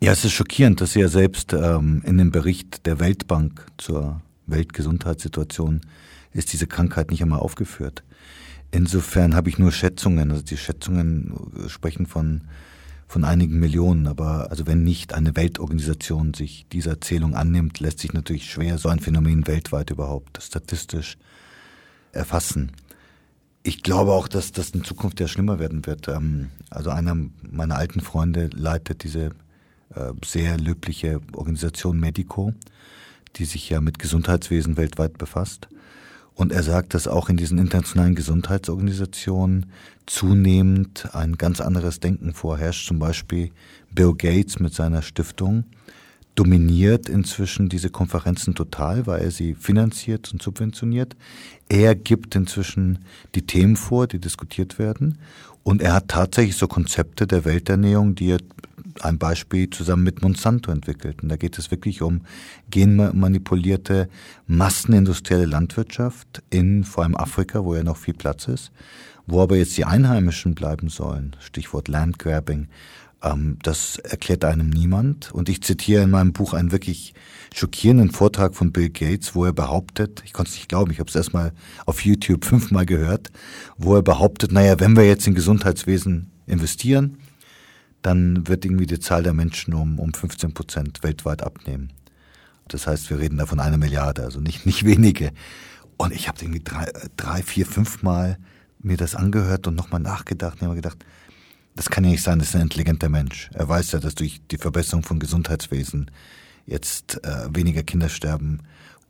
Ja, 0.00 0.10
es 0.10 0.24
ist 0.24 0.32
schockierend, 0.32 0.80
dass 0.80 0.94
Sie 0.94 1.00
ja 1.00 1.08
selbst 1.08 1.52
ähm, 1.52 2.02
in 2.04 2.18
dem 2.18 2.32
Bericht 2.32 2.86
der 2.86 2.98
Weltbank 2.98 3.64
zur 3.78 4.20
Weltgesundheitssituation 4.46 5.82
ist 6.32 6.52
diese 6.52 6.66
Krankheit 6.66 7.10
nicht 7.10 7.22
einmal 7.22 7.38
aufgeführt. 7.38 8.02
Insofern 8.72 9.34
habe 9.34 9.50
ich 9.50 9.58
nur 9.58 9.70
Schätzungen. 9.70 10.30
Also 10.30 10.42
die 10.42 10.56
Schätzungen 10.56 11.34
sprechen 11.68 12.06
von, 12.06 12.40
von 13.06 13.22
einigen 13.22 13.60
Millionen. 13.60 14.06
Aber 14.06 14.50
also 14.50 14.66
wenn 14.66 14.82
nicht 14.82 15.12
eine 15.12 15.36
Weltorganisation 15.36 16.32
sich 16.32 16.66
dieser 16.72 17.00
Zählung 17.00 17.34
annimmt, 17.34 17.80
lässt 17.80 17.98
sich 17.98 18.14
natürlich 18.14 18.50
schwer 18.50 18.78
so 18.78 18.88
ein 18.88 18.98
Phänomen 18.98 19.46
weltweit 19.46 19.90
überhaupt 19.90 20.42
statistisch 20.42 21.18
erfassen. 22.12 22.72
Ich 23.62 23.82
glaube 23.82 24.12
auch, 24.12 24.26
dass 24.26 24.52
das 24.52 24.70
in 24.70 24.84
Zukunft 24.84 25.20
ja 25.20 25.28
schlimmer 25.28 25.58
werden 25.58 25.84
wird. 25.86 26.08
Ähm, 26.08 26.48
also 26.70 26.90
einer 26.90 27.14
meiner 27.42 27.76
alten 27.76 28.00
Freunde 28.00 28.48
leitet 28.54 29.04
diese 29.04 29.32
äh, 29.94 30.12
sehr 30.24 30.58
löbliche 30.58 31.20
Organisation 31.34 32.00
Medico, 32.00 32.54
die 33.36 33.44
sich 33.44 33.68
ja 33.68 33.82
mit 33.82 33.98
Gesundheitswesen 33.98 34.78
weltweit 34.78 35.18
befasst. 35.18 35.68
Und 36.34 36.52
er 36.52 36.62
sagt, 36.62 36.94
dass 36.94 37.08
auch 37.08 37.28
in 37.28 37.36
diesen 37.36 37.58
internationalen 37.58 38.14
Gesundheitsorganisationen 38.14 39.66
zunehmend 40.06 41.14
ein 41.14 41.36
ganz 41.36 41.60
anderes 41.60 42.00
Denken 42.00 42.32
vorherrscht. 42.32 42.86
Zum 42.88 42.98
Beispiel 42.98 43.50
Bill 43.94 44.14
Gates 44.14 44.58
mit 44.58 44.74
seiner 44.74 45.02
Stiftung 45.02 45.64
dominiert 46.34 47.08
inzwischen 47.08 47.68
diese 47.68 47.90
Konferenzen 47.90 48.54
total, 48.54 49.06
weil 49.06 49.22
er 49.22 49.30
sie 49.30 49.54
finanziert 49.54 50.32
und 50.32 50.42
subventioniert. 50.42 51.14
Er 51.68 51.94
gibt 51.94 52.34
inzwischen 52.34 53.00
die 53.34 53.46
Themen 53.46 53.76
vor, 53.76 54.06
die 54.06 54.18
diskutiert 54.18 54.78
werden. 54.78 55.18
Und 55.62 55.82
er 55.82 55.94
hat 55.94 56.08
tatsächlich 56.08 56.56
so 56.56 56.66
Konzepte 56.66 57.26
der 57.26 57.44
Welternährung, 57.44 58.14
die 58.14 58.32
er 58.32 58.38
ein 59.00 59.18
Beispiel 59.18 59.70
zusammen 59.70 60.04
mit 60.04 60.22
Monsanto 60.22 60.70
entwickelt. 60.70 61.22
Und 61.22 61.28
da 61.28 61.36
geht 61.36 61.58
es 61.58 61.70
wirklich 61.70 62.02
um 62.02 62.22
genmanipulierte 62.70 64.08
massenindustrielle 64.46 65.46
Landwirtschaft 65.46 66.42
in 66.50 66.84
vor 66.84 67.04
allem 67.04 67.16
Afrika, 67.16 67.64
wo 67.64 67.74
ja 67.74 67.82
noch 67.82 67.96
viel 67.96 68.14
Platz 68.14 68.48
ist, 68.48 68.72
wo 69.26 69.40
aber 69.40 69.56
jetzt 69.56 69.76
die 69.76 69.84
Einheimischen 69.84 70.54
bleiben 70.54 70.88
sollen. 70.88 71.36
Stichwort 71.40 71.88
Landgrabbing. 71.88 72.68
Ähm, 73.22 73.58
das 73.62 73.98
erklärt 73.98 74.44
einem 74.44 74.70
niemand. 74.70 75.32
Und 75.32 75.48
ich 75.48 75.62
zitiere 75.62 76.02
in 76.02 76.10
meinem 76.10 76.32
Buch 76.32 76.54
einen 76.54 76.72
wirklich 76.72 77.14
schockierenden 77.54 78.10
Vortrag 78.10 78.54
von 78.54 78.72
Bill 78.72 78.90
Gates, 78.90 79.34
wo 79.34 79.44
er 79.44 79.52
behauptet, 79.52 80.22
ich 80.24 80.32
konnte 80.32 80.50
es 80.50 80.56
nicht 80.56 80.68
glauben, 80.68 80.90
ich 80.90 80.98
habe 80.98 81.08
es 81.08 81.16
erstmal 81.16 81.52
auf 81.86 82.04
YouTube 82.04 82.44
fünfmal 82.44 82.86
gehört, 82.86 83.30
wo 83.76 83.94
er 83.94 84.02
behauptet, 84.02 84.52
naja, 84.52 84.80
wenn 84.80 84.96
wir 84.96 85.06
jetzt 85.06 85.26
in 85.26 85.34
Gesundheitswesen 85.34 86.30
investieren, 86.46 87.18
dann 88.02 88.48
wird 88.48 88.64
irgendwie 88.64 88.86
die 88.86 88.98
Zahl 88.98 89.22
der 89.22 89.32
Menschen 89.32 89.74
um, 89.74 89.98
um 90.00 90.12
15 90.12 90.54
Prozent 90.54 91.02
weltweit 91.02 91.42
abnehmen. 91.42 91.92
Das 92.68 92.86
heißt, 92.86 93.10
wir 93.10 93.20
reden 93.20 93.36
da 93.36 93.46
von 93.46 93.60
einer 93.60 93.76
Milliarde, 93.76 94.24
also 94.24 94.40
nicht, 94.40 94.66
nicht 94.66 94.84
wenige. 94.84 95.32
Und 95.96 96.12
ich 96.12 96.26
habe 96.26 96.38
irgendwie 96.40 96.62
drei, 96.64 96.90
drei, 97.16 97.42
vier, 97.42 97.66
fünf 97.66 98.02
Mal 98.02 98.38
mir 98.80 98.96
das 98.96 99.14
angehört 99.14 99.68
und 99.68 99.76
nochmal 99.76 100.00
nachgedacht 100.00 100.60
und 100.60 100.66
habe 100.66 100.74
gedacht, 100.74 100.98
das 101.74 101.88
kann 101.88 102.04
ja 102.04 102.10
nicht 102.10 102.22
sein, 102.22 102.38
das 102.38 102.48
ist 102.48 102.54
ein 102.54 102.62
intelligenter 102.62 103.08
Mensch. 103.08 103.50
Er 103.54 103.68
weiß 103.68 103.92
ja, 103.92 103.98
dass 103.98 104.14
durch 104.14 104.40
die 104.50 104.58
Verbesserung 104.58 105.02
von 105.02 105.18
Gesundheitswesen 105.18 106.10
jetzt 106.66 107.24
äh, 107.24 107.48
weniger 107.54 107.82
Kinder 107.82 108.08
sterben. 108.08 108.60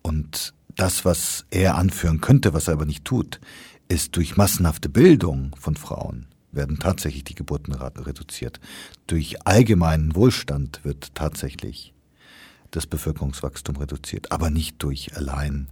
Und 0.02 0.54
das, 0.76 1.04
was 1.04 1.44
er 1.50 1.76
anführen 1.76 2.20
könnte, 2.20 2.54
was 2.54 2.68
er 2.68 2.74
aber 2.74 2.86
nicht 2.86 3.04
tut, 3.04 3.40
ist 3.88 4.16
durch 4.16 4.36
massenhafte 4.36 4.88
Bildung 4.88 5.54
von 5.58 5.76
Frauen 5.76 6.26
werden 6.52 6.78
tatsächlich 6.78 7.24
die 7.24 7.34
Geburtenraten 7.34 8.02
reduziert. 8.04 8.60
Durch 9.06 9.46
allgemeinen 9.46 10.14
Wohlstand 10.14 10.84
wird 10.84 11.14
tatsächlich 11.14 11.94
das 12.70 12.86
Bevölkerungswachstum 12.86 13.76
reduziert, 13.76 14.32
aber 14.32 14.50
nicht 14.50 14.82
durch 14.82 15.16
allein 15.16 15.68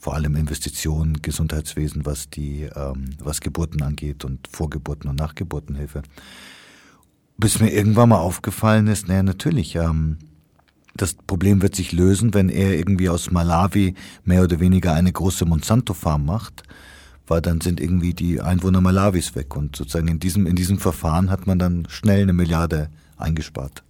vor 0.00 0.14
allem 0.14 0.34
Investitionen, 0.34 1.22
Gesundheitswesen, 1.22 2.04
was 2.04 2.28
die, 2.28 2.62
ähm, 2.74 3.10
was 3.20 3.40
Geburten 3.40 3.82
angeht 3.82 4.24
und 4.24 4.48
Vorgeburten 4.48 5.08
und 5.08 5.16
Nachgeburtenhilfe. 5.16 6.02
Bis 7.36 7.60
mir 7.60 7.70
irgendwann 7.70 8.08
mal 8.08 8.18
aufgefallen 8.18 8.88
ist, 8.88 9.06
naja, 9.06 9.22
natürlich, 9.22 9.76
ähm, 9.76 10.18
das 10.96 11.14
Problem 11.14 11.62
wird 11.62 11.76
sich 11.76 11.92
lösen, 11.92 12.34
wenn 12.34 12.48
er 12.48 12.76
irgendwie 12.76 13.08
aus 13.08 13.30
Malawi 13.30 13.94
mehr 14.24 14.42
oder 14.42 14.58
weniger 14.58 14.94
eine 14.94 15.12
große 15.12 15.44
Monsanto-Farm 15.44 16.24
macht 16.24 16.64
weil 17.30 17.40
dann 17.40 17.60
sind 17.60 17.80
irgendwie 17.80 18.12
die 18.12 18.40
Einwohner 18.40 18.80
Malawis 18.80 19.36
weg. 19.36 19.56
Und 19.56 19.76
sozusagen 19.76 20.08
in 20.08 20.18
diesem, 20.18 20.46
in 20.46 20.56
diesem 20.56 20.78
Verfahren 20.78 21.30
hat 21.30 21.46
man 21.46 21.60
dann 21.60 21.86
schnell 21.88 22.22
eine 22.22 22.32
Milliarde 22.32 22.90
eingespart. 23.16 23.84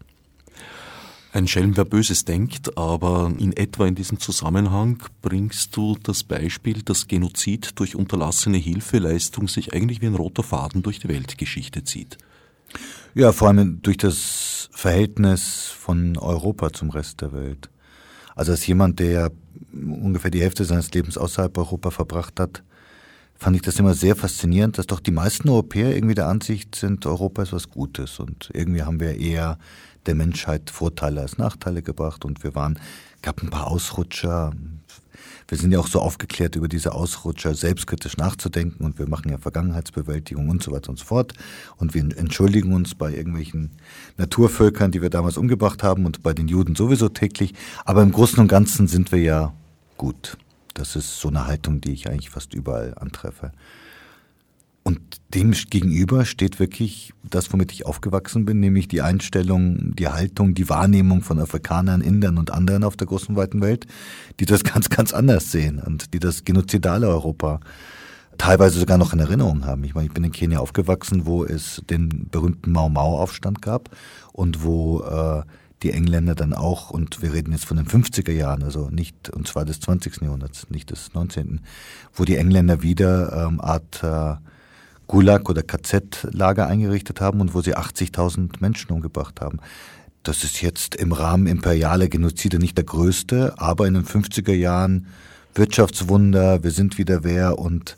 Ein 1.32 1.46
Schelm, 1.46 1.76
wer 1.76 1.84
Böses 1.84 2.24
denkt, 2.24 2.76
aber 2.76 3.32
in 3.38 3.56
etwa 3.56 3.86
in 3.86 3.94
diesem 3.94 4.18
Zusammenhang 4.18 5.00
bringst 5.22 5.76
du 5.76 5.96
das 6.02 6.24
Beispiel, 6.24 6.82
dass 6.82 7.06
Genozid 7.06 7.78
durch 7.78 7.94
unterlassene 7.94 8.58
Hilfeleistung 8.58 9.46
sich 9.46 9.72
eigentlich 9.72 10.00
wie 10.00 10.06
ein 10.06 10.16
roter 10.16 10.42
Faden 10.42 10.82
durch 10.82 10.98
die 10.98 11.08
Weltgeschichte 11.08 11.84
zieht. 11.84 12.18
Ja, 13.14 13.30
vor 13.30 13.46
allem 13.46 13.80
durch 13.80 13.96
das 13.96 14.70
Verhältnis 14.72 15.66
von 15.66 16.18
Europa 16.18 16.72
zum 16.72 16.90
Rest 16.90 17.20
der 17.20 17.32
Welt. 17.32 17.70
Also 18.34 18.50
als 18.50 18.66
jemand, 18.66 18.98
der 18.98 19.30
ungefähr 19.72 20.32
die 20.32 20.40
Hälfte 20.40 20.64
seines 20.64 20.90
Lebens 20.90 21.16
außerhalb 21.16 21.56
Europa 21.58 21.90
verbracht 21.90 22.40
hat, 22.40 22.64
fand 23.36 23.56
ich 23.56 23.62
das 23.62 23.78
immer 23.78 23.94
sehr 23.94 24.16
faszinierend, 24.16 24.78
dass 24.78 24.86
doch 24.86 25.00
die 25.00 25.12
meisten 25.12 25.48
Europäer 25.48 25.94
irgendwie 25.94 26.14
der 26.14 26.26
Ansicht 26.26 26.74
sind, 26.74 27.06
Europa 27.06 27.42
ist 27.42 27.52
was 27.52 27.70
Gutes 27.70 28.18
und 28.18 28.50
irgendwie 28.52 28.82
haben 28.82 29.00
wir 29.00 29.16
eher 29.16 29.58
der 30.06 30.14
Menschheit 30.14 30.70
Vorteile 30.70 31.20
als 31.20 31.38
Nachteile 31.38 31.82
gebracht 31.82 32.24
und 32.24 32.42
wir 32.42 32.54
waren, 32.54 32.78
gab 33.22 33.42
ein 33.42 33.50
paar 33.50 33.66
Ausrutscher. 33.66 34.52
Wir 35.48 35.58
sind 35.58 35.72
ja 35.72 35.80
auch 35.80 35.88
so 35.88 36.00
aufgeklärt 36.00 36.54
über 36.56 36.68
diese 36.68 36.92
Ausrutscher, 36.92 37.54
selbstkritisch 37.54 38.16
nachzudenken 38.16 38.84
und 38.84 38.98
wir 38.98 39.08
machen 39.08 39.30
ja 39.30 39.38
Vergangenheitsbewältigung 39.38 40.48
und 40.48 40.62
so 40.62 40.72
weiter 40.72 40.90
und 40.90 40.98
so 40.98 41.04
fort. 41.04 41.34
Und 41.76 41.92
wir 41.92 42.02
entschuldigen 42.16 42.72
uns 42.72 42.94
bei 42.94 43.12
irgendwelchen 43.12 43.72
Naturvölkern, 44.16 44.92
die 44.92 45.02
wir 45.02 45.10
damals 45.10 45.36
umgebracht 45.36 45.82
haben 45.82 46.06
und 46.06 46.22
bei 46.22 46.32
den 46.32 46.48
Juden 46.48 46.76
sowieso 46.76 47.08
täglich. 47.08 47.54
Aber 47.84 48.02
im 48.02 48.12
Großen 48.12 48.38
und 48.38 48.48
Ganzen 48.48 48.86
sind 48.86 49.10
wir 49.12 49.20
ja 49.20 49.52
gut. 49.96 50.38
Das 50.74 50.94
ist 50.94 51.20
so 51.20 51.28
eine 51.28 51.46
Haltung, 51.46 51.80
die 51.80 51.92
ich 51.92 52.08
eigentlich 52.08 52.30
fast 52.30 52.54
überall 52.54 52.94
antreffe. 52.96 53.52
Und 54.90 55.20
dem 55.34 55.52
gegenüber 55.52 56.24
steht 56.24 56.58
wirklich 56.58 57.12
das, 57.22 57.52
womit 57.52 57.70
ich 57.70 57.86
aufgewachsen 57.86 58.44
bin, 58.44 58.58
nämlich 58.58 58.88
die 58.88 59.02
Einstellung, 59.02 59.94
die 59.94 60.08
Haltung, 60.08 60.52
die 60.52 60.68
Wahrnehmung 60.68 61.22
von 61.22 61.38
Afrikanern, 61.38 62.00
Indern 62.00 62.38
und 62.38 62.50
anderen 62.50 62.82
auf 62.82 62.96
der 62.96 63.06
großen 63.06 63.36
weiten 63.36 63.60
Welt, 63.60 63.86
die 64.40 64.46
das 64.46 64.64
ganz, 64.64 64.90
ganz 64.90 65.12
anders 65.12 65.52
sehen 65.52 65.78
und 65.78 66.12
die 66.12 66.18
das 66.18 66.42
genozidale 66.42 67.06
Europa 67.06 67.60
teilweise 68.36 68.80
sogar 68.80 68.98
noch 68.98 69.12
in 69.12 69.20
Erinnerung 69.20 69.64
haben. 69.64 69.84
Ich 69.84 69.94
meine, 69.94 70.08
ich 70.08 70.12
bin 70.12 70.24
in 70.24 70.32
Kenia 70.32 70.58
aufgewachsen, 70.58 71.24
wo 71.24 71.44
es 71.44 71.80
den 71.88 72.26
berühmten 72.28 72.72
Mau-Mau-Aufstand 72.72 73.62
gab 73.62 73.90
und 74.32 74.64
wo 74.64 75.02
äh, 75.02 75.42
die 75.84 75.92
Engländer 75.92 76.34
dann 76.34 76.52
auch, 76.52 76.90
und 76.90 77.22
wir 77.22 77.32
reden 77.32 77.52
jetzt 77.52 77.64
von 77.64 77.76
den 77.76 77.86
50er 77.86 78.32
Jahren, 78.32 78.64
also 78.64 78.90
nicht, 78.90 79.30
und 79.30 79.46
zwar 79.46 79.64
des 79.64 79.78
20. 79.78 80.22
Jahrhunderts, 80.22 80.68
nicht 80.68 80.90
des 80.90 81.14
19., 81.14 81.60
wo 82.12 82.24
die 82.24 82.34
Engländer 82.34 82.82
wieder 82.82 83.46
ähm, 83.46 83.60
Art 83.60 84.02
äh, 84.02 84.34
Gulag- 85.10 85.50
oder 85.50 85.64
KZ-Lager 85.64 86.68
eingerichtet 86.68 87.20
haben 87.20 87.40
und 87.40 87.52
wo 87.52 87.62
sie 87.62 87.76
80.000 87.76 88.60
Menschen 88.60 88.92
umgebracht 88.92 89.40
haben. 89.40 89.58
Das 90.22 90.44
ist 90.44 90.62
jetzt 90.62 90.94
im 90.94 91.10
Rahmen 91.10 91.48
imperialer 91.48 92.06
Genozide 92.06 92.60
nicht 92.60 92.76
der 92.76 92.84
größte, 92.84 93.54
aber 93.56 93.88
in 93.88 93.94
den 93.94 94.04
50er 94.04 94.52
Jahren 94.52 95.08
Wirtschaftswunder, 95.52 96.62
wir 96.62 96.70
sind 96.70 96.96
wieder 96.96 97.24
wer 97.24 97.58
und 97.58 97.96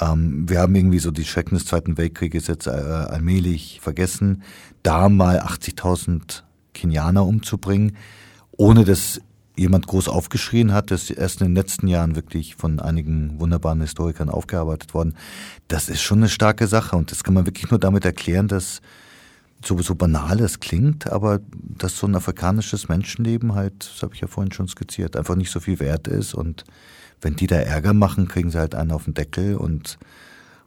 ähm, 0.00 0.48
wir 0.48 0.60
haben 0.60 0.74
irgendwie 0.74 0.98
so 0.98 1.10
die 1.10 1.26
Schrecken 1.26 1.56
des 1.56 1.66
Zweiten 1.66 1.98
Weltkrieges 1.98 2.46
jetzt 2.46 2.66
äh, 2.66 2.70
allmählich 2.70 3.80
vergessen, 3.82 4.42
da 4.82 5.10
mal 5.10 5.40
80.000 5.40 6.42
Kenianer 6.72 7.26
umzubringen, 7.26 7.98
ohne 8.52 8.86
dass 8.86 9.20
jemand 9.60 9.86
groß 9.86 10.08
aufgeschrien 10.08 10.72
hat, 10.72 10.90
das 10.90 11.04
ist 11.04 11.10
erst 11.10 11.42
in 11.42 11.48
den 11.48 11.54
letzten 11.54 11.86
Jahren 11.86 12.16
wirklich 12.16 12.56
von 12.56 12.80
einigen 12.80 13.38
wunderbaren 13.38 13.82
Historikern 13.82 14.30
aufgearbeitet 14.30 14.94
worden. 14.94 15.14
Das 15.68 15.90
ist 15.90 16.00
schon 16.00 16.18
eine 16.20 16.30
starke 16.30 16.66
Sache 16.66 16.96
und 16.96 17.10
das 17.10 17.22
kann 17.22 17.34
man 17.34 17.44
wirklich 17.44 17.70
nur 17.70 17.78
damit 17.78 18.06
erklären, 18.06 18.48
dass 18.48 18.80
so, 19.62 19.78
so 19.82 19.94
banal 19.94 20.40
es 20.40 20.60
klingt, 20.60 21.12
aber 21.12 21.40
dass 21.52 21.98
so 21.98 22.06
ein 22.06 22.16
afrikanisches 22.16 22.88
Menschenleben 22.88 23.54
halt, 23.54 23.74
das 23.80 24.02
habe 24.02 24.14
ich 24.14 24.22
ja 24.22 24.28
vorhin 24.28 24.50
schon 24.50 24.66
skizziert, 24.66 25.14
einfach 25.14 25.36
nicht 25.36 25.50
so 25.50 25.60
viel 25.60 25.78
wert 25.78 26.08
ist 26.08 26.32
und 26.32 26.64
wenn 27.20 27.36
die 27.36 27.46
da 27.46 27.56
Ärger 27.56 27.92
machen, 27.92 28.28
kriegen 28.28 28.50
sie 28.50 28.58
halt 28.58 28.74
einen 28.74 28.92
auf 28.92 29.04
den 29.04 29.12
Deckel 29.12 29.56
und 29.56 29.98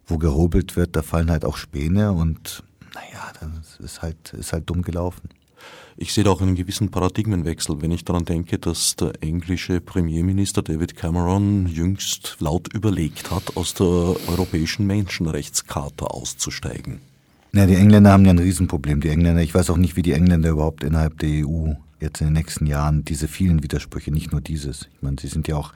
wo 0.06 0.18
gehobelt 0.18 0.76
wird, 0.76 0.94
da 0.94 1.02
fallen 1.02 1.32
halt 1.32 1.44
auch 1.44 1.56
Späne 1.56 2.12
und 2.12 2.62
naja, 2.94 3.32
das 3.40 3.80
ist 3.80 4.02
halt, 4.02 4.32
ist 4.34 4.52
halt 4.52 4.70
dumm 4.70 4.82
gelaufen. 4.82 5.30
Ich 5.96 6.12
sehe 6.12 6.24
da 6.24 6.30
auch 6.30 6.40
einen 6.40 6.56
gewissen 6.56 6.90
Paradigmenwechsel, 6.90 7.80
wenn 7.80 7.92
ich 7.92 8.04
daran 8.04 8.24
denke, 8.24 8.58
dass 8.58 8.96
der 8.96 9.12
englische 9.22 9.80
Premierminister 9.80 10.62
David 10.62 10.96
Cameron 10.96 11.68
jüngst 11.68 12.36
laut 12.40 12.72
überlegt 12.74 13.30
hat, 13.30 13.56
aus 13.56 13.74
der 13.74 13.86
europäischen 13.86 14.88
Menschenrechtscharta 14.88 16.06
auszusteigen. 16.06 17.00
Ja, 17.52 17.66
die 17.66 17.76
Engländer 17.76 18.10
haben 18.10 18.24
ja 18.24 18.32
ein 18.32 18.40
Riesenproblem. 18.40 19.00
Die 19.00 19.10
Engländer, 19.10 19.40
ich 19.40 19.54
weiß 19.54 19.70
auch 19.70 19.76
nicht, 19.76 19.94
wie 19.94 20.02
die 20.02 20.12
Engländer 20.12 20.50
überhaupt 20.50 20.82
innerhalb 20.82 21.20
der 21.20 21.46
EU 21.46 21.74
jetzt 22.00 22.20
in 22.20 22.26
den 22.26 22.34
nächsten 22.34 22.66
Jahren 22.66 23.04
diese 23.04 23.28
vielen 23.28 23.62
Widersprüche, 23.62 24.10
nicht 24.10 24.32
nur 24.32 24.40
dieses. 24.40 24.88
Ich 24.96 25.02
meine, 25.02 25.16
sie 25.20 25.28
sind 25.28 25.46
ja 25.46 25.54
auch 25.54 25.72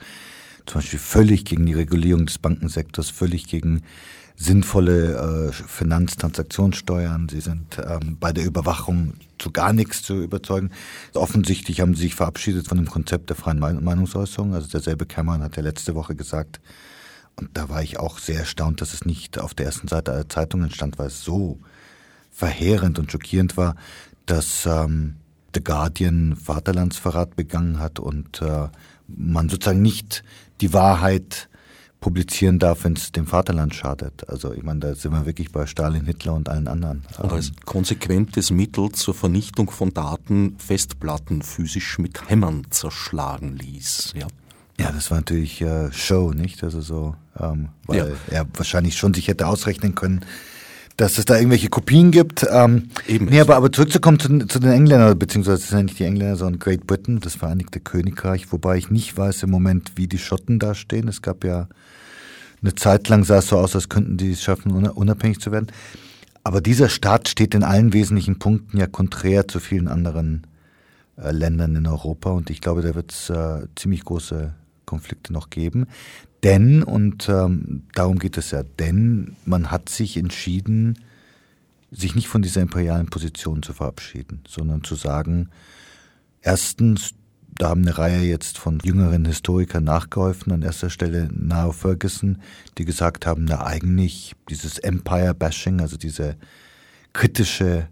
zum 0.66 0.80
Beispiel 0.80 0.98
völlig 0.98 1.44
gegen 1.44 1.64
die 1.64 1.74
Regulierung 1.74 2.26
des 2.26 2.38
Bankensektors, 2.38 3.10
völlig 3.10 3.46
gegen 3.46 3.82
sinnvolle 4.38 5.48
äh, 5.48 5.52
Finanztransaktionssteuern. 5.52 7.28
Sie 7.28 7.40
sind 7.40 7.78
ähm, 7.78 8.16
bei 8.20 8.32
der 8.32 8.46
Überwachung 8.46 9.14
zu 9.38 9.50
gar 9.50 9.72
nichts 9.72 10.02
zu 10.02 10.22
überzeugen. 10.22 10.70
Offensichtlich 11.14 11.80
haben 11.80 11.94
sie 11.94 12.02
sich 12.02 12.14
verabschiedet 12.14 12.68
von 12.68 12.78
dem 12.78 12.88
Konzept 12.88 13.30
der 13.30 13.36
freien 13.36 13.58
Meinungsäußerung. 13.58 14.54
Also 14.54 14.68
derselbe 14.68 15.06
Cameron 15.06 15.42
hat 15.42 15.56
ja 15.56 15.62
letzte 15.62 15.96
Woche 15.96 16.14
gesagt, 16.14 16.60
und 17.34 17.50
da 17.54 17.68
war 17.68 17.82
ich 17.82 17.98
auch 17.98 18.18
sehr 18.18 18.40
erstaunt, 18.40 18.80
dass 18.80 18.94
es 18.94 19.04
nicht 19.04 19.38
auf 19.38 19.54
der 19.54 19.66
ersten 19.66 19.88
Seite 19.88 20.12
aller 20.12 20.28
Zeitungen 20.28 20.70
stand, 20.70 20.98
weil 20.98 21.08
es 21.08 21.22
so 21.22 21.58
verheerend 22.30 22.98
und 22.98 23.10
schockierend 23.10 23.56
war, 23.56 23.74
dass 24.26 24.66
ähm, 24.66 25.16
The 25.54 25.62
Guardian 25.62 26.36
Vaterlandsverrat 26.36 27.34
begangen 27.34 27.80
hat 27.80 27.98
und 27.98 28.42
äh, 28.42 28.68
man 29.08 29.48
sozusagen 29.48 29.82
nicht 29.82 30.22
die 30.60 30.72
Wahrheit 30.72 31.48
publizieren 32.00 32.58
darf, 32.58 32.84
wenn 32.84 32.92
es 32.92 33.12
dem 33.12 33.26
Vaterland 33.26 33.74
schadet. 33.74 34.28
Also 34.28 34.52
ich 34.52 34.62
meine, 34.62 34.80
da 34.80 34.94
sind 34.94 35.12
wir 35.12 35.26
wirklich 35.26 35.50
bei 35.50 35.66
Stalin, 35.66 36.04
Hitler 36.04 36.34
und 36.34 36.48
allen 36.48 36.68
anderen. 36.68 37.04
Und 37.18 37.32
als 37.32 37.52
konsequentes 37.64 38.50
Mittel 38.50 38.92
zur 38.92 39.14
Vernichtung 39.14 39.70
von 39.70 39.92
Daten 39.92 40.56
Festplatten 40.58 41.42
physisch 41.42 41.98
mit 41.98 42.30
Hämmern 42.30 42.66
zerschlagen 42.70 43.56
ließ. 43.56 44.14
Ja, 44.16 44.28
ja 44.78 44.92
das 44.92 45.10
war 45.10 45.18
natürlich 45.18 45.60
äh, 45.60 45.90
Show, 45.92 46.32
nicht? 46.32 46.62
Also 46.62 46.80
so, 46.80 47.16
ähm, 47.38 47.70
weil 47.86 48.16
ja. 48.30 48.38
er 48.38 48.46
wahrscheinlich 48.54 48.96
schon 48.96 49.12
sich 49.12 49.26
hätte 49.26 49.48
ausrechnen 49.48 49.96
können, 49.96 50.24
dass 50.96 51.18
es 51.18 51.24
da 51.24 51.36
irgendwelche 51.36 51.68
Kopien 51.68 52.12
gibt. 52.12 52.46
Ähm, 52.48 52.90
Eben. 53.08 53.26
Nee, 53.26 53.40
aber, 53.40 53.56
aber 53.56 53.72
zurückzukommen 53.72 54.20
zu, 54.20 54.38
zu 54.46 54.60
den 54.60 54.70
Engländern, 54.70 55.18
beziehungsweise 55.18 55.62
es 55.62 55.68
sind 55.68 55.78
ja 55.78 55.82
nicht 55.82 55.98
die 55.98 56.04
Engländer, 56.04 56.36
sondern 56.36 56.60
Great 56.60 56.86
Britain, 56.86 57.18
das 57.18 57.34
Vereinigte 57.34 57.80
Königreich, 57.80 58.52
wobei 58.52 58.76
ich 58.76 58.90
nicht 58.90 59.16
weiß 59.16 59.42
im 59.42 59.50
Moment, 59.50 59.92
wie 59.96 60.06
die 60.06 60.18
Schotten 60.18 60.60
da 60.60 60.74
stehen. 60.76 61.08
Es 61.08 61.22
gab 61.22 61.44
ja 61.44 61.68
eine 62.62 62.74
Zeit 62.74 63.08
lang 63.08 63.24
sah 63.24 63.38
es 63.38 63.48
so 63.48 63.58
aus, 63.58 63.74
als 63.74 63.88
könnten 63.88 64.16
die 64.16 64.32
es 64.32 64.42
schaffen, 64.42 64.72
unabhängig 64.72 65.40
zu 65.40 65.52
werden. 65.52 65.68
Aber 66.44 66.60
dieser 66.60 66.88
Staat 66.88 67.28
steht 67.28 67.54
in 67.54 67.62
allen 67.62 67.92
wesentlichen 67.92 68.38
Punkten 68.38 68.78
ja 68.78 68.86
konträr 68.86 69.48
zu 69.48 69.60
vielen 69.60 69.88
anderen 69.88 70.46
äh, 71.16 71.30
Ländern 71.30 71.76
in 71.76 71.86
Europa 71.86 72.30
und 72.30 72.50
ich 72.50 72.60
glaube, 72.60 72.82
da 72.82 72.94
wird 72.94 73.12
es 73.12 73.30
äh, 73.30 73.66
ziemlich 73.76 74.04
große 74.04 74.54
Konflikte 74.86 75.32
noch 75.32 75.50
geben. 75.50 75.86
Denn, 76.42 76.82
und 76.82 77.28
ähm, 77.28 77.82
darum 77.94 78.18
geht 78.18 78.38
es 78.38 78.52
ja, 78.52 78.62
denn 78.62 79.36
man 79.44 79.70
hat 79.70 79.88
sich 79.88 80.16
entschieden, 80.16 80.98
sich 81.90 82.14
nicht 82.14 82.28
von 82.28 82.42
dieser 82.42 82.60
imperialen 82.60 83.06
Position 83.06 83.62
zu 83.62 83.72
verabschieden, 83.72 84.40
sondern 84.46 84.84
zu 84.84 84.94
sagen, 84.94 85.48
erstens, 86.40 87.14
da 87.58 87.70
haben 87.70 87.82
eine 87.82 87.98
Reihe 87.98 88.22
jetzt 88.22 88.56
von 88.56 88.78
jüngeren 88.84 89.24
Historikern 89.24 89.82
nachgeholfen, 89.82 90.52
an 90.52 90.62
erster 90.62 90.90
Stelle 90.90 91.28
Niall 91.32 91.72
Ferguson, 91.72 92.38
die 92.78 92.84
gesagt 92.84 93.26
haben, 93.26 93.44
na 93.44 93.66
eigentlich 93.66 94.34
dieses 94.48 94.78
Empire-Bashing, 94.78 95.80
also 95.80 95.96
diese 95.96 96.36
kritische 97.12 97.88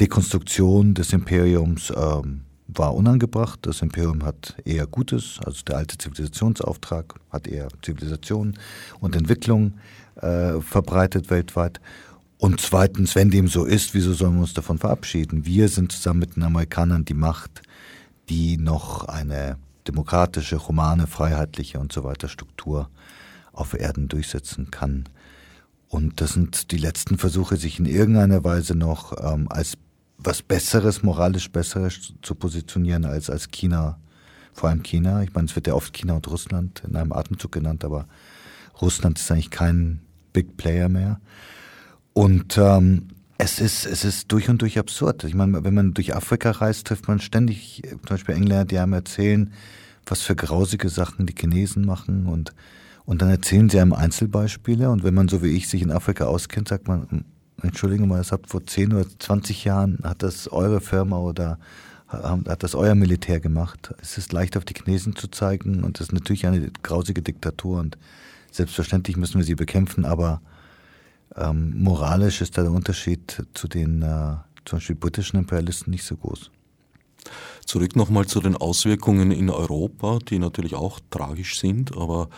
Dekonstruktion 0.00 0.92
des 0.92 1.14
Imperiums, 1.14 1.92
ähm, 1.96 2.42
war 2.66 2.94
unangebracht. 2.94 3.60
Das 3.62 3.80
Imperium 3.80 4.24
hat 4.24 4.56
eher 4.64 4.86
Gutes, 4.86 5.38
also 5.44 5.62
der 5.66 5.78
alte 5.78 5.96
Zivilisationsauftrag 5.96 7.14
hat 7.30 7.46
eher 7.46 7.68
Zivilisation 7.82 8.58
und 9.00 9.16
Entwicklung 9.16 9.74
äh, 10.16 10.60
verbreitet 10.60 11.30
weltweit. 11.30 11.80
Und 12.38 12.60
zweitens, 12.60 13.14
wenn 13.14 13.30
dem 13.30 13.48
so 13.48 13.64
ist, 13.64 13.94
wieso 13.94 14.12
sollen 14.12 14.34
wir 14.34 14.42
uns 14.42 14.54
davon 14.54 14.78
verabschieden? 14.78 15.46
Wir 15.46 15.68
sind 15.68 15.92
zusammen 15.92 16.20
mit 16.20 16.36
den 16.36 16.42
Amerikanern 16.42 17.04
die 17.04 17.14
Macht, 17.14 17.62
die 18.28 18.56
noch 18.56 19.04
eine 19.04 19.58
demokratische, 19.86 20.66
humane, 20.66 21.06
freiheitliche 21.06 21.78
und 21.78 21.92
so 21.92 22.04
weiter 22.04 22.28
Struktur 22.28 22.88
auf 23.52 23.74
Erden 23.74 24.08
durchsetzen 24.08 24.70
kann. 24.70 25.04
Und 25.88 26.20
das 26.20 26.32
sind 26.32 26.72
die 26.72 26.78
letzten 26.78 27.18
Versuche, 27.18 27.56
sich 27.56 27.78
in 27.78 27.86
irgendeiner 27.86 28.42
Weise 28.42 28.74
noch 28.74 29.12
ähm, 29.22 29.46
als 29.50 29.74
was 30.18 30.42
Besseres, 30.42 31.02
moralisch 31.02 31.50
Besseres 31.50 32.14
zu 32.22 32.34
positionieren 32.34 33.04
als, 33.04 33.30
als 33.30 33.50
China, 33.50 33.98
vor 34.52 34.70
allem 34.70 34.82
China. 34.82 35.22
Ich 35.22 35.34
meine, 35.34 35.46
es 35.46 35.54
wird 35.54 35.66
ja 35.66 35.74
oft 35.74 35.92
China 35.92 36.14
und 36.14 36.28
Russland 36.28 36.82
in 36.86 36.96
einem 36.96 37.12
Atemzug 37.12 37.52
genannt, 37.52 37.84
aber 37.84 38.06
Russland 38.80 39.18
ist 39.18 39.30
eigentlich 39.30 39.50
kein 39.50 40.00
Big 40.32 40.56
Player 40.56 40.88
mehr. 40.88 41.20
Und 42.12 42.56
ähm, 42.58 43.08
Es 43.44 43.60
ist, 43.60 43.84
es 43.84 44.06
ist 44.06 44.32
durch 44.32 44.48
und 44.48 44.62
durch 44.62 44.78
absurd. 44.78 45.22
Ich 45.24 45.34
meine, 45.34 45.64
wenn 45.64 45.74
man 45.74 45.92
durch 45.92 46.16
Afrika 46.16 46.50
reist, 46.50 46.86
trifft 46.86 47.08
man 47.08 47.20
ständig 47.20 47.82
zum 47.90 48.00
Beispiel 48.08 48.36
Engländer, 48.36 48.64
die 48.64 48.78
einem 48.78 48.94
erzählen, 48.94 49.52
was 50.06 50.22
für 50.22 50.34
grausige 50.34 50.88
Sachen 50.88 51.26
die 51.26 51.34
Chinesen 51.38 51.84
machen 51.84 52.24
und, 52.24 52.54
und 53.04 53.20
dann 53.20 53.28
erzählen 53.28 53.68
sie 53.68 53.80
einem 53.80 53.92
Einzelbeispiele 53.92 54.88
und 54.88 55.04
wenn 55.04 55.12
man 55.12 55.28
so 55.28 55.42
wie 55.42 55.54
ich 55.54 55.68
sich 55.68 55.82
in 55.82 55.90
Afrika 55.90 56.24
auskennt, 56.24 56.68
sagt 56.68 56.88
man, 56.88 57.06
hm, 57.10 57.24
Entschuldigung 57.60 58.08
mal, 58.08 58.16
das 58.16 58.32
habt 58.32 58.48
vor 58.48 58.64
10 58.64 58.94
oder 58.94 59.06
20 59.18 59.62
Jahren, 59.66 59.98
hat 60.04 60.22
das 60.22 60.50
eure 60.50 60.80
Firma 60.80 61.18
oder 61.18 61.58
hat 62.08 62.62
das 62.62 62.74
euer 62.74 62.94
Militär 62.94 63.40
gemacht. 63.40 63.92
Es 64.00 64.16
ist 64.16 64.32
leicht 64.32 64.56
auf 64.56 64.64
die 64.64 64.72
Chinesen 64.72 65.16
zu 65.16 65.28
zeigen 65.28 65.84
und 65.84 66.00
es 66.00 66.06
ist 66.06 66.12
natürlich 66.14 66.46
eine 66.46 66.70
grausige 66.82 67.20
Diktatur 67.20 67.78
und 67.78 67.98
selbstverständlich 68.50 69.18
müssen 69.18 69.36
wir 69.36 69.44
sie 69.44 69.54
bekämpfen, 69.54 70.06
aber 70.06 70.40
ähm, 71.36 71.74
moralisch 71.82 72.40
ist 72.40 72.56
der 72.56 72.70
Unterschied 72.70 73.42
zu 73.54 73.68
den 73.68 74.02
äh, 74.02 74.36
zum 74.64 74.78
Beispiel 74.78 74.96
britischen 74.96 75.38
Imperialisten 75.38 75.90
nicht 75.90 76.04
so 76.04 76.16
groß. 76.16 76.50
Zurück 77.64 77.96
nochmal 77.96 78.26
zu 78.26 78.40
den 78.40 78.56
Auswirkungen 78.56 79.30
in 79.30 79.50
Europa, 79.50 80.18
die 80.28 80.38
natürlich 80.38 80.74
auch 80.74 81.00
tragisch 81.10 81.58
sind, 81.58 81.96
aber 81.96 82.28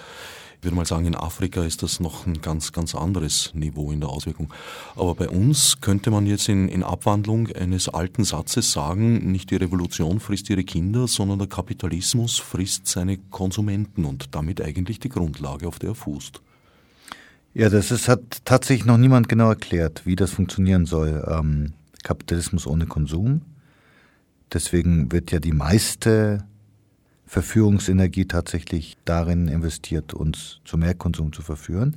ich 0.59 0.65
würde 0.65 0.77
mal 0.77 0.87
sagen, 0.87 1.07
in 1.07 1.15
Afrika 1.15 1.65
ist 1.65 1.83
das 1.83 2.01
noch 2.01 2.27
ein 2.27 2.41
ganz, 2.41 2.73
ganz 2.73 2.95
anderes 2.95 3.53
Niveau 3.55 3.93
in 3.93 4.01
der 4.01 4.09
Auswirkung. 4.09 4.53
Aber 4.97 5.15
bei 5.15 5.29
uns 5.29 5.81
könnte 5.81 6.11
man 6.11 6.27
jetzt 6.27 6.49
in, 6.49 6.69
in 6.69 6.83
Abwandlung 6.83 7.49
eines 7.53 7.89
alten 7.89 8.25
Satzes 8.25 8.73
sagen, 8.73 9.31
nicht 9.31 9.51
die 9.51 9.57
Revolution 9.57 10.19
frisst 10.19 10.49
ihre 10.51 10.65
Kinder, 10.65 11.07
sondern 11.07 11.39
der 11.39 11.49
Kapitalismus 11.49 12.39
frisst 12.39 12.89
seine 12.89 13.19
Konsumenten 13.19 14.05
und 14.05 14.35
damit 14.35 14.61
eigentlich 14.61 14.99
die 14.99 15.11
Grundlage, 15.11 15.69
auf 15.69 15.79
der 15.79 15.91
er 15.91 15.95
fußt. 15.95 16.41
Ja, 17.59 17.71
das 17.71 17.91
ist, 17.91 18.07
hat 18.07 18.45
tatsächlich 18.45 18.85
noch 18.85 18.99
niemand 18.99 19.31
genau 19.31 19.49
erklärt, 19.49 20.03
wie 20.05 20.15
das 20.15 20.31
funktionieren 20.31 20.85
soll. 20.85 21.25
Ähm, 21.27 21.73
Kapitalismus 22.03 22.67
ohne 22.67 22.85
Konsum. 22.85 23.41
Deswegen 24.53 25.11
wird 25.11 25.33
ja 25.33 25.39
die 25.39 25.55
meiste 25.55 26.45
Verführungsenergie 27.25 28.27
tatsächlich 28.27 28.99
darin 29.07 29.49
investiert, 29.49 30.13
uns 30.13 30.61
zu 30.67 30.77
mehr 30.77 30.93
Konsum 30.93 31.33
zu 31.33 31.41
verführen. 31.41 31.97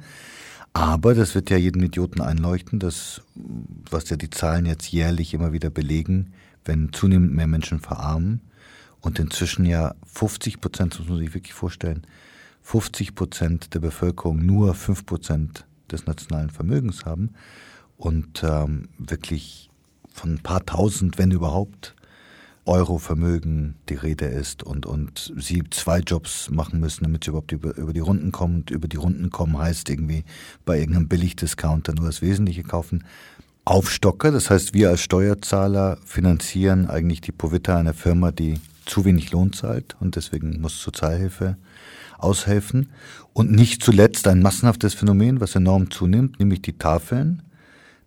Aber 0.72 1.14
das 1.14 1.36
wird 1.36 1.49
ja 1.49 1.57
jedem 1.57 1.84
Idioten 1.84 2.22
einleuchten, 2.22 2.80
dass, 2.80 3.22
was 3.36 4.10
ja 4.10 4.16
die 4.16 4.30
Zahlen 4.30 4.66
jetzt 4.66 4.89
jährlich 4.93 5.34
immer 5.34 5.51
wieder 5.51 5.70
belegen, 5.70 6.32
wenn 6.64 6.93
zunehmend 6.93 7.36
mehr 7.36 7.47
Menschen 7.47 7.82
verarmen 7.82 8.39
und 9.01 9.20
inzwischen 9.20 9.66
ja 9.66 9.93
50 10.05 10.62
Prozent, 10.62 10.93
das 10.93 10.99
muss 11.01 11.10
man 11.10 11.18
sich 11.18 11.34
wirklich 11.34 11.53
vorstellen, 11.53 12.03
50 12.70 13.15
Prozent 13.15 13.74
der 13.74 13.80
Bevölkerung 13.80 14.45
nur 14.45 14.76
5 14.76 15.07
Prozent 15.07 15.65
des 15.91 16.05
nationalen 16.05 16.51
Vermögens 16.51 17.03
haben 17.03 17.32
und 17.97 18.43
ähm, 18.43 18.89
wirklich 18.99 19.72
von 20.13 20.34
ein 20.34 20.43
paar 20.43 20.63
tausend, 20.63 21.17
wenn 21.17 21.32
überhaupt, 21.32 21.95
Euro 22.65 22.99
Vermögen 22.99 23.74
die 23.89 23.95
Rede 23.95 24.26
ist 24.26 24.61
und, 24.61 24.86
und 24.86 25.34
sie 25.36 25.63
zwei 25.72 26.01
Jobs 26.01 26.51
machen 26.51 26.80
müssen, 26.80 27.05
damit 27.05 27.24
sie 27.24 27.32
überhaupt 27.32 27.51
über, 27.51 27.76
über 27.76 27.91
die 27.91 28.01
Runden 28.01 28.32
kommen. 28.32 28.57
Und 28.57 28.70
über 28.70 28.88
die 28.88 28.97
Runden 28.97 29.32
kommen 29.32 29.57
heißt 29.57 29.89
irgendwie 29.89 30.24
bei 30.63 30.78
irgendeinem 30.78 31.07
Billigdiscounter 31.07 31.95
nur 31.95 32.05
das 32.05 32.22
Wesentliche 32.22 32.61
kaufen. 32.61 33.03
Aufstocke, 33.65 34.32
das 34.32 34.51
heißt, 34.51 34.76
wir 34.76 34.89
als 34.89 35.01
Steuerzahler 35.01 35.97
finanzieren 36.05 36.88
eigentlich 36.88 37.22
die 37.22 37.32
Povita 37.32 37.80
einer 37.80 37.95
Firma, 37.95 38.32
die 38.32 38.59
zu 38.86 39.05
wenig 39.05 39.32
Lohn 39.32 39.53
zahlt 39.53 39.95
und 39.99 40.15
deswegen 40.15 40.61
muss 40.61 40.80
Sozialhilfe 40.80 41.57
aushelfen. 42.20 42.91
Und 43.34 43.51
nicht 43.51 43.84
zuletzt 43.84 44.28
ein 44.28 44.41
massenhaftes 44.41 44.93
Phänomen, 44.93 45.41
was 45.41 45.55
enorm 45.55 45.91
zunimmt, 45.91 46.39
nämlich 46.39 46.61
die 46.61 46.78
Tafeln. 46.78 47.41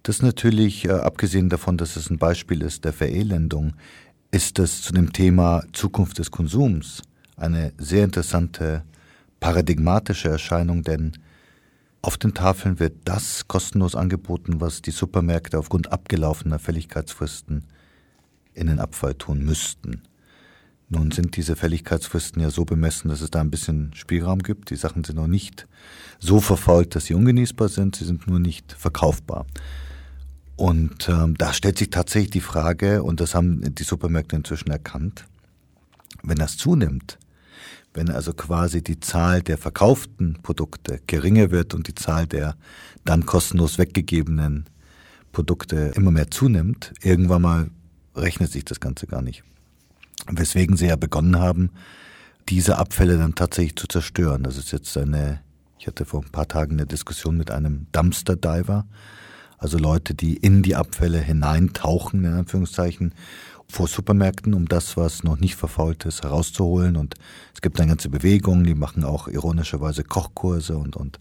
Das 0.03 0.23
natürlich, 0.23 0.85
äh, 0.85 0.93
abgesehen 0.93 1.49
davon, 1.49 1.77
dass 1.77 1.97
es 1.97 2.11
ein 2.11 2.19
Beispiel 2.19 2.63
ist 2.63 2.85
der 2.85 2.93
Verelendung, 2.93 3.75
ist 4.31 4.59
es 4.59 4.83
zu 4.83 4.93
dem 4.93 5.13
Thema 5.13 5.63
Zukunft 5.73 6.19
des 6.19 6.31
Konsums 6.31 7.03
eine 7.37 7.73
sehr 7.79 8.05
interessante 8.05 8.83
paradigmatische 9.41 10.29
Erscheinung, 10.29 10.83
denn 10.83 11.13
auf 12.01 12.17
den 12.17 12.35
Tafeln 12.35 12.81
wird 12.81 12.95
das 13.05 13.47
kostenlos 13.47 13.95
angeboten, 13.95 14.61
was 14.61 14.83
die 14.83 14.91
Supermärkte 14.91 15.59
aufgrund 15.59 15.93
abgelaufener 15.93 16.59
Fälligkeitsfristen 16.59 17.65
in 18.55 18.67
den 18.67 18.81
Abfall 18.81 19.15
tun 19.15 19.45
müssten. 19.45 20.03
Nun 20.95 21.11
sind 21.11 21.39
diese 21.39 21.57
Fälligkeitsfristen 21.57 22.43
ja 22.43 22.51
so 22.51 22.67
bemessen, 22.67 23.09
dass 23.09 23.23
es 23.23 23.31
da 23.31 23.41
ein 23.41 23.51
bisschen 23.51 23.93
Spielraum 23.95 24.41
gibt. 24.41 24.69
Die 24.69 24.77
Sachen 24.77 25.05
sind 25.05 25.17
noch 25.17 25.27
nicht 25.27 25.67
so 26.19 26.39
verfault, 26.39 26.95
dass 26.95 27.07
sie 27.07 27.15
ungenießbar 27.15 27.71
sind, 27.71 27.97
sie 27.97 28.05
sind 28.05 28.27
nur 28.27 28.39
nicht 28.39 28.75
verkaufbar. 28.79 29.47
Und 30.57 31.09
ähm, 31.09 31.35
da 31.39 31.55
stellt 31.55 31.79
sich 31.79 31.89
tatsächlich 31.89 32.33
die 32.33 32.41
Frage, 32.43 33.03
und 33.03 33.21
das 33.21 33.35
haben 33.35 33.75
die 33.75 33.83
Supermärkte 33.85 34.37
inzwischen 34.37 34.71
erkannt, 34.71 35.25
wenn 36.23 36.37
das 36.37 36.59
zunimmt, 36.59 37.19
wenn 37.95 38.11
also 38.11 38.35
quasi 38.35 38.83
die 38.83 39.01
Zahl 39.01 39.43
der 39.43 39.57
verkauften 39.57 40.41
Produkte 40.43 41.01
geringer 41.07 41.51
wird 41.51 41.73
und 41.73 41.89
die 41.89 41.95
Zahl 41.95 42.27
der 42.27 42.55
dann 43.07 43.25
kostenlos 43.25 43.79
weggegebenen 43.79 44.67
Produkte 45.33 45.93
immer 45.97 46.11
mehr 46.11 46.31
zunimmt, 46.31 46.93
irgendwann 47.01 47.41
mal 47.41 47.71
rechnet 48.15 48.53
sich 48.53 48.67
das 48.67 48.79
Ganze 48.79 49.07
gar 49.07 49.23
nicht. 49.23 49.43
Weswegen 50.31 50.77
sie 50.77 50.87
ja 50.87 50.97
begonnen 50.97 51.39
haben, 51.39 51.71
diese 52.49 52.79
Abfälle 52.79 53.19
dann 53.19 53.35
tatsächlich 53.35 53.77
zu 53.77 53.87
zerstören. 53.87 54.43
Das 54.43 54.57
ist 54.57 54.73
jetzt 54.73 54.97
eine, 54.97 55.41
ich 55.79 55.87
hatte 55.87 56.05
vor 56.05 56.23
ein 56.23 56.31
paar 56.31 56.49
Tagen 56.49 56.73
eine 56.73 56.87
Diskussion 56.87 57.37
mit 57.37 57.51
einem 57.51 57.87
Dumpster 57.93 58.37
Diver, 58.37 58.87
also 59.59 59.79
Leute, 59.79 60.15
die 60.15 60.37
in 60.37 60.63
die 60.63 60.75
Abfälle 60.75 61.21
hineintauchen, 61.21 62.25
in 62.25 62.33
Anführungszeichen, 62.33 63.15
vor 63.69 63.89
Supermärkten, 63.89 64.55
um 64.55 64.67
das, 64.67 64.97
was 64.97 65.23
noch 65.23 65.39
nicht 65.39 65.55
verfault 65.55 66.05
ist, 66.05 66.25
herauszuholen. 66.25 66.97
Und 66.97 67.15
es 67.55 67.63
gibt 67.63 67.81
eine 67.81 67.89
ganze 67.89 68.11
Bewegung, 68.11 68.65
die 68.65 68.75
machen 68.75 69.03
auch 69.05 69.29
ironischerweise 69.29 70.05
Kochkurse 70.05 70.77
und, 70.77 70.97
und, 70.97 71.21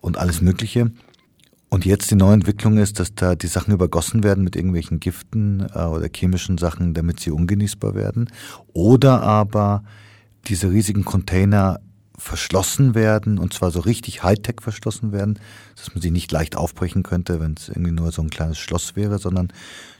und 0.00 0.16
alles 0.16 0.40
Mögliche. 0.40 0.90
Und 1.70 1.84
jetzt 1.84 2.10
die 2.10 2.14
neue 2.14 2.34
Entwicklung 2.34 2.78
ist, 2.78 2.98
dass 2.98 3.14
da 3.14 3.34
die 3.34 3.46
Sachen 3.46 3.74
übergossen 3.74 4.24
werden 4.24 4.42
mit 4.42 4.56
irgendwelchen 4.56 5.00
Giften 5.00 5.66
äh, 5.74 5.84
oder 5.84 6.08
chemischen 6.14 6.56
Sachen, 6.56 6.94
damit 6.94 7.20
sie 7.20 7.30
ungenießbar 7.30 7.94
werden. 7.94 8.30
Oder 8.72 9.22
aber 9.22 9.82
diese 10.46 10.70
riesigen 10.70 11.04
Container 11.04 11.80
verschlossen 12.16 12.94
werden 12.94 13.38
und 13.38 13.54
zwar 13.54 13.70
so 13.70 13.80
richtig 13.80 14.24
Hightech 14.24 14.56
verschlossen 14.60 15.12
werden, 15.12 15.38
dass 15.76 15.94
man 15.94 16.02
sie 16.02 16.10
nicht 16.10 16.32
leicht 16.32 16.56
aufbrechen 16.56 17.04
könnte, 17.04 17.38
wenn 17.38 17.54
es 17.56 17.68
irgendwie 17.68 17.92
nur 17.92 18.10
so 18.10 18.22
ein 18.22 18.30
kleines 18.30 18.58
Schloss 18.58 18.96
wäre, 18.96 19.18
sondern 19.18 19.52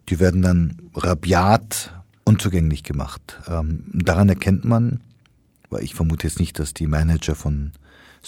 die 0.09 0.19
werden 0.19 0.43
dann 0.43 0.79
rabiat 0.95 1.93
unzugänglich 2.25 2.83
gemacht. 2.83 3.39
Ähm, 3.47 3.85
daran 3.93 4.29
erkennt 4.29 4.65
man, 4.65 5.01
weil 5.71 5.85
ich 5.85 5.95
vermute 5.95 6.27
jetzt 6.27 6.41
nicht, 6.41 6.59
dass 6.59 6.75
die 6.75 6.89
Manager 6.89 7.35
von 7.35 7.73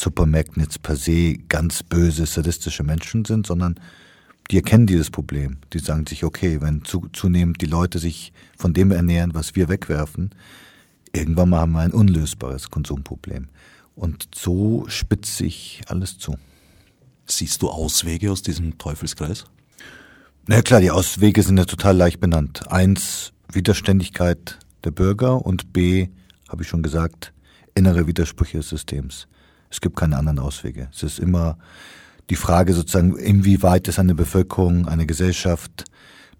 Supermärkten 0.01 0.63
jetzt 0.63 0.83
per 0.83 0.97
se 0.97 1.35
ganz 1.49 1.83
böse, 1.83 2.25
sadistische 2.25 2.83
Menschen 2.83 3.25
sind, 3.25 3.47
sondern 3.47 3.79
die 4.51 4.57
erkennen 4.57 4.87
dieses 4.87 5.11
Problem. 5.11 5.59
Die 5.73 5.79
sagen 5.79 6.07
sich, 6.07 6.25
okay, 6.25 6.61
wenn 6.61 6.85
zu, 6.85 7.09
zunehmend 7.13 7.61
die 7.61 7.67
Leute 7.67 7.99
sich 7.99 8.33
von 8.57 8.73
dem 8.73 8.91
ernähren, 8.91 9.35
was 9.35 9.55
wir 9.57 9.69
wegwerfen, 9.69 10.31
irgendwann 11.13 11.51
mal 11.51 11.61
haben 11.61 11.73
wir 11.73 11.81
ein 11.81 11.93
unlösbares 11.93 12.71
Konsumproblem. 12.71 13.49
Und 13.95 14.29
so 14.35 14.87
spitzt 14.89 15.37
sich 15.37 15.83
alles 15.87 16.19
zu. 16.19 16.37
Siehst 17.27 17.61
du 17.61 17.69
Auswege 17.69 18.33
aus 18.33 18.43
diesem 18.43 18.79
Teufelskreis? 18.79 19.45
Na 20.47 20.63
klar, 20.63 20.81
die 20.81 20.91
Auswege 20.91 21.43
sind 21.43 21.59
ja 21.59 21.65
total 21.67 21.97
leicht 21.97 22.21
benannt. 22.21 22.73
Eins, 22.73 23.33
Widerständigkeit 23.53 24.59
der 24.83 24.91
Bürger 24.93 25.45
und 25.45 25.73
B, 25.75 26.09
habe 26.49 26.63
ich 26.63 26.69
schon 26.69 26.83
gesagt, 26.83 27.33
innere 27.75 28.07
Widersprüche 28.07 28.57
des 28.57 28.71
Systems. 28.71 29.29
Es 29.71 29.81
gibt 29.81 29.97
keine 29.97 30.17
anderen 30.19 30.39
Auswege. 30.39 30.89
Es 30.93 31.03
ist 31.03 31.19
immer 31.19 31.57
die 32.29 32.37
Frage 32.37 32.75
sozusagen, 32.75 33.17
inwieweit 33.17 33.89
ist 33.89 33.99
eine 33.99 34.15
Bevölkerung, 34.15 34.87
eine 34.89 35.07
Gesellschaft 35.07 35.85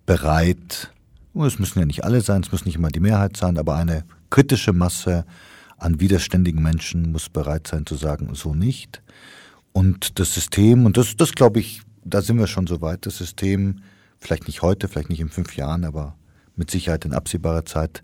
bereit, 0.07 0.93
es 1.35 1.59
müssen 1.59 1.79
ja 1.79 1.87
nicht 1.87 2.05
alle 2.05 2.21
sein, 2.21 2.43
es 2.43 2.53
muss 2.53 2.65
nicht 2.65 2.77
immer 2.77 2.89
die 2.89 3.01
Mehrheit 3.01 3.37
sein, 3.37 3.57
aber 3.57 3.77
eine 3.77 4.05
kritische 4.31 4.73
Masse 4.73 5.25
an 5.79 6.01
widerständigen 6.01 6.63
Menschen 6.63 7.13
muss 7.13 7.29
bereit 7.29 7.67
sein 7.67 7.87
zu 7.87 7.95
sagen, 7.95 8.35
so 8.35 8.55
nicht. 8.55 9.03
Und 9.73 10.19
das 10.19 10.35
System, 10.35 10.85
und 10.85 10.97
das, 10.97 11.17
das 11.17 11.33
glaube 11.33 11.61
ich, 11.61 11.83
da 12.05 12.23
sind 12.23 12.39
wir 12.39 12.47
schon 12.47 12.67
so 12.67 12.81
weit, 12.81 13.07
das 13.07 13.17
System, 13.17 13.83
vielleicht 14.19 14.47
nicht 14.47 14.63
heute, 14.63 14.89
vielleicht 14.89 15.11
nicht 15.11 15.21
in 15.21 15.29
fünf 15.29 15.57
Jahren, 15.57 15.85
aber 15.85 16.17
mit 16.57 16.71
Sicherheit 16.71 17.05
in 17.05 17.13
absehbarer 17.13 17.65
Zeit, 17.65 18.03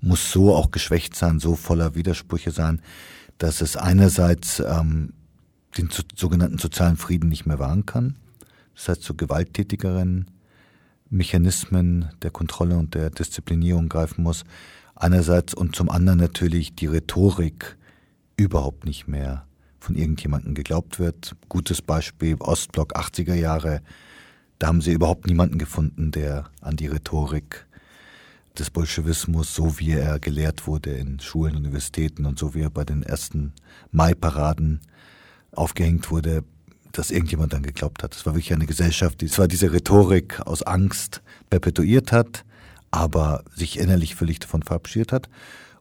muss 0.00 0.30
so 0.30 0.54
auch 0.54 0.70
geschwächt 0.70 1.16
sein, 1.16 1.38
so 1.38 1.54
voller 1.54 1.94
Widersprüche 1.94 2.50
sein, 2.50 2.80
dass 3.38 3.60
es 3.60 3.76
einerseits 3.76 4.60
ähm, 4.60 5.12
den 5.76 5.88
sogenannten 6.14 6.58
sozialen 6.58 6.96
Frieden 6.96 7.28
nicht 7.28 7.46
mehr 7.46 7.58
wahren 7.58 7.86
kann, 7.86 8.16
das 8.74 8.88
heißt 8.88 9.02
zu 9.02 9.14
gewalttätigeren 9.14 10.30
Mechanismen 11.10 12.10
der 12.22 12.30
Kontrolle 12.30 12.76
und 12.76 12.94
der 12.94 13.10
Disziplinierung 13.10 13.88
greifen 13.88 14.22
muss, 14.22 14.44
einerseits 14.94 15.54
und 15.54 15.76
zum 15.76 15.90
anderen 15.90 16.18
natürlich 16.18 16.74
die 16.74 16.86
Rhetorik 16.86 17.76
überhaupt 18.36 18.84
nicht 18.84 19.06
mehr 19.06 19.46
von 19.78 19.94
irgendjemandem 19.94 20.54
geglaubt 20.54 20.98
wird. 20.98 21.36
Gutes 21.48 21.80
Beispiel 21.80 22.36
Ostblock 22.40 22.96
80er 22.96 23.34
Jahre, 23.34 23.82
Da 24.58 24.68
haben 24.68 24.80
sie 24.80 24.92
überhaupt 24.92 25.26
niemanden 25.26 25.58
gefunden, 25.58 26.10
der 26.10 26.50
an 26.62 26.76
die 26.76 26.86
Rhetorik 26.86 27.65
des 28.58 28.70
Bolschewismus, 28.70 29.54
so 29.54 29.78
wie 29.78 29.92
er 29.92 30.18
gelehrt 30.18 30.66
wurde 30.66 30.90
in 30.90 31.20
Schulen, 31.20 31.56
Universitäten 31.56 32.26
und 32.26 32.38
so 32.38 32.54
wie 32.54 32.62
er 32.62 32.70
bei 32.70 32.84
den 32.84 33.02
ersten 33.02 33.52
Mai-Paraden 33.92 34.80
aufgehängt 35.52 36.10
wurde, 36.10 36.44
dass 36.92 37.10
irgendjemand 37.10 37.52
dann 37.52 37.62
geglaubt 37.62 38.02
hat. 38.02 38.14
Es 38.14 38.26
war 38.26 38.34
wirklich 38.34 38.52
eine 38.52 38.66
Gesellschaft, 38.66 39.20
die 39.20 39.28
zwar 39.28 39.48
diese 39.48 39.72
Rhetorik 39.72 40.40
aus 40.40 40.62
Angst 40.62 41.22
perpetuiert 41.50 42.12
hat, 42.12 42.44
aber 42.90 43.44
sich 43.54 43.78
innerlich 43.78 44.14
völlig 44.14 44.38
davon 44.38 44.62
verabschiedet 44.62 45.12
hat. 45.12 45.28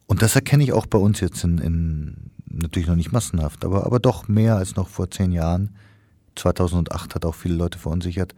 Und 0.08 0.22
das 0.22 0.36
erkenne 0.36 0.64
ich 0.64 0.74
auch 0.74 0.86
bei 0.86 0.98
uns 0.98 1.20
jetzt 1.20 1.44
in, 1.44 1.58
in 1.58 2.32
natürlich 2.48 2.88
noch 2.88 2.96
nicht 2.96 3.12
massenhaft, 3.12 3.66
aber, 3.66 3.86
aber 3.86 4.00
doch 4.00 4.28
mehr 4.28 4.58
als 4.58 4.76
noch 4.76 4.90
vor 4.90 5.10
zehn 5.10 5.32
Jahren. 5.32 5.76
2008 6.36 7.16
hat 7.16 7.26
auch 7.26 7.36
viele 7.36 7.56
Leute 7.56 7.80
verunsichert, 7.80 8.36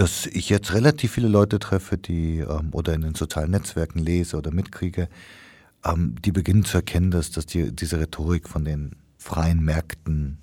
dass 0.00 0.24
ich 0.24 0.48
jetzt 0.48 0.72
relativ 0.72 1.12
viele 1.12 1.28
Leute 1.28 1.58
treffe, 1.58 1.98
die 1.98 2.38
ähm, 2.38 2.70
oder 2.72 2.94
in 2.94 3.02
den 3.02 3.14
sozialen 3.14 3.50
Netzwerken 3.50 3.98
lese 3.98 4.38
oder 4.38 4.50
mitkriege, 4.50 5.10
ähm, 5.84 6.14
die 6.24 6.32
beginnen 6.32 6.64
zu 6.64 6.78
erkennen, 6.78 7.10
dass, 7.10 7.30
dass 7.32 7.44
die, 7.44 7.70
diese 7.70 8.00
Rhetorik 8.00 8.48
von 8.48 8.64
den 8.64 8.96
freien 9.18 9.62
Märkten, 9.62 10.38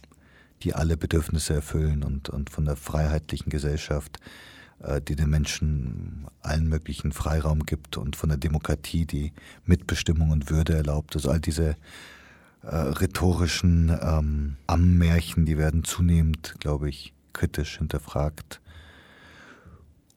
die 0.61 0.75
alle 0.75 0.95
Bedürfnisse 0.95 1.55
erfüllen 1.55 2.03
und, 2.03 2.29
und 2.29 2.51
von 2.51 2.65
der 2.65 2.75
freiheitlichen 2.75 3.49
Gesellschaft, 3.49 4.19
äh, 4.83 5.01
die 5.01 5.15
den 5.15 5.31
Menschen 5.31 6.27
allen 6.41 6.69
möglichen 6.69 7.11
Freiraum 7.11 7.65
gibt 7.65 7.97
und 7.97 8.15
von 8.15 8.29
der 8.29 8.37
Demokratie, 8.37 9.07
die 9.07 9.33
Mitbestimmung 9.65 10.29
und 10.29 10.51
Würde 10.51 10.75
erlaubt. 10.75 11.15
Also 11.15 11.31
all 11.31 11.39
diese 11.39 11.75
äh, 12.61 12.75
rhetorischen 12.75 13.89
ähm, 14.03 14.57
Ammärchen, 14.67 15.47
die 15.47 15.57
werden 15.57 15.83
zunehmend, 15.83 16.53
glaube 16.59 16.89
ich, 16.89 17.11
kritisch 17.33 17.79
hinterfragt. 17.79 18.61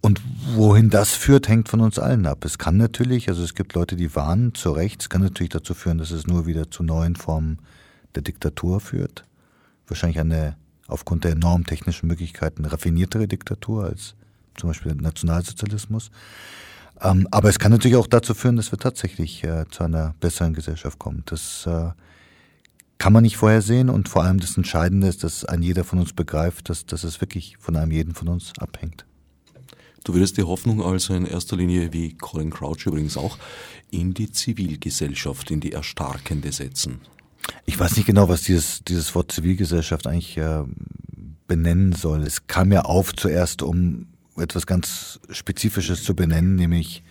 Und 0.00 0.20
wohin 0.54 0.88
das 0.88 1.12
führt, 1.12 1.48
hängt 1.48 1.68
von 1.68 1.80
uns 1.80 1.98
allen 1.98 2.26
ab. 2.26 2.44
Es 2.44 2.56
kann 2.56 2.78
natürlich, 2.78 3.28
also 3.28 3.42
es 3.42 3.54
gibt 3.54 3.74
Leute, 3.74 3.96
die 3.96 4.14
warnen 4.14 4.54
zu 4.54 4.72
Recht, 4.72 5.02
es 5.02 5.08
kann 5.10 5.22
natürlich 5.22 5.50
dazu 5.50 5.74
führen, 5.74 5.98
dass 5.98 6.10
es 6.10 6.26
nur 6.26 6.46
wieder 6.46 6.70
zu 6.70 6.82
neuen 6.82 7.16
Formen 7.16 7.58
der 8.14 8.22
Diktatur 8.22 8.80
führt. 8.80 9.24
Wahrscheinlich 9.86 10.20
eine 10.20 10.56
aufgrund 10.86 11.24
der 11.24 11.32
enorm 11.32 11.66
technischen 11.66 12.06
Möglichkeiten 12.08 12.64
raffiniertere 12.64 13.28
Diktatur 13.28 13.84
als 13.84 14.14
zum 14.56 14.70
Beispiel 14.70 14.94
Nationalsozialismus. 14.94 16.10
Ähm, 17.00 17.28
aber 17.30 17.48
es 17.48 17.58
kann 17.58 17.72
natürlich 17.72 17.96
auch 17.96 18.06
dazu 18.06 18.34
führen, 18.34 18.56
dass 18.56 18.72
wir 18.72 18.78
tatsächlich 18.78 19.44
äh, 19.44 19.64
zu 19.70 19.84
einer 19.84 20.14
besseren 20.20 20.54
Gesellschaft 20.54 20.98
kommen. 20.98 21.22
Das 21.26 21.66
äh, 21.66 21.90
kann 22.98 23.12
man 23.12 23.22
nicht 23.22 23.36
vorhersehen 23.36 23.88
und 23.88 24.08
vor 24.08 24.24
allem 24.24 24.40
das 24.40 24.56
Entscheidende 24.56 25.06
ist, 25.06 25.24
dass 25.24 25.44
ein 25.44 25.62
jeder 25.62 25.84
von 25.84 25.98
uns 25.98 26.12
begreift, 26.12 26.68
dass, 26.68 26.84
dass 26.84 27.04
es 27.04 27.20
wirklich 27.20 27.56
von 27.58 27.76
einem 27.76 27.92
jeden 27.92 28.14
von 28.14 28.28
uns 28.28 28.52
abhängt. 28.58 29.06
Du 30.04 30.14
würdest 30.14 30.36
die 30.38 30.42
Hoffnung 30.42 30.82
also 30.82 31.14
in 31.14 31.26
erster 31.26 31.56
Linie, 31.56 31.92
wie 31.92 32.14
Colin 32.14 32.50
Crouch 32.50 32.86
übrigens 32.86 33.16
auch, 33.16 33.38
in 33.90 34.14
die 34.14 34.30
Zivilgesellschaft, 34.30 35.50
in 35.50 35.60
die 35.60 35.72
erstarkende 35.72 36.52
setzen. 36.52 37.00
Ich 37.66 37.78
weiß 37.78 37.96
nicht 37.96 38.06
genau, 38.06 38.28
was 38.28 38.42
dieses, 38.42 38.82
dieses 38.84 39.14
Wort 39.14 39.32
Zivilgesellschaft 39.32 40.06
eigentlich 40.06 40.36
äh, 40.36 40.62
benennen 41.46 41.92
soll. 41.92 42.22
Es 42.22 42.46
kam 42.46 42.72
ja 42.72 42.82
auf 42.82 43.14
zuerst, 43.14 43.62
um 43.62 44.06
etwas 44.36 44.66
ganz 44.66 45.20
Spezifisches 45.30 46.04
zu 46.04 46.14
benennen, 46.14 46.54
nämlich 46.56 47.02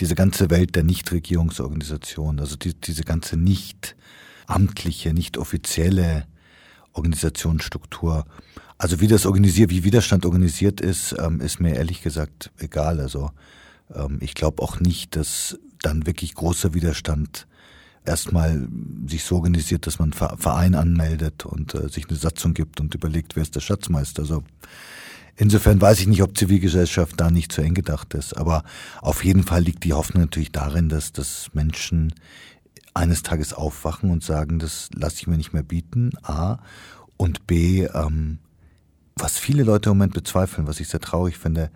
diese 0.00 0.14
ganze 0.14 0.50
Welt 0.50 0.74
der 0.74 0.82
Nichtregierungsorganisationen, 0.82 2.40
also 2.40 2.56
die, 2.56 2.74
diese 2.74 3.04
ganze 3.04 3.36
nicht 3.36 3.96
amtliche, 4.46 5.14
nicht 5.14 5.38
offizielle 5.38 6.26
Organisationsstruktur. 6.92 8.26
Also 8.78 9.00
wie 9.00 9.06
das 9.06 9.26
organisiert, 9.26 9.70
wie 9.70 9.84
Widerstand 9.84 10.26
organisiert 10.26 10.80
ist, 10.80 11.14
ähm, 11.18 11.40
ist 11.40 11.60
mir 11.60 11.74
ehrlich 11.74 12.02
gesagt 12.02 12.50
egal. 12.58 13.00
Also 13.00 13.30
ähm, 13.94 14.18
ich 14.20 14.34
glaube 14.34 14.62
auch 14.62 14.80
nicht, 14.80 15.16
dass 15.16 15.58
dann 15.80 16.06
wirklich 16.06 16.34
großer 16.34 16.74
Widerstand 16.74 17.46
erstmal 18.04 18.68
sich 19.06 19.24
so 19.24 19.36
organisiert, 19.36 19.86
dass 19.86 19.98
man 19.98 20.12
Verein 20.12 20.74
anmeldet 20.74 21.46
und 21.46 21.74
äh, 21.74 21.88
sich 21.88 22.08
eine 22.08 22.18
Satzung 22.18 22.54
gibt 22.54 22.80
und 22.80 22.94
überlegt, 22.94 23.36
wer 23.36 23.42
ist 23.42 23.54
der 23.54 23.60
Schatzmeister. 23.60 24.22
Also 24.22 24.42
insofern 25.36 25.80
weiß 25.80 26.00
ich 26.00 26.06
nicht, 26.06 26.22
ob 26.22 26.36
Zivilgesellschaft 26.36 27.18
da 27.18 27.30
nicht 27.30 27.52
zu 27.52 27.62
eng 27.62 27.74
gedacht 27.74 28.14
ist. 28.14 28.36
Aber 28.36 28.64
auf 29.00 29.24
jeden 29.24 29.42
Fall 29.42 29.62
liegt 29.62 29.84
die 29.84 29.92
Hoffnung 29.92 30.24
natürlich 30.24 30.52
darin, 30.52 30.88
dass, 30.88 31.12
dass 31.12 31.50
Menschen 31.54 32.12
eines 32.92 33.22
Tages 33.22 33.52
aufwachen 33.52 34.10
und 34.10 34.22
sagen, 34.22 34.58
das 34.58 34.88
lasse 34.94 35.16
ich 35.16 35.26
mir 35.26 35.36
nicht 35.36 35.52
mehr 35.52 35.64
bieten, 35.64 36.12
A. 36.22 36.58
Und 37.16 37.46
B, 37.46 37.84
ähm, 37.84 38.38
was 39.16 39.38
viele 39.38 39.62
Leute 39.62 39.90
im 39.90 39.96
Moment 39.96 40.14
bezweifeln, 40.14 40.66
was 40.66 40.80
ich 40.80 40.88
sehr 40.88 41.00
traurig 41.00 41.38
finde, 41.38 41.70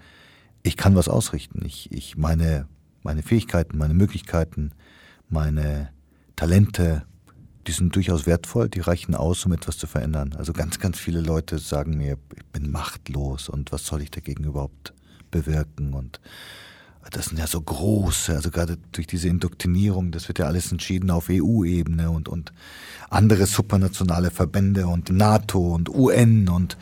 ich 0.62 0.76
kann 0.76 0.96
was 0.96 1.08
ausrichten. 1.08 1.64
Ich, 1.64 1.90
ich 1.92 2.16
meine, 2.16 2.66
meine 3.02 3.22
Fähigkeiten, 3.22 3.78
meine 3.78 3.94
Möglichkeiten, 3.94 4.72
meine 5.28 5.90
Talente, 6.36 7.04
die 7.66 7.72
sind 7.72 7.94
durchaus 7.94 8.26
wertvoll, 8.26 8.68
die 8.68 8.80
reichen 8.80 9.14
aus, 9.14 9.44
um 9.44 9.52
etwas 9.52 9.78
zu 9.78 9.86
verändern. 9.86 10.34
Also 10.36 10.52
ganz, 10.52 10.78
ganz 10.78 10.98
viele 10.98 11.20
Leute 11.20 11.58
sagen 11.58 11.96
mir, 11.96 12.18
ich 12.34 12.46
bin 12.46 12.70
machtlos 12.70 13.48
und 13.48 13.72
was 13.72 13.86
soll 13.86 14.02
ich 14.02 14.10
dagegen 14.10 14.44
überhaupt 14.44 14.94
bewirken 15.30 15.92
und 15.92 16.20
das 17.10 17.26
sind 17.26 17.38
ja 17.38 17.46
so 17.46 17.60
große, 17.60 18.34
also 18.34 18.50
gerade 18.50 18.76
durch 18.92 19.06
diese 19.06 19.28
Indoktrinierung, 19.28 20.10
das 20.10 20.28
wird 20.28 20.38
ja 20.38 20.46
alles 20.46 20.70
entschieden 20.72 21.10
auf 21.10 21.28
EU-Ebene 21.30 22.10
und, 22.10 22.28
und 22.28 22.52
andere 23.08 23.46
supranationale 23.46 24.30
Verbände 24.30 24.86
und 24.86 25.10
NATO 25.10 25.74
und 25.74 25.88
UN 25.88 26.48
und 26.48 26.76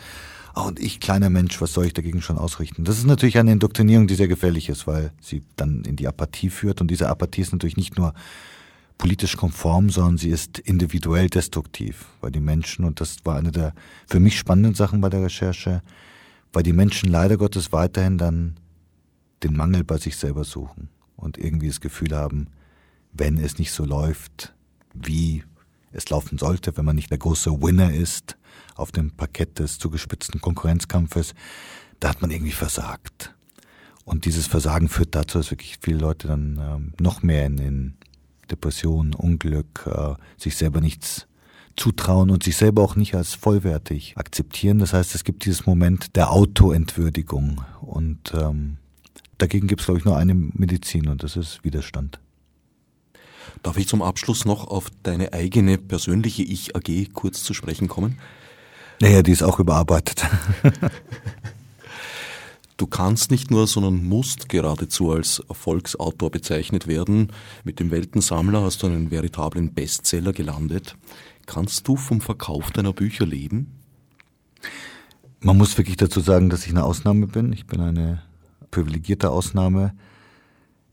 Ah, 0.57 0.63
und 0.63 0.81
ich, 0.81 1.01
kleiner 1.01 1.29
Mensch, 1.29 1.61
was 1.61 1.75
soll 1.75 1.85
ich 1.85 1.93
dagegen 1.93 2.23
schon 2.23 2.39
ausrichten? 2.39 2.85
Das 2.85 2.97
ist 2.97 3.05
natürlich 3.05 3.37
eine 3.37 3.53
Indoktrinierung, 3.53 4.07
die 4.07 4.15
sehr 4.15 4.27
gefährlich 4.27 4.71
ist, 4.71 4.87
weil 4.87 5.13
sie 5.21 5.43
dann 5.57 5.83
in 5.85 5.97
die 5.97 6.09
Apathie 6.09 6.49
führt. 6.49 6.81
Und 6.81 6.91
diese 6.91 7.11
Apathie 7.11 7.43
ist 7.43 7.53
natürlich 7.53 7.77
nicht 7.77 7.99
nur 7.99 8.15
politisch 8.97 9.37
konform, 9.37 9.91
sondern 9.91 10.17
sie 10.17 10.31
ist 10.31 10.59
individuell 10.59 11.29
destruktiv, 11.29 12.07
weil 12.23 12.31
die 12.31 12.41
Menschen, 12.41 12.87
und 12.87 13.03
das 13.03 13.19
war 13.25 13.37
eine 13.37 13.53
der 13.53 13.75
für 14.07 14.19
mich 14.19 14.39
spannenden 14.39 14.75
Sachen 14.75 15.03
bei 15.03 15.11
der 15.11 15.25
Recherche, 15.25 15.83
weil 16.55 16.63
die 16.63 16.73
Menschen 16.73 17.11
leider 17.11 17.37
Gottes 17.37 17.71
weiterhin 17.71 18.17
dann 18.17 18.57
den 19.43 19.55
Mangel 19.55 19.85
bei 19.85 19.99
sich 19.99 20.17
selber 20.17 20.45
suchen 20.45 20.89
und 21.17 21.37
irgendwie 21.37 21.69
das 21.69 21.83
Gefühl 21.83 22.17
haben, 22.17 22.47
wenn 23.13 23.37
es 23.37 23.59
nicht 23.59 23.73
so 23.73 23.85
läuft, 23.85 24.55
wie 24.95 25.45
es 25.93 26.09
laufen 26.09 26.39
sollte, 26.39 26.79
wenn 26.79 26.87
man 26.87 26.97
nicht 26.97 27.11
der 27.11 27.19
große 27.19 27.61
Winner 27.61 27.93
ist, 27.93 28.39
auf 28.77 28.93
dem 28.93 29.11
Parkett 29.11 29.59
des 29.59 29.79
zugespitzten 29.79 30.41
Konkurrenzkampfes, 30.41 31.35
da 32.01 32.11
hat 32.11 32.21
man 32.21 32.31
irgendwie 32.31 32.53
versagt. 32.53 33.35
Und 34.05 34.25
dieses 34.25 34.47
Versagen 34.47 34.89
führt 34.89 35.15
dazu, 35.15 35.39
dass 35.39 35.51
wirklich 35.51 35.79
viele 35.81 35.99
Leute 35.99 36.29
dann 36.29 36.61
ähm, 36.61 36.93
noch 37.01 37.23
mehr 37.23 37.47
in, 37.47 37.59
in 37.59 37.95
Depressionen, 38.51 39.15
Unglück, 39.15 39.85
äh, 39.87 40.15
sich 40.37 40.57
selber 40.57 40.81
nichts 40.81 41.27
zutrauen 41.77 42.31
und 42.31 42.43
sich 42.43 42.57
selber 42.57 42.83
auch 42.83 42.97
nicht 42.97 43.15
als 43.15 43.35
vollwertig 43.35 44.17
akzeptieren. 44.17 44.79
Das 44.79 44.93
heißt, 44.93 45.15
es 45.15 45.25
gibt 45.25 45.45
dieses 45.45 45.67
Moment 45.67 46.17
der 46.17 46.31
Autoentwürdigung. 46.31 47.63
Und 47.81 48.33
ähm, 48.35 48.79
dagegen 49.39 49.67
gibt 49.67 49.81
es, 49.81 49.87
glaube 49.87 49.99
ich, 49.99 50.05
nur 50.05 50.17
eine 50.17 50.35
Medizin 50.35 51.09
und 51.09 51.23
das 51.23 51.37
ist 51.37 51.65
Widerstand. 51.65 52.21
Darf 53.63 53.77
ich 53.77 53.89
zum 53.89 54.03
Abschluss 54.03 54.45
noch 54.45 54.67
auf 54.69 54.91
deine 55.03 55.33
eigene 55.33 55.79
persönliche 55.79 56.43
Ich-AG 56.43 57.13
kurz 57.13 57.43
zu 57.43 57.55
sprechen 57.55 57.89
kommen? 57.89 58.19
Naja, 59.01 59.23
die 59.23 59.33
ist 59.33 59.43
auch 59.43 59.59
überarbeitet. 59.59 60.25
Du 62.79 62.87
kannst 62.87 63.31
nicht 63.31 63.51
nur, 63.51 63.67
sondern 63.67 64.05
musst 64.05 64.51
geradezu 64.51 65.11
als 65.11 65.39
Erfolgsautor 65.49 66.31
bezeichnet 66.31 66.87
werden. 66.87 67.33
Mit 67.65 67.81
dem 67.81 67.91
Weltensammler 67.91 68.63
hast 68.63 68.83
du 68.83 68.87
einen 68.87 69.11
veritablen 69.11 69.73
Bestseller 69.73 70.35
gelandet. 70.35 70.95
Kannst 71.47 71.89
du 71.89 71.97
vom 71.97 72.21
Verkauf 72.21 72.71
deiner 72.73 72.93
Bücher 72.93 73.25
leben? 73.25 73.73
Man 75.41 75.57
muss 75.57 75.79
wirklich 75.79 75.97
dazu 75.97 76.21
sagen, 76.21 76.51
dass 76.51 76.67
ich 76.67 76.73
eine 76.73 76.85
Ausnahme 76.85 77.27
bin. 77.27 77.53
Ich 77.53 77.67
bin 77.67 77.81
eine 77.81 78.23
privilegierte 78.71 79.31
Ausnahme. 79.31 79.95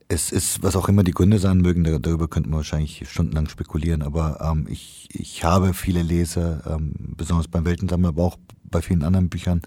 Es 0.08 0.32
ist, 0.32 0.62
was 0.62 0.76
auch 0.76 0.90
immer 0.90 1.04
die 1.04 1.12
Gründe 1.12 1.40
sein 1.40 1.60
mögen, 1.60 1.84
darüber 1.84 2.28
könnten 2.28 2.52
wir 2.52 2.58
wahrscheinlich 2.58 3.10
stundenlang 3.10 3.48
spekulieren, 3.48 4.02
aber 4.02 4.40
ähm, 4.42 4.68
ich, 4.70 5.10
ich 5.12 5.44
habe 5.44 5.74
viele 5.74 6.02
Leser, 6.02 6.62
ähm, 6.68 6.94
besonders 7.16 7.48
beim 7.48 7.66
Weltensammler, 7.66 8.10
aber 8.10 8.24
auch 8.24 8.38
bei 8.64 8.82
vielen 8.82 9.04
anderen 9.04 9.30
Büchern. 9.30 9.62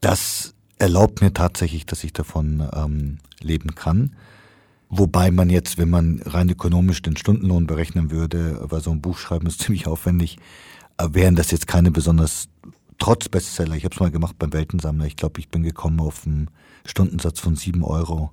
Das 0.00 0.54
erlaubt 0.78 1.22
mir 1.22 1.32
tatsächlich, 1.32 1.86
dass 1.86 2.04
ich 2.04 2.12
davon 2.12 2.68
ähm, 2.74 3.18
leben 3.40 3.74
kann. 3.74 4.14
Wobei 4.88 5.30
man 5.30 5.50
jetzt, 5.50 5.78
wenn 5.78 5.90
man 5.90 6.20
rein 6.24 6.48
ökonomisch 6.48 7.02
den 7.02 7.16
Stundenlohn 7.16 7.66
berechnen 7.66 8.10
würde, 8.10 8.58
weil 8.70 8.80
so 8.80 8.90
ein 8.90 9.00
Buch 9.00 9.18
schreiben 9.18 9.46
ist 9.46 9.60
ziemlich 9.62 9.86
aufwendig, 9.86 10.38
äh, 10.98 11.08
wären 11.12 11.36
das 11.36 11.50
jetzt 11.50 11.66
keine 11.66 11.90
besonders, 11.90 12.48
trotz 12.98 13.28
Bestseller, 13.28 13.76
ich 13.76 13.84
habe 13.84 13.94
es 13.94 14.00
mal 14.00 14.10
gemacht 14.10 14.36
beim 14.38 14.52
Weltensammler, 14.52 15.06
ich 15.06 15.16
glaube, 15.16 15.40
ich 15.40 15.48
bin 15.48 15.62
gekommen 15.62 16.00
auf 16.00 16.26
einen 16.26 16.50
Stundensatz 16.84 17.40
von 17.40 17.56
sieben 17.56 17.82
Euro 17.82 18.30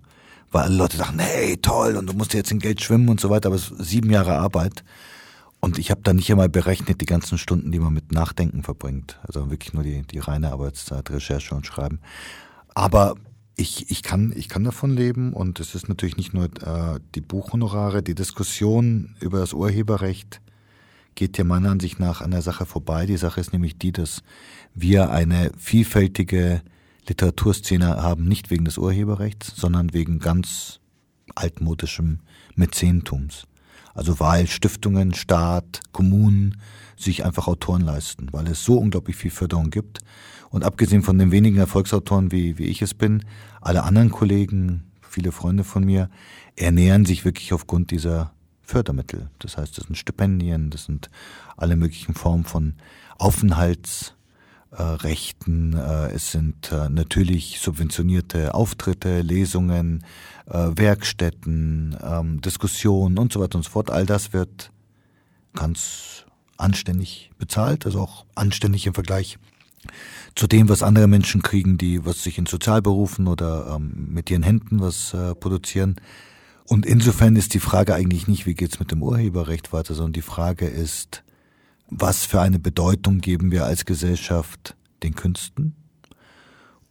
weil 0.54 0.64
alle 0.64 0.76
Leute 0.76 0.98
sagen, 0.98 1.20
hey, 1.20 1.58
toll, 1.58 1.98
und 1.98 2.08
du 2.08 2.14
musst 2.14 2.34
jetzt 2.34 2.52
in 2.52 2.60
Geld 2.60 2.82
schwimmen 2.82 3.10
und 3.10 3.20
so 3.20 3.30
weiter, 3.30 3.48
aber 3.48 3.56
es 3.56 3.72
ist 3.72 3.86
sieben 3.86 4.10
Jahre 4.10 4.36
Arbeit. 4.36 4.84
Und 5.60 5.78
ich 5.78 5.92
habe 5.92 6.02
da 6.04 6.14
nicht 6.14 6.30
einmal 6.30 6.50
berechnet 6.50 7.02
die 7.02 7.06
ganzen 7.06 7.38
Stunden, 7.38 7.72
die 7.72 7.80
man 7.80 7.94
mit 7.94 8.12
Nachdenken 8.12 8.64
verbringt. 8.64 9.20
Also 9.24 9.50
wirklich 9.50 9.74
nur 9.74 9.84
die, 9.84 10.04
die 10.04 10.20
reine 10.20 10.52
Arbeitszeit, 10.52 11.10
Recherche 11.10 11.56
und 11.56 11.66
Schreiben. 11.66 12.00
Aber 12.76 13.16
ich, 13.56 13.90
ich, 13.90 14.04
kann, 14.04 14.34
ich 14.36 14.50
kann 14.50 14.64
davon 14.64 14.96
leben 14.96 15.34
und 15.34 15.60
es 15.60 15.74
ist 15.74 15.88
natürlich 15.88 16.18
nicht 16.18 16.34
nur 16.34 16.46
äh, 16.46 17.00
die 17.16 17.22
Buchhonorare, 17.22 18.04
die 18.04 18.16
Diskussion 18.16 19.16
über 19.20 19.40
das 19.40 19.54
Urheberrecht 19.54 20.42
geht 21.16 21.38
ja 21.38 21.44
meiner 21.44 21.70
Ansicht 21.70 22.00
nach 22.00 22.22
an 22.22 22.32
der 22.32 22.42
Sache 22.42 22.66
vorbei. 22.66 23.06
Die 23.06 23.18
Sache 23.18 23.40
ist 23.40 23.54
nämlich 23.54 23.78
die, 23.78 23.92
dass 23.92 24.24
wir 24.74 25.12
eine 25.12 25.52
vielfältige 25.58 26.62
Literaturszene 27.08 28.02
haben, 28.02 28.28
nicht 28.28 28.50
wegen 28.50 28.66
des 28.66 28.78
Urheberrechts, 28.78 29.54
sondern 29.56 29.94
wegen 29.94 30.20
ganz 30.20 30.80
altmodischem 31.36 32.20
Mäzentums. 32.56 33.46
Also 33.94 34.20
weil 34.20 34.48
Stiftungen, 34.48 35.14
Staat, 35.14 35.82
Kommunen 35.92 36.58
sich 36.98 37.26
einfach 37.26 37.48
Autoren 37.48 37.82
leisten, 37.82 38.28
weil 38.32 38.48
es 38.48 38.64
so 38.64 38.78
unglaublich 38.78 39.16
viel 39.16 39.32
Förderung 39.32 39.70
gibt. 39.70 40.00
Und 40.50 40.64
abgesehen 40.64 41.04
von 41.04 41.18
den 41.18 41.32
wenigen 41.32 41.58
Erfolgsautoren, 41.58 42.32
wie, 42.32 42.58
wie 42.58 42.66
ich 42.66 42.82
es 42.82 42.94
bin, 42.94 43.24
alle 43.62 43.84
anderen 43.84 44.10
Kollegen, 44.10 44.84
viele 45.02 45.32
Freunde 45.32 45.64
von 45.64 45.84
mir, 45.84 46.10
ernähren 46.56 47.06
sich 47.06 47.26
wirklich 47.26 47.54
aufgrund 47.54 47.92
dieser 47.92 48.34
Fördermittel. 48.62 49.30
Das 49.40 49.58
heißt, 49.58 49.78
das 49.78 49.86
sind 49.86 49.96
Stipendien, 49.96 50.70
das 50.70 50.86
sind 50.86 51.10
alle 51.58 51.76
möglichen 51.76 52.14
Formen 52.16 52.46
von 52.46 52.76
Aufenthalts, 53.18 54.16
Rechten, 54.82 55.74
äh, 55.74 56.12
es 56.12 56.32
sind 56.32 56.72
äh, 56.72 56.90
natürlich 56.90 57.60
subventionierte 57.60 58.56
Auftritte, 58.56 59.22
Lesungen, 59.22 60.04
äh, 60.48 60.70
Werkstätten, 60.76 61.96
ähm, 62.04 62.42
Diskussionen 62.42 63.20
und 63.20 63.32
so 63.32 63.40
weiter 63.40 63.58
und 63.58 63.64
so 63.64 63.72
fort. 63.72 63.92
All 63.92 64.06
das 64.06 64.34
wird 64.34 64.72
ganz 65.54 66.26
anständig 66.58 67.32
bezahlt, 67.38 67.86
also 67.86 68.00
auch 68.02 68.26
anständig 68.36 68.88
im 68.88 68.94
Vergleich 68.94 69.38
zu 70.36 70.48
dem, 70.48 70.70
was 70.70 70.82
andere 70.82 71.08
Menschen 71.08 71.42
kriegen, 71.42 71.78
die 71.78 72.06
was 72.06 72.24
sich 72.24 72.38
in 72.38 72.46
Sozialberufen 72.46 73.28
oder 73.28 73.76
ähm, 73.76 74.08
mit 74.10 74.32
ihren 74.32 74.44
Händen 74.44 74.80
was 74.80 75.14
äh, 75.14 75.36
produzieren. 75.36 75.98
Und 76.66 76.86
insofern 76.86 77.36
ist 77.36 77.54
die 77.54 77.60
Frage 77.60 77.94
eigentlich 77.94 78.28
nicht, 78.28 78.46
wie 78.46 78.56
geht's 78.56 78.80
mit 78.80 78.92
dem 78.92 79.04
Urheberrecht 79.04 79.74
weiter, 79.74 79.94
sondern 79.94 80.14
die 80.14 80.22
Frage 80.22 80.66
ist, 80.66 81.24
was 81.96 82.26
für 82.26 82.42
eine 82.42 82.60
Bedeutung 82.60 83.20
geben 83.20 83.52
wir 83.52 83.66
als 83.66 83.86
Gesellschaft 83.86 84.76
den 85.04 85.16
Künsten? 85.16 85.76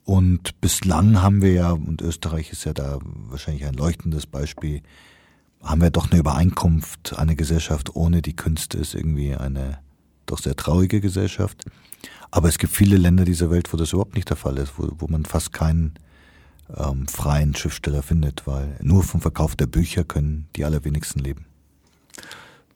Und 0.04 0.60
bislang 0.60 1.22
haben 1.22 1.42
wir 1.42 1.52
ja, 1.52 1.70
und 1.70 2.02
Österreich 2.02 2.50
ist 2.50 2.64
ja 2.64 2.72
da 2.72 2.98
wahrscheinlich 3.02 3.64
ein 3.64 3.74
leuchtendes 3.74 4.26
Beispiel, 4.26 4.82
haben 5.62 5.80
wir 5.80 5.90
doch 5.90 6.10
eine 6.10 6.20
Übereinkunft, 6.20 7.16
eine 7.18 7.36
Gesellschaft 7.36 7.94
ohne 7.94 8.20
die 8.20 8.34
Künste 8.34 8.78
ist 8.78 8.94
irgendwie 8.94 9.34
eine 9.36 9.78
doch 10.26 10.38
sehr 10.38 10.56
traurige 10.56 11.00
Gesellschaft. 11.00 11.64
Aber 12.30 12.48
es 12.48 12.58
gibt 12.58 12.72
viele 12.72 12.96
Länder 12.96 13.24
dieser 13.24 13.50
Welt, 13.50 13.72
wo 13.72 13.76
das 13.76 13.92
überhaupt 13.92 14.16
nicht 14.16 14.28
der 14.28 14.36
Fall 14.36 14.58
ist, 14.58 14.72
wo, 14.76 14.90
wo 14.98 15.06
man 15.06 15.24
fast 15.24 15.52
keinen 15.52 15.94
ähm, 16.76 17.06
freien 17.06 17.54
Schriftsteller 17.54 18.02
findet, 18.02 18.46
weil 18.46 18.76
nur 18.80 19.02
vom 19.02 19.20
Verkauf 19.20 19.54
der 19.54 19.66
Bücher 19.66 20.04
können 20.04 20.48
die 20.56 20.64
allerwenigsten 20.64 21.20
leben. 21.20 21.46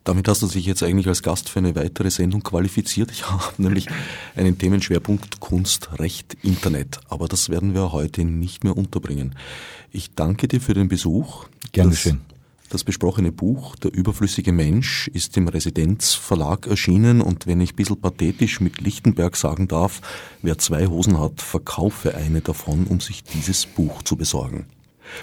Damit 0.07 0.29
hast 0.29 0.41
du 0.41 0.47
dich 0.47 0.65
jetzt 0.67 0.85
eigentlich 0.85 1.09
als 1.09 1.25
Gast 1.25 1.49
für 1.49 1.59
eine 1.59 1.75
weitere 1.75 2.13
Sendung 2.13 2.45
qualifiziert. 2.45 3.11
Ich 3.11 3.27
habe 3.31 3.43
nämlich 3.59 3.89
einen 4.37 4.57
Themenschwerpunkt 4.57 5.41
Kunst, 5.41 5.99
Recht, 5.99 6.37
Internet. 6.43 7.01
Aber 7.09 7.27
das 7.27 7.49
werden 7.51 7.75
wir 7.75 7.91
heute 7.93 8.25
nicht 8.25 8.63
mehr 8.63 8.77
unterbringen. 8.77 9.35
Ich 9.91 10.15
danke 10.15 10.47
dir 10.47 10.61
für 10.61 10.75
den 10.75 10.87
Besuch. 10.87 11.47
Gerne 11.73 11.97
schön. 11.97 12.21
Das 12.69 12.85
besprochene 12.85 13.33
Buch 13.33 13.77
Der 13.77 13.93
überflüssige 13.93 14.53
Mensch 14.53 15.09
ist 15.09 15.37
im 15.37 15.49
Residenzverlag 15.49 16.69
erschienen 16.69 17.21
und 17.21 17.47
wenn 17.49 17.61
ich 17.61 17.73
ein 17.73 17.77
bisschen 17.77 18.01
pathetisch 18.01 18.61
mit 18.61 18.81
Lichtenberg 18.81 19.37
sagen 19.37 19.67
darf, 19.67 20.01
wer 20.43 20.59
zwei 20.59 20.87
Hosen 20.87 21.19
hat, 21.19 21.41
verkaufe 21.41 22.15
eine 22.15 22.41
davon, 22.41 22.87
um 22.87 23.01
sich 23.01 23.25
dieses 23.25 23.67
Buch 23.67 24.03
zu 24.03 24.17
besorgen. 24.17 24.67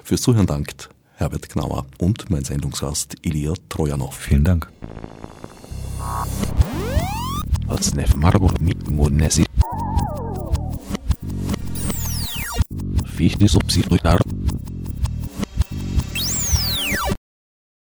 Fürs 0.03 0.21
Zuhören 0.21 0.47
dankt 0.47 0.89
Herbert 1.15 1.49
Knauer 1.49 1.85
und 1.99 2.29
mein 2.29 2.43
Sendungsgast 2.43 3.15
Ilya 3.21 3.53
Trojanow. 3.69 4.13
Vielen 4.13 4.43
Dank. 4.43 4.69
Fichte 13.05 13.47
subsidiar 13.47 14.19